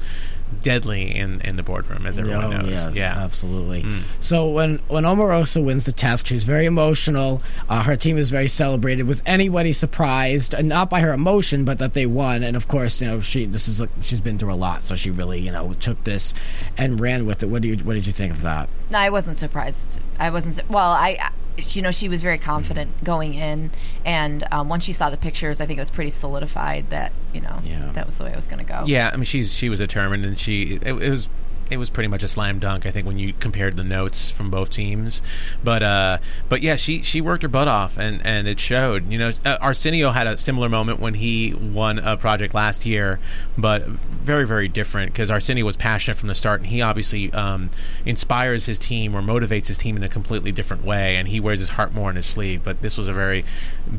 deadly 0.61 1.15
in, 1.15 1.41
in 1.41 1.55
the 1.55 1.63
boardroom, 1.63 2.05
as 2.05 2.17
everyone 2.17 2.45
Oh, 2.45 2.51
knows. 2.57 2.69
yes, 2.69 2.95
yeah. 2.95 3.13
absolutely. 3.17 3.85
So 4.19 4.47
when 4.49 4.79
when 4.87 5.03
Omarosa 5.03 5.63
wins 5.63 5.85
the 5.85 5.91
task, 5.91 6.27
she's 6.27 6.43
very 6.43 6.65
emotional. 6.65 7.41
Uh, 7.69 7.83
her 7.83 7.95
team 7.95 8.17
is 8.17 8.29
very 8.29 8.47
celebrated. 8.47 9.03
Was 9.07 9.21
anybody 9.25 9.71
surprised, 9.73 10.53
and 10.53 10.67
not 10.69 10.89
by 10.89 10.99
her 11.01 11.13
emotion, 11.13 11.65
but 11.65 11.77
that 11.79 11.93
they 11.93 12.05
won? 12.05 12.43
And 12.43 12.55
of 12.55 12.67
course, 12.67 12.99
you 13.01 13.07
know 13.07 13.19
she 13.19 13.45
this 13.45 13.67
is 13.67 13.81
she's 14.01 14.21
been 14.21 14.37
through 14.37 14.53
a 14.53 14.55
lot, 14.55 14.85
so 14.85 14.95
she 14.95 15.11
really 15.11 15.39
you 15.39 15.51
know 15.51 15.73
took 15.73 16.03
this 16.03 16.33
and 16.77 16.99
ran 16.99 17.25
with 17.25 17.43
it. 17.43 17.47
What 17.47 17.61
do 17.61 17.67
you 17.67 17.77
what 17.77 17.93
did 17.93 18.07
you 18.07 18.13
think 18.13 18.31
of 18.33 18.41
that? 18.41 18.69
No, 18.91 18.99
I 18.99 19.09
wasn't 19.09 19.35
surprised. 19.37 19.99
I 20.19 20.29
wasn't. 20.29 20.55
su- 20.55 20.61
Well, 20.69 20.91
I, 20.91 21.17
I- 21.19 21.31
you 21.57 21.81
know, 21.81 21.91
she 21.91 22.09
was 22.09 22.21
very 22.21 22.37
confident 22.37 23.03
going 23.03 23.33
in, 23.33 23.71
and 24.05 24.43
um, 24.51 24.69
once 24.69 24.83
she 24.83 24.93
saw 24.93 25.09
the 25.09 25.17
pictures, 25.17 25.61
I 25.61 25.65
think 25.65 25.77
it 25.77 25.81
was 25.81 25.89
pretty 25.89 26.09
solidified 26.11 26.89
that 26.89 27.11
you 27.33 27.41
know 27.41 27.61
Yeah. 27.63 27.91
that 27.93 28.05
was 28.05 28.17
the 28.17 28.23
way 28.25 28.31
it 28.31 28.35
was 28.35 28.47
going 28.47 28.65
to 28.65 28.71
go. 28.71 28.83
Yeah, 28.85 29.09
I 29.13 29.15
mean, 29.17 29.25
she's 29.25 29.53
she 29.53 29.69
was 29.69 29.79
determined, 29.79 30.25
and 30.25 30.37
she 30.39 30.75
it, 30.81 30.87
it 30.87 31.09
was 31.09 31.29
it 31.71 31.77
was 31.77 31.89
pretty 31.89 32.07
much 32.07 32.21
a 32.23 32.27
slam 32.27 32.59
dunk. 32.59 32.85
I 32.85 32.91
think 32.91 33.07
when 33.07 33.17
you 33.17 33.33
compared 33.33 33.75
the 33.75 33.83
notes 33.83 34.29
from 34.29 34.49
both 34.51 34.69
teams, 34.69 35.21
but 35.63 35.81
uh, 35.83 36.17
but 36.49 36.61
yeah, 36.61 36.75
she 36.75 37.01
she 37.01 37.21
worked 37.21 37.43
her 37.43 37.49
butt 37.49 37.67
off, 37.67 37.97
and 37.97 38.25
and 38.25 38.47
it 38.47 38.59
showed. 38.59 39.09
You 39.11 39.17
know, 39.17 39.31
uh, 39.43 39.57
Arsenio 39.61 40.11
had 40.11 40.27
a 40.27 40.37
similar 40.37 40.69
moment 40.69 40.99
when 40.99 41.15
he 41.15 41.53
won 41.53 41.99
a 41.99 42.17
project 42.17 42.53
last 42.53 42.85
year, 42.85 43.19
but 43.57 43.85
very 43.87 44.45
very 44.45 44.67
different 44.67 45.11
because 45.13 45.31
Arsenio 45.31 45.65
was 45.65 45.75
passionate 45.75 46.17
from 46.17 46.27
the 46.27 46.35
start, 46.35 46.59
and 46.61 46.69
he 46.69 46.81
obviously 46.81 47.31
um, 47.33 47.69
inspires 48.05 48.65
his 48.65 48.77
team 48.77 49.15
or 49.15 49.21
motivates 49.21 49.67
his 49.67 49.77
team 49.77 49.97
in 49.97 50.03
a 50.03 50.09
completely 50.09 50.51
different 50.51 50.83
way, 50.85 51.15
and 51.17 51.27
he 51.27 51.39
wears 51.39 51.59
his 51.59 51.69
heart 51.69 51.93
more 51.93 52.09
on 52.09 52.15
his 52.15 52.25
sleeve. 52.25 52.63
But 52.63 52.81
this 52.81 52.97
was 52.97 53.07
a 53.07 53.13
very 53.13 53.43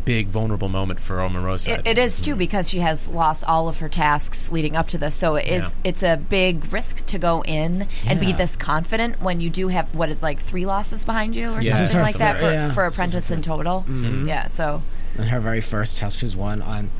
big 0.05 0.29
vulnerable 0.29 0.69
moment 0.69 1.01
for 1.01 1.17
Omarosa. 1.17 1.79
It, 1.79 1.87
it 1.87 1.99
is 1.99 2.21
too 2.21 2.37
because 2.37 2.69
she 2.69 2.79
has 2.81 3.09
lost 3.09 3.45
all 3.45 3.69
of 3.69 3.79
her 3.79 3.89
tasks 3.89 4.53
leading 4.53 4.77
up 4.77 4.89
to 4.89 4.99
this. 4.99 5.15
So 5.15 5.35
it 5.37 5.47
is 5.49 5.75
Yeah. 5.75 5.91
it's 5.91 6.03
a 6.03 6.17
big 6.17 6.73
risk 6.73 7.05
to 7.07 7.19
go 7.19 7.43
in 7.43 7.56
and 7.57 8.21
be 8.21 8.33
this 8.33 8.57
confident 8.57 9.21
when 9.21 9.41
you 9.41 9.51
do 9.51 9.69
have 9.69 9.95
what 9.95 10.09
is 10.11 10.23
like 10.23 10.41
three 10.41 10.67
losses 10.67 11.05
behind 11.05 11.35
you 11.35 11.51
or 11.51 11.61
Yeah. 11.61 11.75
Something 11.75 12.01
like 12.03 12.19
that 12.19 12.39
for, 12.41 12.51
yeah. 12.51 12.53
for 12.53 12.63
This 12.63 12.71
is 12.71 12.77
her 12.77 12.85
apprentice 12.87 13.31
in 13.31 13.43
total. 13.43 13.85
Mm-hmm. 13.89 14.29
Yeah. 14.29 14.47
So 14.47 14.83
And 15.17 15.29
her 15.31 15.41
very 15.41 15.61
first 15.61 15.97
task 15.97 16.19
she's 16.21 16.37
won 16.37 16.63
on 16.63 16.91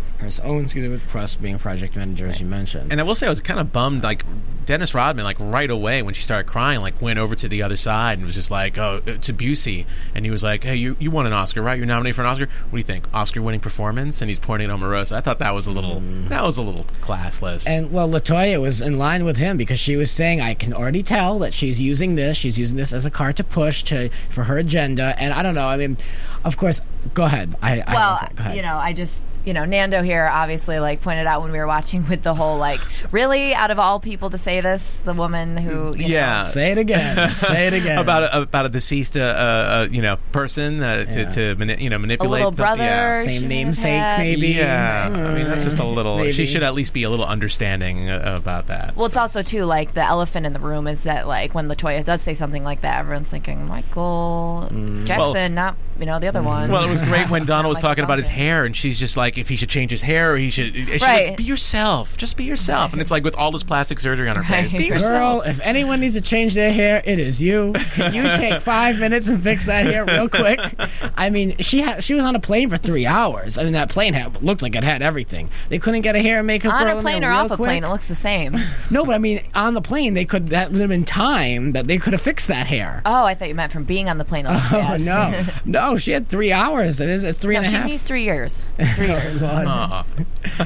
own, 0.41 0.65
excuse 0.65 0.85
me, 0.85 0.89
with 0.89 1.07
Press 1.09 1.37
being 1.37 1.59
project 1.59 1.97
manager, 1.97 2.27
as 2.27 2.41
you 2.41 2.47
mentioned. 2.47 2.91
And 2.91 3.01
I 3.01 3.05
will 3.05 3.15
say, 3.15 3.27
I 3.27 3.31
was 3.31 3.41
kind 3.41 3.61
of 3.61 3.73
bummed. 3.73 4.03
Like 4.03 4.25
Dennis 4.67 4.95
Rodman, 4.95 5.25
like 5.25 5.39
right 5.39 5.71
away 5.71 6.03
when 6.03 6.13
she 6.15 6.23
started 6.23 6.49
crying, 6.49 6.81
like 6.81 7.01
went 7.01 7.19
over 7.19 7.35
to 7.37 7.49
the 7.49 7.63
other 7.63 7.77
side 7.77 8.19
and 8.19 8.27
was 8.27 8.35
just 8.35 8.51
like, 8.51 8.77
"Oh, 8.79 9.01
uh, 9.07 9.13
to 9.19 9.33
Busey," 9.33 9.87
and 10.15 10.25
he 10.25 10.31
was 10.31 10.43
like, 10.43 10.65
"Hey, 10.65 10.75
you, 10.75 10.97
you 10.99 11.11
won 11.11 11.27
an 11.27 11.33
Oscar, 11.33 11.63
right? 11.63 11.79
You're 11.79 11.87
nominated 11.87 12.17
for 12.17 12.23
an 12.23 12.29
Oscar. 12.29 12.47
What 12.47 12.73
do 12.73 12.77
you 12.79 12.83
think? 12.83 13.07
Oscar-winning 13.15 13.61
performance?" 13.61 14.21
And 14.21 14.29
he's 14.29 14.41
pointing 14.41 14.71
at 14.71 14.77
Omarosa. 14.77 15.13
I 15.13 15.21
thought 15.21 15.39
that 15.39 15.55
was 15.55 15.67
a 15.67 15.71
little, 15.71 16.01
that 16.29 16.43
was 16.43 16.57
a 16.57 16.63
little 16.63 16.85
classless. 17.01 17.67
And 17.69 17.93
well, 17.93 18.09
La 18.09 18.19
Toya 18.19 18.61
was 18.61 18.81
in 18.81 18.99
line 18.99 19.25
with 19.25 19.37
him 19.37 19.57
because 19.57 19.79
she 19.79 19.97
was 19.97 20.11
saying, 20.11 20.41
"I 20.41 20.55
can 20.55 20.73
already 20.73 21.03
tell 21.03 21.39
that 21.39 21.55
she's 21.55 21.81
using 21.81 22.17
this. 22.17 22.37
She's 22.37 22.59
using 22.59 22.77
this 22.77 22.93
as 22.93 23.07
a 23.07 23.11
card 23.11 23.37
to 23.37 23.45
push 23.45 23.85
to 23.85 24.11
for 24.31 24.45
her 24.45 24.59
agenda." 24.59 25.15
And 25.19 25.33
I 25.33 25.43
don't 25.43 25.55
know. 25.55 25.69
I 25.69 25.77
mean, 25.77 25.97
of 26.45 26.57
course, 26.57 26.81
go 27.15 27.25
ahead. 27.25 27.55
I, 27.63 27.81
I 27.81 27.95
well, 27.95 28.29
go 28.37 28.43
ahead. 28.43 28.57
you 28.57 28.63
know, 28.63 28.75
I 28.77 28.93
just 28.93 29.23
you 29.45 29.53
know 29.55 29.65
Nando 29.65 30.03
here 30.03 30.27
obviously 30.27 30.79
like 30.81 31.01
pointed 31.03 31.27
out 31.27 31.43
when 31.43 31.53
we 31.53 31.59
were 31.59 31.67
watching 31.67 32.07
with 32.09 32.23
the 32.23 32.35
whole 32.35 32.59
like 32.59 32.81
really 33.13 33.55
out 33.55 33.71
of 33.71 33.79
all 33.79 34.01
people 34.01 34.31
to 34.31 34.39
say 34.39 34.61
this, 34.61 34.99
the 35.01 35.15
woman 35.15 35.57
who 35.57 35.95
you 35.97 36.07
yeah, 36.07 36.43
know, 36.43 36.49
say 36.49 36.73
it 36.73 36.79
again. 36.79 37.31
say 37.35 37.67
it 37.69 37.73
again. 37.75 37.99
about 37.99 38.25
a, 38.25 38.43
about 38.43 38.67
a 38.67 38.69
deceased, 38.69 39.17
uh, 39.17 39.21
uh, 39.21 39.89
you 39.91 40.03
know, 40.03 40.17
person 40.33 40.83
uh, 40.83 41.05
to, 41.05 41.21
Yeah. 41.21 41.31
to 41.31 41.55
mani- 41.57 41.83
you 41.83 41.91
know 41.91 41.99
manipulate 41.99 41.99
a 41.99 41.99
manipulate 41.99 42.31
little 42.41 42.53
something. 42.53 42.65
brother, 42.65 42.83
Yeah. 42.85 43.23
Same 43.25 43.49
namesake, 43.49 44.19
maybe. 44.19 44.49
Yeah, 44.49 45.11
I 45.13 45.35
mean 45.35 45.49
that's 45.49 45.65
just 45.65 45.79
a 45.79 45.85
little. 45.85 46.31
She 46.31 46.47
should 46.47 46.63
at 46.63 46.75
least 46.75 46.93
be 46.93 47.03
a 47.05 47.11
little 47.11 47.25
understanding 47.27 48.11
uh, 48.11 48.35
about 48.37 48.67
that. 48.69 48.97
Well, 48.97 49.07
it's 49.07 49.17
also 49.17 49.43
too 49.43 49.65
like 49.65 49.95
the 49.95 50.05
elephant 50.05 50.47
in 50.47 50.53
the 50.53 50.61
room 50.61 50.87
is 50.87 51.05
that 51.05 51.27
like 51.29 51.55
when 51.55 51.69
La 51.69 51.75
Toya 51.75 52.05
does 52.05 52.21
say 52.23 52.35
something 52.35 52.65
like 52.65 52.81
that, 52.83 52.99
everyone's 53.01 53.31
thinking 53.31 53.67
Michael 53.67 54.69
Jackson, 55.05 55.17
Well- 55.35 55.49
not 55.51 55.77
you 55.99 56.07
know 56.07 56.19
the 56.19 56.29
other 56.29 56.43
one. 56.43 56.71
Well, 56.71 56.85
it 56.85 56.91
was 57.01 57.09
great 57.09 57.29
when 57.31 57.45
Donald 57.45 57.71
was 57.71 57.79
Michael 57.79 57.89
talking 57.91 58.05
about 58.05 58.19
his 58.19 58.29
hair, 58.29 58.65
and 58.65 58.77
she's 58.77 58.99
just 58.99 59.17
like, 59.17 59.39
if 59.39 59.49
he 59.49 59.57
should 59.57 59.69
change 59.69 59.91
his 59.91 60.03
hair, 60.03 60.33
or 60.33 60.37
he 60.37 60.51
should. 60.51 60.75
and 60.75 60.89
She's 60.89 61.03
Right. 61.03 61.29
like, 61.29 61.37
be 61.39 61.45
yourself. 61.45 62.17
Just 62.17 62.37
be 62.37 62.45
yourself. 62.45 62.93
And 62.93 63.01
it's 63.01 63.11
like 63.11 63.25
with 63.25 63.35
all 63.35 63.51
this 63.51 63.63
plastic 63.63 64.01
surgery 64.01 64.29
on 64.29 64.37
her 64.37 64.43
face, 64.45 64.73
be 64.73 64.79
Right. 64.79 64.89
yourself. 64.89 65.11
Girl, 65.13 65.51
if 65.51 65.61
anyone 65.63 66.01
needs 66.01 66.15
to 66.15 66.21
change 66.21 66.55
their 66.55 66.73
hair, 66.73 67.03
it 67.05 67.19
is 67.19 67.41
you. 67.43 67.73
Can 67.93 68.15
you 68.15 68.23
take 68.37 68.61
five 68.61 68.99
minutes 68.99 69.29
and 69.29 69.43
fix 69.43 69.67
that 69.67 69.87
hair 69.87 70.05
real 70.05 70.29
quick? 70.29 70.59
I 71.17 71.31
mean, 71.31 71.57
she 71.59 71.81
had 71.81 72.03
she 72.03 72.15
was 72.15 72.25
on 72.25 72.35
a 72.37 72.41
plane 72.41 72.69
for 72.71 72.77
three 72.77 73.07
hours. 73.07 73.59
I 73.59 73.65
mean, 73.65 73.73
that 73.73 73.89
plane 73.89 74.15
had, 74.15 74.43
looked 74.43 74.63
like 74.63 74.75
it 74.77 74.85
had 74.85 75.03
everything. 75.03 75.51
They 75.69 75.79
couldn't 75.79 76.03
get 76.03 76.17
a 76.17 76.21
hair 76.21 76.39
and 76.39 76.47
makeup 76.47 76.73
on 76.73 76.85
girl 76.85 76.95
a 76.95 76.97
in 76.99 77.03
plane 77.03 77.21
there 77.23 77.31
or 77.31 77.35
real 77.35 77.41
off 77.45 77.51
a 77.53 77.57
quick. 77.57 77.67
plane, 77.67 77.85
it 77.85 77.89
looks 77.89 78.09
the 78.09 78.15
same. 78.15 78.57
No, 78.91 79.05
but 79.05 79.15
I 79.15 79.19
mean, 79.19 79.43
on 79.55 79.75
the 79.75 79.83
plane, 79.83 80.15
they 80.15 80.25
could. 80.25 80.49
That 80.51 80.71
would 80.73 80.81
have 80.81 80.91
been 80.91 81.05
time 81.05 81.73
that 81.73 81.87
they 81.87 81.99
could 81.99 82.13
have 82.13 82.23
fixed 82.23 82.49
that 82.49 82.67
hair. 82.67 83.03
Oh, 83.05 83.25
I 83.25 83.35
thought 83.35 83.49
you 83.49 83.55
meant 83.55 83.73
from 83.73 83.85
being 83.85 84.09
on 84.09 84.19
the 84.19 84.25
plane. 84.25 84.47
It 84.47 84.53
looked 84.53 84.73
Oh 84.73 84.81
bad. 84.81 85.01
no, 85.01 85.45
no! 85.65 85.97
She 85.97 86.13
had 86.13 86.29
three 86.29 86.53
hours. 86.77 87.01
It 87.01 87.09
is 87.09 87.25
it's 87.25 87.39
three 87.39 87.55
No, 87.55 87.59
and 87.61 87.67
a 87.67 87.71
she 87.71 87.77
half. 87.77 87.87
needs 87.87 88.03
three 88.03 88.23
years. 88.25 88.73
Three 88.95 89.07
oh, 89.11 89.17
years. 89.19 89.41
God. 89.41 89.67
Aw. 89.67 90.05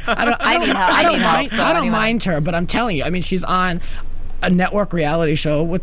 I 0.06 0.24
don't. 0.24 0.40
I, 0.40 0.54
I 0.54 0.58
don't. 0.58 0.76
I 0.76 0.90
I 0.90 1.02
don't 1.02 1.12
need 1.14 1.22
help, 1.22 1.50
so 1.50 1.62
I 1.62 1.68
don't 1.72 1.82
anyway. 1.82 1.90
mind 1.90 2.24
her, 2.24 2.40
but 2.40 2.54
I'm 2.54 2.66
telling 2.66 2.96
you. 2.96 3.04
I 3.04 3.10
mean, 3.10 3.22
she's 3.22 3.44
on 3.44 3.80
a 4.42 4.50
network 4.50 4.92
reality 4.92 5.34
show 5.34 5.62
with 5.62 5.82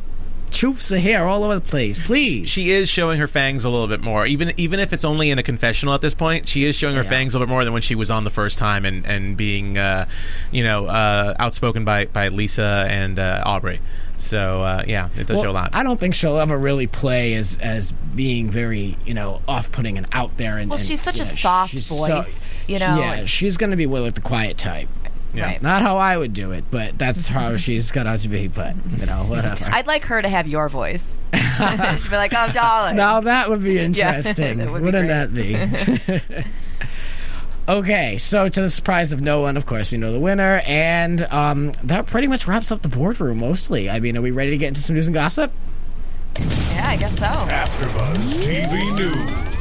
choofs 0.51 0.91
of 0.91 1.01
hair 1.01 1.27
all 1.27 1.43
over 1.43 1.55
the 1.55 1.61
place. 1.61 1.99
Please. 1.99 2.47
She 2.49 2.71
is 2.71 2.89
showing 2.89 3.19
her 3.19 3.27
fangs 3.27 3.63
a 3.65 3.69
little 3.69 3.87
bit 3.87 4.01
more, 4.01 4.25
even 4.25 4.53
even 4.57 4.79
if 4.79 4.93
it's 4.93 5.05
only 5.05 5.29
in 5.29 5.37
a 5.39 5.43
confessional 5.43 5.93
at 5.93 6.01
this 6.01 6.13
point. 6.13 6.47
She 6.47 6.65
is 6.65 6.75
showing 6.75 6.95
her 6.95 7.03
Yeah. 7.03 7.09
fangs 7.09 7.33
a 7.33 7.37
little 7.37 7.47
bit 7.47 7.51
more 7.51 7.63
than 7.63 7.73
when 7.73 7.81
she 7.81 7.95
was 7.95 8.09
on 8.11 8.23
the 8.23 8.29
first 8.29 8.57
time 8.57 8.85
and 8.85 9.05
and 9.05 9.35
being, 9.37 9.77
uh, 9.77 10.07
you 10.51 10.63
know, 10.63 10.85
uh, 10.87 11.33
outspoken 11.39 11.85
by 11.85 12.05
by 12.05 12.29
Lisa 12.29 12.87
and 12.89 13.19
uh, 13.19 13.43
Aubrey. 13.45 13.79
So 14.19 14.63
uh, 14.63 14.83
yeah, 14.87 15.09
it 15.15 15.27
does 15.27 15.35
Well, 15.35 15.43
show 15.45 15.51
a 15.51 15.53
lot. 15.53 15.69
I 15.73 15.83
don't 15.83 15.99
think 15.99 16.15
she'll 16.15 16.39
ever 16.39 16.57
really 16.57 16.87
play 16.87 17.35
as 17.35 17.57
as 17.61 17.91
being 18.15 18.49
very 18.49 18.97
you 19.05 19.13
know 19.13 19.41
off 19.47 19.71
putting 19.71 19.97
and 19.97 20.07
out 20.11 20.37
there. 20.37 20.57
And 20.57 20.69
Well, 20.71 20.79
and, 20.79 20.87
she's 20.87 21.01
such 21.01 21.17
you 21.17 21.23
a 21.23 21.27
know, 21.27 21.31
soft 21.33 21.71
she's 21.73 21.87
voice, 21.87 22.51
you 22.67 22.79
know, 22.79 22.97
Yeah, 22.99 23.25
she's 23.25 23.57
going 23.57 23.69
to 23.71 23.77
be 23.77 23.85
with 23.85 24.01
like 24.03 24.15
the 24.15 24.21
quiet 24.21 24.57
type. 24.57 24.89
Yeah. 25.33 25.45
Right. 25.45 25.61
Not 25.61 25.81
how 25.81 25.97
I 25.97 26.17
would 26.17 26.33
do 26.33 26.51
it, 26.51 26.65
but 26.71 26.97
that's 26.97 27.27
how 27.27 27.57
she's 27.57 27.91
got 27.91 28.07
out 28.07 28.21
to 28.21 28.29
be. 28.29 28.47
But 28.47 28.75
you 28.99 29.05
know, 29.05 29.23
whatever. 29.25 29.65
I'd 29.71 29.85
like 29.85 30.05
her 30.05 30.21
to 30.21 30.29
have 30.29 30.47
your 30.47 30.67
voice. 30.69 31.17
She'd 31.33 32.09
be 32.09 32.15
like, 32.15 32.33
"Oh, 32.33 32.51
darling." 32.53 32.95
Now 32.95 33.21
that 33.21 33.49
would 33.49 33.61
be 33.61 33.77
interesting. 33.83 34.57
that 34.59 34.71
would 34.71 34.81
Wouldn't 34.81 35.07
great. 35.07 35.67
that 36.07 36.33
be? 36.33 36.43
okay, 37.71 38.17
so 38.17 38.49
to 38.49 38.61
the 38.61 38.69
surprise 38.69 39.11
of 39.11 39.21
no 39.21 39.41
one, 39.41 39.57
of 39.57 39.65
course, 39.65 39.91
we 39.91 39.97
know 39.97 40.11
the 40.13 40.19
winner, 40.19 40.61
and 40.65 41.21
um, 41.25 41.73
that 41.83 42.07
pretty 42.07 42.27
much 42.27 42.47
wraps 42.47 42.71
up 42.71 42.81
the 42.81 42.87
boardroom 42.89 43.39
mostly. 43.39 43.89
I 43.89 43.99
mean, 43.99 44.17
are 44.17 44.21
we 44.21 44.31
ready 44.31 44.51
to 44.51 44.57
get 44.57 44.69
into 44.69 44.81
some 44.81 44.95
news 44.95 45.07
and 45.07 45.13
gossip? 45.13 45.51
Yeah, 46.39 46.85
I 46.89 46.97
guess 46.97 47.17
so. 47.17 47.25
AfterBuzz 47.25 48.43
TV 48.43 48.95
News. 48.95 49.56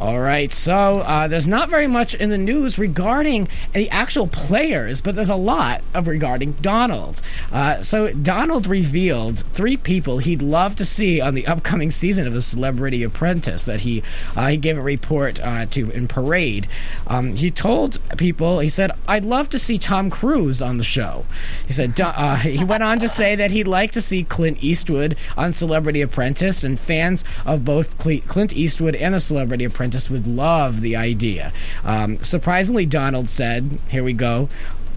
All 0.00 0.18
right, 0.18 0.50
so 0.50 1.00
uh, 1.00 1.28
there's 1.28 1.46
not 1.46 1.68
very 1.68 1.86
much 1.86 2.14
in 2.14 2.30
the 2.30 2.38
news 2.38 2.78
regarding 2.78 3.48
the 3.74 3.90
actual 3.90 4.26
players, 4.26 5.02
but 5.02 5.14
there's 5.14 5.28
a 5.28 5.36
lot 5.36 5.82
of 5.92 6.08
regarding 6.08 6.52
Donald. 6.52 7.20
Uh, 7.52 7.82
so 7.82 8.10
Donald 8.14 8.66
revealed 8.66 9.40
three 9.52 9.76
people 9.76 10.16
he'd 10.16 10.40
love 10.40 10.74
to 10.76 10.86
see 10.86 11.20
on 11.20 11.34
the 11.34 11.46
upcoming 11.46 11.90
season 11.90 12.26
of 12.26 12.32
The 12.32 12.40
Celebrity 12.40 13.02
Apprentice. 13.02 13.64
That 13.64 13.82
he 13.82 14.02
uh, 14.34 14.46
he 14.46 14.56
gave 14.56 14.78
a 14.78 14.82
report 14.82 15.38
uh, 15.38 15.66
to 15.66 15.90
in 15.90 16.08
Parade. 16.08 16.66
Um, 17.06 17.36
he 17.36 17.50
told 17.50 17.98
people, 18.16 18.60
he 18.60 18.70
said, 18.70 18.92
"I'd 19.06 19.26
love 19.26 19.50
to 19.50 19.58
see 19.58 19.76
Tom 19.76 20.08
Cruise 20.08 20.62
on 20.62 20.78
the 20.78 20.84
show." 20.84 21.26
He 21.66 21.74
said 21.74 22.00
uh, 22.00 22.36
he 22.36 22.64
went 22.64 22.82
on 22.82 23.00
to 23.00 23.08
say 23.08 23.36
that 23.36 23.50
he'd 23.50 23.68
like 23.68 23.92
to 23.92 24.00
see 24.00 24.24
Clint 24.24 24.64
Eastwood 24.64 25.18
on 25.36 25.52
Celebrity 25.52 26.00
Apprentice, 26.00 26.64
and 26.64 26.80
fans 26.80 27.22
of 27.44 27.66
both 27.66 27.98
Clint 27.98 28.56
Eastwood 28.56 28.94
and 28.94 29.12
The 29.12 29.20
Celebrity 29.20 29.64
Apprentice 29.64 29.89
would 30.10 30.26
love 30.26 30.80
the 30.80 30.96
idea. 30.96 31.52
Um, 31.84 32.22
surprisingly, 32.22 32.86
Donald 32.86 33.28
said, 33.28 33.80
"Here 33.88 34.04
we 34.04 34.12
go." 34.12 34.48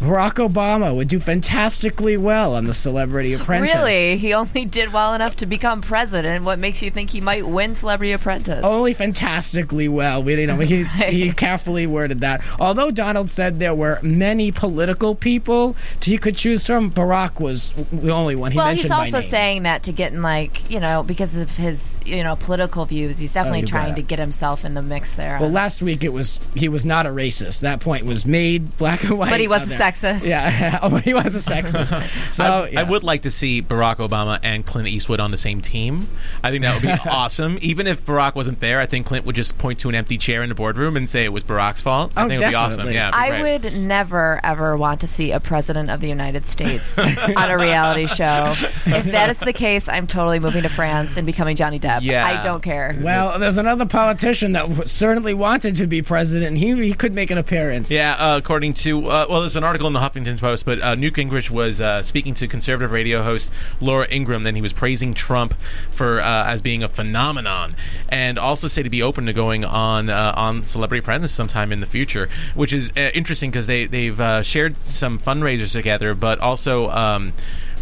Barack 0.03 0.33
Obama 0.33 0.93
would 0.93 1.07
do 1.07 1.17
fantastically 1.17 2.17
well 2.17 2.55
on 2.55 2.65
The 2.65 2.73
Celebrity 2.73 3.31
Apprentice. 3.33 3.73
Really? 3.73 4.17
He 4.17 4.33
only 4.33 4.65
did 4.65 4.91
well 4.91 5.13
enough 5.13 5.37
to 5.37 5.45
become 5.45 5.81
president. 5.81 6.43
What 6.43 6.59
makes 6.59 6.81
you 6.81 6.89
think 6.89 7.09
he 7.09 7.21
might 7.21 7.47
win 7.47 7.73
Celebrity 7.73 8.11
Apprentice? 8.11 8.65
Only 8.65 8.93
fantastically 8.93 9.88
well. 9.88 10.21
We 10.21 10.39
you 10.41 10.47
know 10.47 10.57
he, 10.57 10.84
he 11.09 11.32
carefully 11.32 11.88
worded 11.88 12.19
that. 12.19 12.41
Although 12.59 12.91
Donald 12.91 13.30
said 13.30 13.59
there 13.59 13.73
were 13.73 13.99
many 14.01 14.51
political 14.51 15.15
people 15.15 15.75
he 16.01 16.17
could 16.17 16.36
choose 16.36 16.65
from, 16.65 16.91
Barack 16.91 17.39
was 17.39 17.71
the 17.91 18.11
only 18.11 18.36
one 18.36 18.51
he 18.51 18.57
well, 18.57 18.67
mentioned 18.67 18.93
he's 18.93 19.13
also 19.13 19.21
saying 19.21 19.63
that 19.63 19.84
to 19.84 19.93
get 19.93 20.11
in, 20.11 20.21
like, 20.21 20.69
you 20.69 20.82
know, 20.82 21.03
because 21.03 21.38
of 21.38 21.55
his, 21.55 21.99
you 22.05 22.23
know, 22.23 22.36
political 22.36 22.84
views. 22.84 23.19
He's 23.19 23.32
definitely 23.34 23.63
Oh, 23.63 23.67
trying 23.67 23.95
to 23.95 24.01
get 24.01 24.19
himself 24.19 24.65
in 24.65 24.73
the 24.73 24.82
mix 24.82 25.15
there. 25.15 25.38
Well, 25.39 25.49
last 25.49 25.82
week 25.82 26.03
it 26.03 26.11
was 26.11 26.41
he 26.55 26.67
was 26.67 26.86
not 26.86 27.05
a 27.05 27.09
racist. 27.09 27.61
That 27.61 27.80
point 27.80 28.05
was 28.05 28.25
made 28.25 28.75
black 28.78 29.03
and 29.03 29.17
white. 29.17 29.30
But 29.30 29.39
he 29.39 29.47
was 29.47 29.65
there. 29.65 29.78
Sexist. 29.93 30.23
Yeah, 30.33 30.79
oh, 30.81 30.95
he 30.97 31.13
was 31.13 31.35
a 31.35 31.51
sexist. 31.51 31.93
So 32.33 32.43
I, 32.43 32.69
yeah. 32.69 32.79
I 32.79 32.83
would 32.83 33.03
like 33.03 33.23
to 33.23 33.31
see 33.31 33.61
Barack 33.61 33.97
Obama 33.97 34.39
and 34.43 34.65
Clint 34.65 34.87
Eastwood 34.87 35.19
on 35.19 35.31
the 35.31 35.37
same 35.37 35.61
team. 35.61 36.07
I 36.43 36.49
think 36.51 36.63
that 36.63 36.73
would 36.73 36.81
be 36.81 37.09
awesome. 37.09 37.57
Even 37.61 37.87
if 37.87 38.05
Barack 38.05 38.35
wasn't 38.35 38.59
there, 38.59 38.79
I 38.79 38.85
think 38.85 39.05
Clint 39.05 39.25
would 39.25 39.35
just 39.35 39.57
point 39.57 39.79
to 39.79 39.89
an 39.89 39.95
empty 39.95 40.17
chair 40.17 40.41
in 40.43 40.49
the 40.49 40.55
boardroom 40.55 40.97
and 40.97 41.09
say 41.09 41.23
it 41.23 41.33
was 41.33 41.43
Barack's 41.43 41.81
fault. 41.81 42.11
I 42.15 42.23
Oh, 42.23 42.29
think 42.29 42.41
it 42.41 42.45
would 42.45 42.51
be 42.51 42.55
awesome. 42.55 42.77
definitely. 42.77 42.93
Yeah, 42.95 43.11
be 43.11 43.17
I 43.17 43.29
great. 43.41 43.63
would 43.63 43.73
never 43.77 44.39
ever 44.43 44.75
want 44.77 45.01
to 45.01 45.07
see 45.07 45.31
a 45.31 45.39
president 45.39 45.89
of 45.89 46.01
the 46.01 46.07
United 46.09 46.45
States 46.45 46.97
on 46.97 47.07
a 47.49 47.57
reality 47.57 48.07
show. 48.07 48.55
If 48.85 49.05
that 49.05 49.29
is 49.29 49.39
the 49.39 49.53
case, 49.53 49.87
I'm 49.89 50.07
totally 50.07 50.39
moving 50.39 50.63
to 50.63 50.69
France 50.69 51.17
and 51.17 51.25
becoming 51.25 51.55
Johnny 51.55 51.79
Depp. 51.79 51.99
Yeah. 52.01 52.25
I 52.25 52.41
don't 52.41 52.61
care. 52.63 52.97
Well, 52.99 53.37
there's 53.39 53.57
another 53.57 53.85
politician 53.85 54.53
that 54.53 54.87
certainly 54.87 55.33
wanted 55.33 55.75
to 55.77 55.87
be 55.87 56.01
president. 56.01 56.47
and 56.49 56.57
He 56.57 56.73
he 56.87 56.93
could 56.93 57.13
make 57.13 57.29
an 57.31 57.37
appearance. 57.37 57.91
Yeah, 57.91 58.15
uh, 58.15 58.37
according 58.37 58.73
to 58.75 58.99
uh, 59.07 59.25
well, 59.29 59.41
there's 59.41 59.55
an 59.55 59.63
article 59.63 59.72
in 59.82 59.93
the 59.93 59.99
Huffington 59.99 60.39
Post, 60.39 60.65
but 60.65 60.82
uh, 60.82 60.95
Newt 60.95 61.13
Gingrich 61.13 61.49
was 61.49 61.82
uh, 61.82 62.03
speaking 62.03 62.34
to 62.36 62.47
conservative 62.47 62.91
radio 62.91 63.21
host 63.24 63.51
Laura 63.80 64.07
Ingraham. 64.09 64.43
Then 64.43 64.55
he 64.55 64.61
was 64.61 64.74
praising 64.74 65.13
Trump 65.13 65.53
for 65.89 66.21
uh, 66.21 66.45
as 66.45 66.61
being 66.61 66.84
a 66.84 66.88
phenomenon, 66.88 67.76
and 68.09 68.38
also 68.38 68.67
say 68.67 68.84
to 68.84 68.89
be 68.89 69.01
open 69.01 69.26
to 69.26 69.34
going 69.34 69.65
on 69.65 70.09
uh, 70.09 70.34
on 70.36 70.63
Celebrity 70.63 70.99
Apprentice 70.99 71.32
sometime 71.32 71.71
in 71.71 71.80
the 71.80 71.86
future, 71.86 72.30
which 72.53 72.74
is 72.74 72.91
uh, 72.97 73.11
interesting 73.13 73.51
because 73.51 73.67
they 73.67 73.86
they've 73.86 74.19
uh, 74.19 74.41
shared 74.41 74.78
some 74.78 75.19
fundraisers 75.19 75.71
together, 75.71 76.13
but 76.13 76.39
also. 76.39 76.89
Um, 76.89 77.34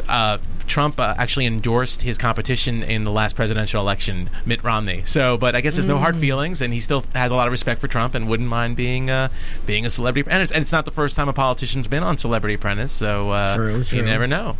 uh, 0.10 0.38
Trump 0.68 1.00
uh, 1.00 1.16
actually 1.18 1.46
endorsed 1.46 2.02
his 2.02 2.18
competition 2.18 2.84
in 2.84 3.04
the 3.04 3.12
last 3.12 3.36
presidential 3.36 3.82
election, 3.82 4.30
Mitt 4.46 4.64
Romney. 4.64 5.04
So, 5.06 5.38
but 5.38 5.56
I 5.56 5.62
guess 5.62 5.76
there's 5.76 5.88
no 5.88 5.98
hard 6.00 6.16
feelings, 6.16 6.62
and 6.62 6.74
he 6.74 6.80
still 6.80 7.04
has 7.14 7.32
a 7.32 7.36
lot 7.36 7.48
of 7.48 7.52
respect 7.52 7.82
for 7.82 7.88
Trump 7.88 8.16
and 8.16 8.28
wouldn't 8.28 8.50
mind 8.50 8.78
being 8.78 9.10
uh, 9.10 9.30
being 9.66 9.86
a 9.86 9.90
celebrity 9.90 10.22
apprentice. 10.22 10.52
And 10.52 10.62
it's 10.62 10.72
not 10.72 10.86
the 10.86 10.92
first 10.92 11.16
time 11.16 11.28
a 11.30 11.34
politician's 11.34 11.88
been 11.88 12.04
on 12.04 12.18
Celebrity 12.18 12.54
Apprentice, 12.56 12.92
so 12.92 13.32
uh, 13.32 13.56
True, 13.56 13.84
true. 13.84 14.00
you 14.00 14.06
never 14.06 14.28
know. 14.28 14.56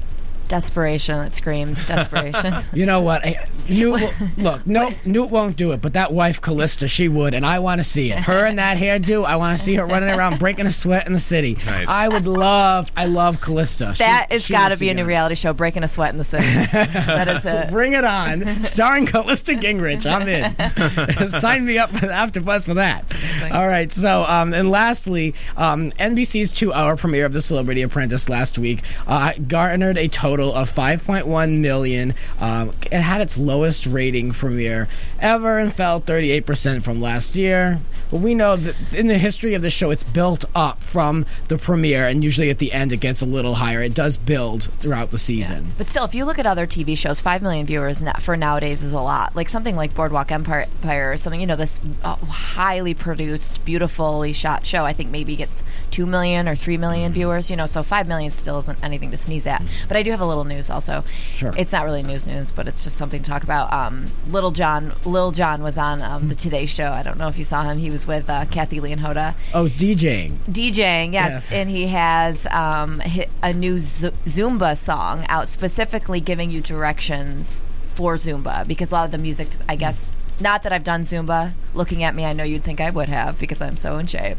Desperation. 0.52 1.18
It 1.22 1.34
screams 1.34 1.86
desperation. 1.88 2.54
You 2.74 2.86
know 2.86 3.00
what? 3.00 3.26
I- 3.26 3.48
Newt, 3.70 4.02
will- 4.20 4.28
look, 4.38 4.68
no, 4.68 4.92
Newt 5.06 5.30
won't 5.30 5.56
do 5.56 5.72
it, 5.72 5.82
but 5.82 5.94
that 5.94 6.12
wife 6.12 6.42
Callista, 6.42 6.90
she 6.90 7.08
would, 7.08 7.34
and 7.34 7.46
I 7.46 7.60
want 7.60 7.80
to 7.80 7.86
see 7.86 8.12
it. 8.12 8.20
Her 8.20 8.46
and 8.46 8.60
that 8.60 8.78
hairdo, 8.78 9.24
I 9.24 9.38
want 9.38 9.58
to 9.58 9.64
see 9.64 9.76
her 9.76 9.86
running 9.86 10.10
around 10.10 10.40
breaking 10.40 10.66
a 10.66 10.74
sweat 10.74 11.08
in 11.08 11.14
the 11.14 11.20
city. 11.22 11.58
Nice. 11.66 11.88
I 11.88 12.10
would 12.10 12.28
love, 12.28 12.92
I 12.98 13.06
love 13.06 13.40
Callista. 13.40 13.94
She- 13.96 14.04
has 14.04 14.50
got 14.50 14.70
to 14.74 14.78
be 14.78 14.90
a 14.90 14.94
new 14.94 15.04
the- 15.04 15.08
reality 15.08 15.36
show, 15.36 15.54
Breaking 15.54 15.84
a 15.84 15.88
Sweat 15.88 16.12
in 16.12 16.18
the 16.18 16.26
City. 16.26 16.44
that 16.46 17.30
is 17.30 17.46
it. 17.46 17.70
Bring 17.72 17.94
it 17.94 18.04
on, 18.04 18.66
starring 18.66 19.06
Callista 19.06 19.54
Gingrich. 19.54 20.06
I'm 20.06 20.28
in. 20.28 21.30
Sign 21.30 21.66
me 21.66 21.78
up 21.78 21.92
for 21.92 22.08
AfterBuzz 22.08 22.66
for 22.66 22.74
that. 22.74 23.06
All 23.54 23.68
right. 23.70 23.90
So, 23.94 24.26
um, 24.26 24.54
and 24.54 24.70
lastly, 24.70 25.34
um, 25.56 25.92
NBC's 25.94 26.52
two-hour 26.52 26.98
premiere 26.98 27.26
of 27.26 27.32
The 27.32 27.42
Celebrity 27.42 27.84
Apprentice 27.84 28.28
last 28.28 28.58
week 28.58 28.82
uh, 29.08 29.32
garnered 29.48 29.98
a 29.98 30.10
total 30.10 30.41
of 30.50 30.74
5.1 30.74 31.60
million. 31.60 32.16
Um, 32.40 32.74
it 32.92 33.02
had 33.02 33.22
its 33.22 33.38
lowest 33.38 33.86
rating 33.86 34.32
premiere 34.32 34.88
ever 35.20 35.60
and 35.60 35.74
fell 35.74 36.02
38% 36.02 36.84
from 36.84 37.02
last 37.02 37.36
year. 37.36 37.80
But 38.10 38.22
we 38.22 38.36
know 38.36 38.56
that 38.58 38.76
in 38.94 39.08
the 39.08 39.18
history 39.18 39.54
of 39.54 39.62
the 39.62 39.70
show, 39.70 39.90
it's 39.92 40.04
built 40.04 40.44
up 40.54 40.82
from 40.84 41.26
the 41.48 41.58
premiere, 41.58 42.08
and 42.08 42.24
usually 42.24 42.50
at 42.50 42.58
the 42.58 42.74
end, 42.74 42.92
it 42.92 42.98
gets 42.98 43.22
a 43.22 43.26
little 43.26 43.56
higher. 43.56 43.82
It 43.82 43.94
does 43.94 44.18
build 44.18 44.64
throughout 44.80 45.12
the 45.12 45.18
season. 45.18 45.70
But 45.78 45.88
still, 45.88 46.04
if 46.04 46.14
you 46.14 46.26
look 46.26 46.40
at 46.40 46.46
other 46.46 46.68
TV 46.68 46.98
shows, 46.98 47.22
five 47.22 47.42
million 47.42 47.66
viewers 47.66 48.04
for 48.20 48.36
nowadays 48.36 48.84
is 48.84 48.92
a 48.92 49.00
lot. 49.00 49.36
Like 49.36 49.48
something 49.48 49.76
like 49.76 49.94
Boardwalk 49.96 50.32
Empire, 50.32 50.68
or 50.84 51.18
something, 51.18 51.40
you 51.40 51.48
know, 51.48 51.56
this 51.56 51.80
uh, 52.04 52.16
highly 52.16 52.94
produced, 52.94 53.64
beautifully 53.64 54.34
shot 54.34 54.66
show. 54.66 54.84
I 54.84 54.94
think 54.94 55.10
maybe 55.10 55.36
gets 55.36 55.64
two 55.90 56.06
million 56.06 56.50
or 56.50 56.56
three 56.56 56.78
million 56.78 57.14
viewers. 57.14 57.50
You 57.50 57.56
know, 57.56 57.66
so 57.66 57.84
five 57.84 58.08
million 58.08 58.32
still 58.32 58.60
isn't 58.60 58.84
anything 58.84 59.12
to 59.12 59.18
sneeze 59.18 59.48
at. 59.48 59.64
But 59.88 59.98
I 59.98 60.04
do 60.04 60.12
have 60.12 60.22
a 60.22 60.26
little 60.32 60.46
news 60.46 60.70
also. 60.70 61.04
Sure. 61.36 61.54
It's 61.58 61.72
not 61.72 61.86
really 61.86 62.04
news 62.04 62.26
news, 62.26 62.52
but 62.52 62.68
it's 62.68 62.84
just 62.84 62.98
something 62.98 63.22
to 63.22 63.30
talk 63.30 63.44
about. 63.44 63.72
Um, 63.74 64.08
Little 64.30 64.52
John, 64.52 64.94
Lil 65.06 65.32
Jon 65.32 65.62
was 65.62 65.78
on 65.78 66.02
um, 66.02 66.28
the 66.30 66.36
Today 66.36 66.66
Show. 66.66 66.90
I 66.92 67.04
don't 67.04 67.18
know 67.20 67.28
if 67.28 67.38
you 67.38 67.44
saw 67.44 67.64
him. 67.64 67.78
He 67.78 67.90
was 67.90 68.08
with 68.08 68.30
uh, 68.30 68.46
Kathie 68.46 68.80
Lee 68.80 68.92
and 68.94 69.02
Hoda. 69.02 69.36
Oh, 69.54 69.66
DJing. 69.68 70.34
DJing, 70.50 71.14
yes, 71.14 71.52
Yeah. 71.52 71.58
and 71.60 71.70
he 71.70 71.88
has 71.88 72.46
um, 72.48 73.02
a 73.44 73.54
new 73.54 73.80
Z- 73.80 74.12
Zumba 74.26 74.78
song 74.78 75.26
out, 75.28 75.50
specifically 75.50 76.20
giving 76.22 76.50
you 76.52 76.62
directions 76.62 77.62
for 77.96 78.16
Zumba 78.16 78.66
because 78.66 78.92
a 78.92 78.96
lot 78.96 79.06
of 79.06 79.12
the 79.12 79.18
music, 79.18 79.50
I 79.68 79.76
guess, 79.76 80.14
not 80.40 80.64
that 80.64 80.72
I've 80.74 80.84
done 80.86 81.02
Zumba. 81.04 81.52
Looking 81.74 82.04
at 82.04 82.16
me, 82.16 82.26
I 82.26 82.34
know 82.34 82.44
you'd 82.44 82.64
think 82.64 82.80
I 82.82 82.90
would 82.90 83.10
have 83.10 83.38
because 83.38 83.62
I'm 83.62 83.76
so 83.76 83.98
in 83.98 84.08
shape, 84.08 84.38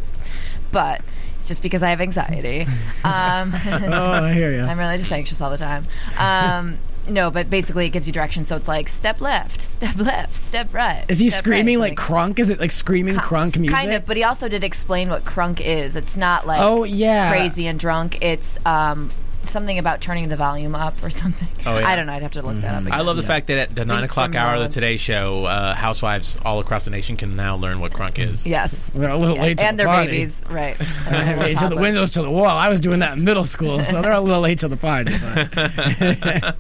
but 0.71 1.01
it's 1.43 1.49
just 1.49 1.61
because 1.61 1.83
I 1.83 1.91
have 1.91 2.01
anxiety. 2.01 2.67
Um, 3.05 3.53
Oh, 3.53 4.13
I 4.13 4.33
hear 4.33 4.53
you. 4.53 4.61
I'm 4.63 4.79
really 4.79 4.97
just 4.97 5.11
anxious 5.11 5.41
all 5.41 5.51
the 5.51 5.59
time. 5.59 5.85
Um, 6.17 6.79
no, 7.09 7.33
but 7.33 7.51
basically 7.51 7.87
it 7.87 7.89
gives 7.91 8.07
you 8.07 8.13
directions. 8.13 8.47
So 8.47 8.55
it's 8.55 8.69
like 8.69 8.89
step 8.89 9.21
left, 9.21 9.61
step 9.77 9.97
left, 9.97 10.37
step 10.37 10.73
right. 10.73 11.05
Is 11.09 11.19
he 11.19 11.31
screaming 11.31 11.81
right, 11.81 11.91
like 11.91 11.99
crunk? 11.99 12.39
Is 12.39 12.49
it 12.49 12.61
like 12.61 12.71
screaming 12.71 13.17
crunk 13.17 13.59
music? 13.59 13.77
Kind 13.77 13.93
of, 13.93 14.07
but 14.07 14.17
he 14.17 14.23
also 14.23 14.49
did 14.49 14.63
explain 14.63 15.09
what 15.11 15.25
crunk 15.25 15.61
is. 15.61 15.97
It's 15.97 16.17
not 16.17 16.47
like 16.47 16.61
Oh, 16.61 16.85
yeah. 16.85 17.29
crazy 17.33 17.67
and 17.67 17.77
drunk. 17.79 18.23
It's 18.23 18.65
um, 18.65 19.11
something 19.45 19.79
about 19.79 20.01
turning 20.01 20.29
the 20.29 20.37
volume 20.37 20.75
up 20.75 21.03
or 21.03 21.11
something. 21.11 21.49
Oh, 21.67 21.79
yeah. 21.79 21.87
I 21.89 21.97
don't 21.97 22.07
know. 22.07 22.13
I'd 22.13 22.23
have 22.23 22.33
to 22.33 22.43
look 22.43 22.61
that 22.61 22.75
up. 22.75 22.83
Again. 22.83 22.93
I 22.93 23.01
love 23.03 23.17
the 23.17 23.23
fact 23.23 23.49
that 23.49 23.59
at 23.59 23.75
the 23.75 23.85
nine 23.85 24.05
o'clock 24.05 24.35
hour 24.35 24.55
of 24.55 24.61
the 24.61 24.69
Today 24.69 24.97
Show, 24.97 25.45
uh, 25.45 25.75
housewives 25.75 26.37
all 26.45 26.61
across 26.61 26.85
the 26.85 26.91
nation 26.91 27.17
can 27.17 27.35
now 27.37 27.57
learn 27.57 27.81
what 27.81 27.93
crunk 27.93 28.19
is. 28.19 28.47
Yes. 28.47 28.87
They're 28.95 29.11
a 29.11 29.17
little 29.17 29.37
late 29.37 29.59
to 29.59 29.67
and 29.67 29.79
the 29.79 29.85
their 29.85 29.93
party. 29.93 30.11
babies, 30.11 30.43
right? 30.49 30.77
Hey, 31.13 31.55
to 31.55 31.69
the 31.69 31.77
windows 31.77 32.13
to 32.13 32.23
the 32.23 32.31
wall. 32.31 32.47
I 32.47 32.69
was 32.69 32.81
doing 32.81 33.01
that 33.01 33.15
in 33.19 33.25
middle 33.25 33.45
school, 33.45 33.83
so 33.83 34.01
they're 34.03 34.13
a 34.13 34.21
little 34.21 34.41
late 34.41 34.59
to 34.61 34.69
the 34.69 34.77
party. 34.77 35.15
but- 35.19 36.57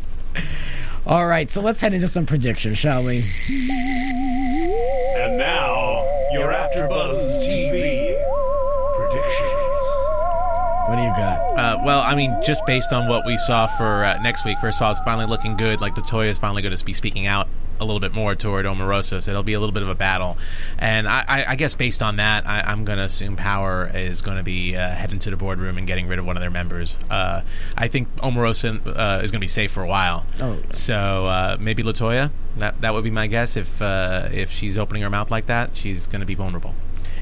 All 1.06 1.26
right, 1.26 1.50
so 1.50 1.60
let's 1.60 1.80
head 1.80 1.94
into 1.94 2.06
some 2.08 2.26
predictions, 2.26 2.78
shall 2.78 3.04
we? 3.04 3.20
And 5.18 5.36
now, 5.38 6.04
your 6.32 6.52
AfterBuzz 6.52 7.46
TV 7.48 8.14
predictions. 8.96 9.84
What 10.88 10.96
do 10.96 11.02
you 11.02 11.10
got? 11.16 11.31
Uh, 11.62 11.80
well, 11.84 12.00
I 12.00 12.16
mean, 12.16 12.36
just 12.42 12.66
based 12.66 12.92
on 12.92 13.08
what 13.08 13.24
we 13.24 13.36
saw 13.36 13.68
for 13.68 14.04
uh, 14.04 14.20
next 14.20 14.44
week, 14.44 14.58
first 14.58 14.80
of 14.80 14.82
all, 14.84 14.90
it's 14.90 14.98
finally 15.00 15.26
looking 15.26 15.56
good. 15.56 15.80
Like 15.80 15.96
La 15.96 16.02
Toya 16.02 16.26
is 16.26 16.36
finally 16.36 16.60
going 16.60 16.76
to 16.76 16.84
be 16.84 16.92
speaking 16.92 17.26
out 17.26 17.46
a 17.78 17.84
little 17.84 18.00
bit 18.00 18.12
more 18.12 18.34
toward 18.34 18.66
Omarosa, 18.66 19.22
so 19.22 19.30
it'll 19.30 19.44
be 19.44 19.52
a 19.52 19.60
little 19.60 19.72
bit 19.72 19.84
of 19.84 19.88
a 19.88 19.94
battle. 19.94 20.36
And 20.76 21.08
I, 21.08 21.24
I, 21.28 21.44
I 21.50 21.54
guess 21.54 21.76
based 21.76 22.02
on 22.02 22.16
that, 22.16 22.48
I, 22.48 22.62
I'm 22.62 22.84
going 22.84 22.98
to 22.98 23.04
assume 23.04 23.36
Power 23.36 23.88
is 23.94 24.22
going 24.22 24.38
to 24.38 24.42
be 24.42 24.74
uh, 24.74 24.88
heading 24.88 25.20
to 25.20 25.30
the 25.30 25.36
boardroom 25.36 25.78
and 25.78 25.86
getting 25.86 26.08
rid 26.08 26.18
of 26.18 26.26
one 26.26 26.36
of 26.36 26.40
their 26.40 26.50
members. 26.50 26.96
Uh, 27.08 27.42
I 27.76 27.86
think 27.86 28.12
Omarosa 28.16 28.84
uh, 28.84 29.20
is 29.22 29.30
going 29.30 29.38
to 29.38 29.44
be 29.44 29.48
safe 29.48 29.70
for 29.70 29.84
a 29.84 29.88
while. 29.88 30.26
Oh. 30.40 30.58
So 30.70 31.26
uh, 31.26 31.56
maybe 31.60 31.84
La 31.84 31.92
Toya. 31.92 32.32
That 32.56 32.80
that 32.82 32.92
would 32.92 33.04
be 33.04 33.10
my 33.10 33.28
guess. 33.28 33.56
If 33.56 33.80
uh, 33.80 34.28
if 34.32 34.50
she's 34.50 34.76
opening 34.76 35.02
her 35.02 35.10
mouth 35.10 35.30
like 35.30 35.46
that, 35.46 35.76
she's 35.76 36.06
going 36.06 36.20
to 36.20 36.26
be 36.26 36.34
vulnerable. 36.34 36.74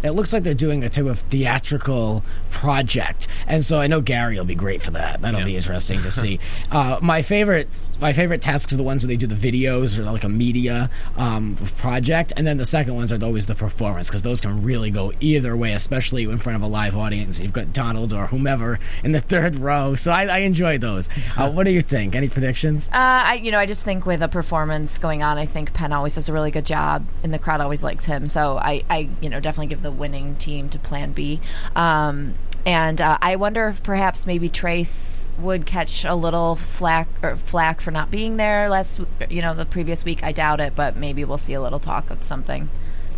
It 0.02 0.10
looks 0.12 0.32
like 0.32 0.42
they're 0.44 0.54
doing 0.54 0.82
a 0.84 0.88
type 0.88 1.06
of 1.06 1.20
theatrical 1.20 2.24
project, 2.50 3.28
and 3.46 3.64
so 3.64 3.80
I 3.80 3.86
know 3.86 4.00
Gary 4.00 4.36
will 4.38 4.44
be 4.44 4.54
great 4.54 4.82
for 4.82 4.90
that. 4.92 5.20
That'll 5.22 5.40
Yeah. 5.40 5.46
be 5.46 5.56
interesting 5.56 6.02
to 6.02 6.10
see. 6.10 6.40
uh, 6.70 6.98
my 7.02 7.22
favorite, 7.22 7.68
my 8.00 8.12
favorite 8.12 8.40
tasks 8.42 8.72
are 8.72 8.76
the 8.76 8.82
ones 8.82 9.02
where 9.02 9.08
they 9.08 9.16
do 9.16 9.26
the 9.26 9.34
videos 9.34 9.98
or 9.98 10.04
like 10.04 10.24
a 10.24 10.28
media 10.28 10.90
um, 11.16 11.56
project, 11.76 12.32
and 12.36 12.46
then 12.46 12.56
the 12.56 12.64
second 12.66 12.94
ones 12.94 13.12
are 13.12 13.22
always 13.22 13.46
the 13.46 13.54
performance 13.54 14.08
because 14.08 14.22
those 14.22 14.40
can 14.40 14.62
really 14.62 14.90
go 14.90 15.12
either 15.20 15.56
way, 15.56 15.72
especially 15.72 16.24
in 16.24 16.38
front 16.38 16.56
of 16.56 16.62
a 16.62 16.66
live 16.66 16.96
audience. 16.96 17.40
You've 17.40 17.52
got 17.52 17.72
Donald 17.72 18.12
or 18.12 18.26
whomever 18.28 18.78
in 19.04 19.12
the 19.12 19.20
third 19.32 19.58
row, 19.58 19.94
so 19.94 20.12
I, 20.12 20.24
I 20.26 20.38
enjoy 20.38 20.78
those. 20.78 21.08
Uh, 21.36 21.50
what 21.50 21.64
do 21.64 21.70
you 21.70 21.82
think? 21.82 22.14
Any 22.14 22.28
predictions? 22.28 22.88
Uh, 22.88 22.92
I, 22.94 23.34
you 23.42 23.50
know, 23.52 23.58
I 23.58 23.66
just 23.66 23.84
think 23.84 24.06
with 24.06 24.22
a 24.22 24.28
performance 24.28 24.98
going 24.98 25.22
on, 25.22 25.36
I 25.38 25.46
think 25.46 25.72
Penn 25.72 25.92
always 25.92 26.14
does 26.14 26.28
a 26.28 26.32
really 26.32 26.50
good 26.50 26.64
job, 26.66 27.04
and 27.22 27.32
the 27.34 27.38
crowd 27.38 27.60
always 27.60 27.82
likes 27.82 28.06
him. 28.06 28.28
So 28.28 28.56
I, 28.58 28.82
I 28.88 29.08
you 29.20 29.28
know, 29.28 29.40
definitely 29.40 29.66
give 29.68 29.82
the 29.82 29.89
winning 29.90 30.36
team 30.36 30.68
to 30.70 30.78
Plan 30.78 31.12
B. 31.12 31.40
Um, 31.76 32.34
and 32.66 33.00
uh, 33.00 33.16
I 33.22 33.36
wonder 33.36 33.68
if 33.68 33.82
perhaps 33.82 34.26
maybe 34.26 34.48
Trace 34.50 35.28
would 35.38 35.64
catch 35.64 36.04
a 36.04 36.14
little 36.14 36.56
slack 36.56 37.08
or 37.22 37.36
flack 37.36 37.80
for 37.80 37.90
not 37.90 38.10
being 38.10 38.36
there 38.36 38.68
last, 38.68 39.00
you 39.30 39.40
know, 39.40 39.54
the 39.54 39.64
previous 39.64 40.04
week. 40.04 40.22
I 40.22 40.32
doubt 40.32 40.60
it, 40.60 40.74
but 40.74 40.94
maybe 40.96 41.24
we'll 41.24 41.38
see 41.38 41.54
a 41.54 41.60
little 41.62 41.80
talk 41.80 42.10
of 42.10 42.22
something. 42.22 42.68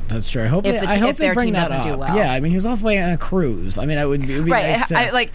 That's 0.09 0.29
true. 0.31 0.43
I 0.43 0.47
hope, 0.47 0.66
If 0.66 0.81
they, 0.81 0.87
the 0.87 0.93
I 0.93 0.99
hope 0.99 1.11
if 1.11 1.16
they 1.16 1.27
their 1.27 1.35
bring 1.35 1.47
team 1.47 1.55
doesn't 1.55 1.83
do 1.83 1.97
well. 1.97 2.14
Yeah, 2.16 2.33
I 2.33 2.41
mean, 2.41 2.53
he's 2.53 2.66
off 2.66 2.83
way 2.83 3.01
on 3.03 3.11
a 3.11 3.18
cruise. 3.18 3.79
I 3.79 3.87
mean, 3.87 3.99
it 3.99 4.05
would, 4.05 4.29
it 4.29 4.37
would 4.37 4.45
be 4.45 4.51
Right, 4.51 4.77
nice 4.79 4.89
to- 4.89 4.99
I, 4.99 5.11
like, 5.11 5.33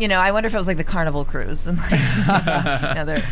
you 0.00 0.06
know, 0.08 0.18
I 0.18 0.30
wonder 0.32 0.46
if 0.46 0.54
it 0.54 0.58
was 0.58 0.68
like 0.68 0.76
the 0.76 0.84
Carnival 0.84 1.24
Cruise, 1.24 1.66
and 1.66 1.76
like, 1.78 1.90
you 2.88 2.94
know, 2.94 3.04
they're- 3.04 3.24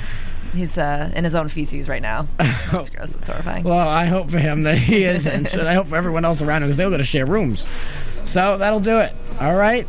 he's 0.53 0.77
uh, 0.79 1.11
in 1.15 1.25
his 1.25 1.35
own 1.35 1.49
feces 1.49 1.89
right 1.89 2.03
now. 2.03 2.27
That's 2.39 2.91
gross. 2.91 3.15
That's 3.15 3.29
horrifying. 3.29 3.65
Well, 3.65 3.89
I 3.89 4.05
hope 4.07 4.31
for 4.31 4.39
him 4.39 4.63
that 4.65 4.79
he 4.79 5.05
isn't, 5.05 5.55
and 5.55 5.69
I 5.69 5.75
hope 5.75 5.89
for 5.89 5.97
everyone 5.97 6.25
else 6.25 6.43
around 6.43 6.63
him 6.63 6.69
because 6.69 6.77
they're 6.77 6.89
going 6.89 6.99
to 6.99 7.05
share 7.05 7.27
rooms. 7.27 7.67
So 8.25 8.59
that'll 8.59 8.81
do 8.81 8.99
it. 8.99 9.15
All 9.41 9.55
right. 9.57 9.87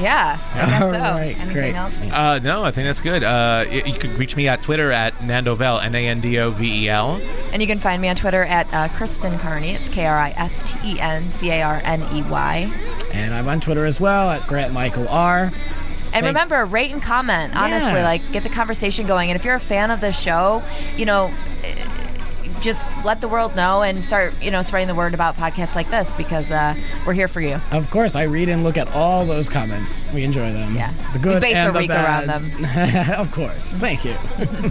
yeah, 0.00 0.38
I 0.54 0.56
guess 0.66 0.82
All 0.82 0.90
so. 0.92 0.98
right, 0.98 1.36
Anything 1.36 1.52
great. 1.52 1.74
else? 1.74 2.00
Uh, 2.00 2.38
no, 2.42 2.64
I 2.64 2.70
think 2.70 2.86
that's 2.88 3.00
good. 3.00 3.22
Uh, 3.22 3.66
y- 3.68 3.82
you 3.84 3.94
can 3.98 4.16
reach 4.16 4.34
me 4.34 4.48
at 4.48 4.62
Twitter 4.62 4.90
at 4.90 5.14
Nandovel, 5.18 5.82
N 5.82 5.94
A 5.94 6.06
N 6.08 6.20
D 6.20 6.38
O 6.38 6.50
V 6.52 6.84
E 6.84 6.88
L. 6.88 7.20
And 7.52 7.60
you 7.60 7.68
can 7.68 7.78
find 7.80 8.00
me 8.00 8.08
on 8.08 8.16
Twitter 8.16 8.44
at 8.44 8.72
uh, 8.72 8.88
Kristen 8.96 9.38
Carney. 9.38 9.72
It's 9.72 9.88
K 9.90 10.06
R 10.06 10.18
I 10.18 10.30
S 10.30 10.62
T 10.72 10.94
E 10.94 11.00
N 11.00 11.30
C 11.30 11.50
A 11.50 11.62
R 11.62 11.82
N 11.84 12.02
E 12.14 12.22
Y. 12.22 12.72
And 13.12 13.34
I'm 13.34 13.46
on 13.48 13.60
Twitter 13.60 13.84
as 13.84 14.00
well 14.00 14.30
at 14.30 14.46
Grant 14.46 14.72
Michael 14.72 15.06
R. 15.08 15.52
And 16.12 16.26
remember, 16.26 16.64
rate 16.64 16.90
and 16.92 17.02
comment. 17.02 17.54
Honestly, 17.56 17.98
Yeah. 18.00 18.04
like 18.04 18.32
get 18.32 18.42
the 18.42 18.48
conversation 18.48 19.06
going. 19.06 19.30
And 19.30 19.38
if 19.38 19.44
you're 19.44 19.54
a 19.54 19.60
fan 19.60 19.90
of 19.90 20.00
the 20.00 20.12
show, 20.12 20.62
you 20.96 21.04
know, 21.06 21.32
eh, 21.64 21.74
just 22.60 22.90
let 23.04 23.20
the 23.22 23.28
world 23.28 23.56
know 23.56 23.80
and 23.82 24.04
start, 24.04 24.34
you 24.42 24.50
know, 24.50 24.60
spreading 24.60 24.86
the 24.88 24.94
word 24.94 25.14
about 25.14 25.36
podcasts 25.36 25.74
like 25.74 25.90
this 25.90 26.12
because 26.14 26.50
uh, 26.50 26.74
we're 27.06 27.14
here 27.14 27.28
for 27.28 27.40
you. 27.40 27.58
Of 27.70 27.90
course, 27.90 28.14
I 28.16 28.24
read 28.24 28.48
and 28.50 28.62
look 28.64 28.76
at 28.76 28.88
all 28.94 29.24
those 29.24 29.48
comments. 29.48 30.02
We 30.12 30.24
enjoy 30.24 30.52
them. 30.52 30.74
Yeah. 30.76 30.92
the 31.12 31.18
We 31.18 31.22
good 31.22 31.40
base 31.40 31.56
and 31.56 31.68
our 31.68 31.72
the 31.72 31.78
week 31.78 31.88
bad. 31.88 32.28
around 32.28 32.52
them. 32.52 33.10
of 33.18 33.32
course. 33.32 33.72
Thank 33.74 34.04
you. 34.04 34.14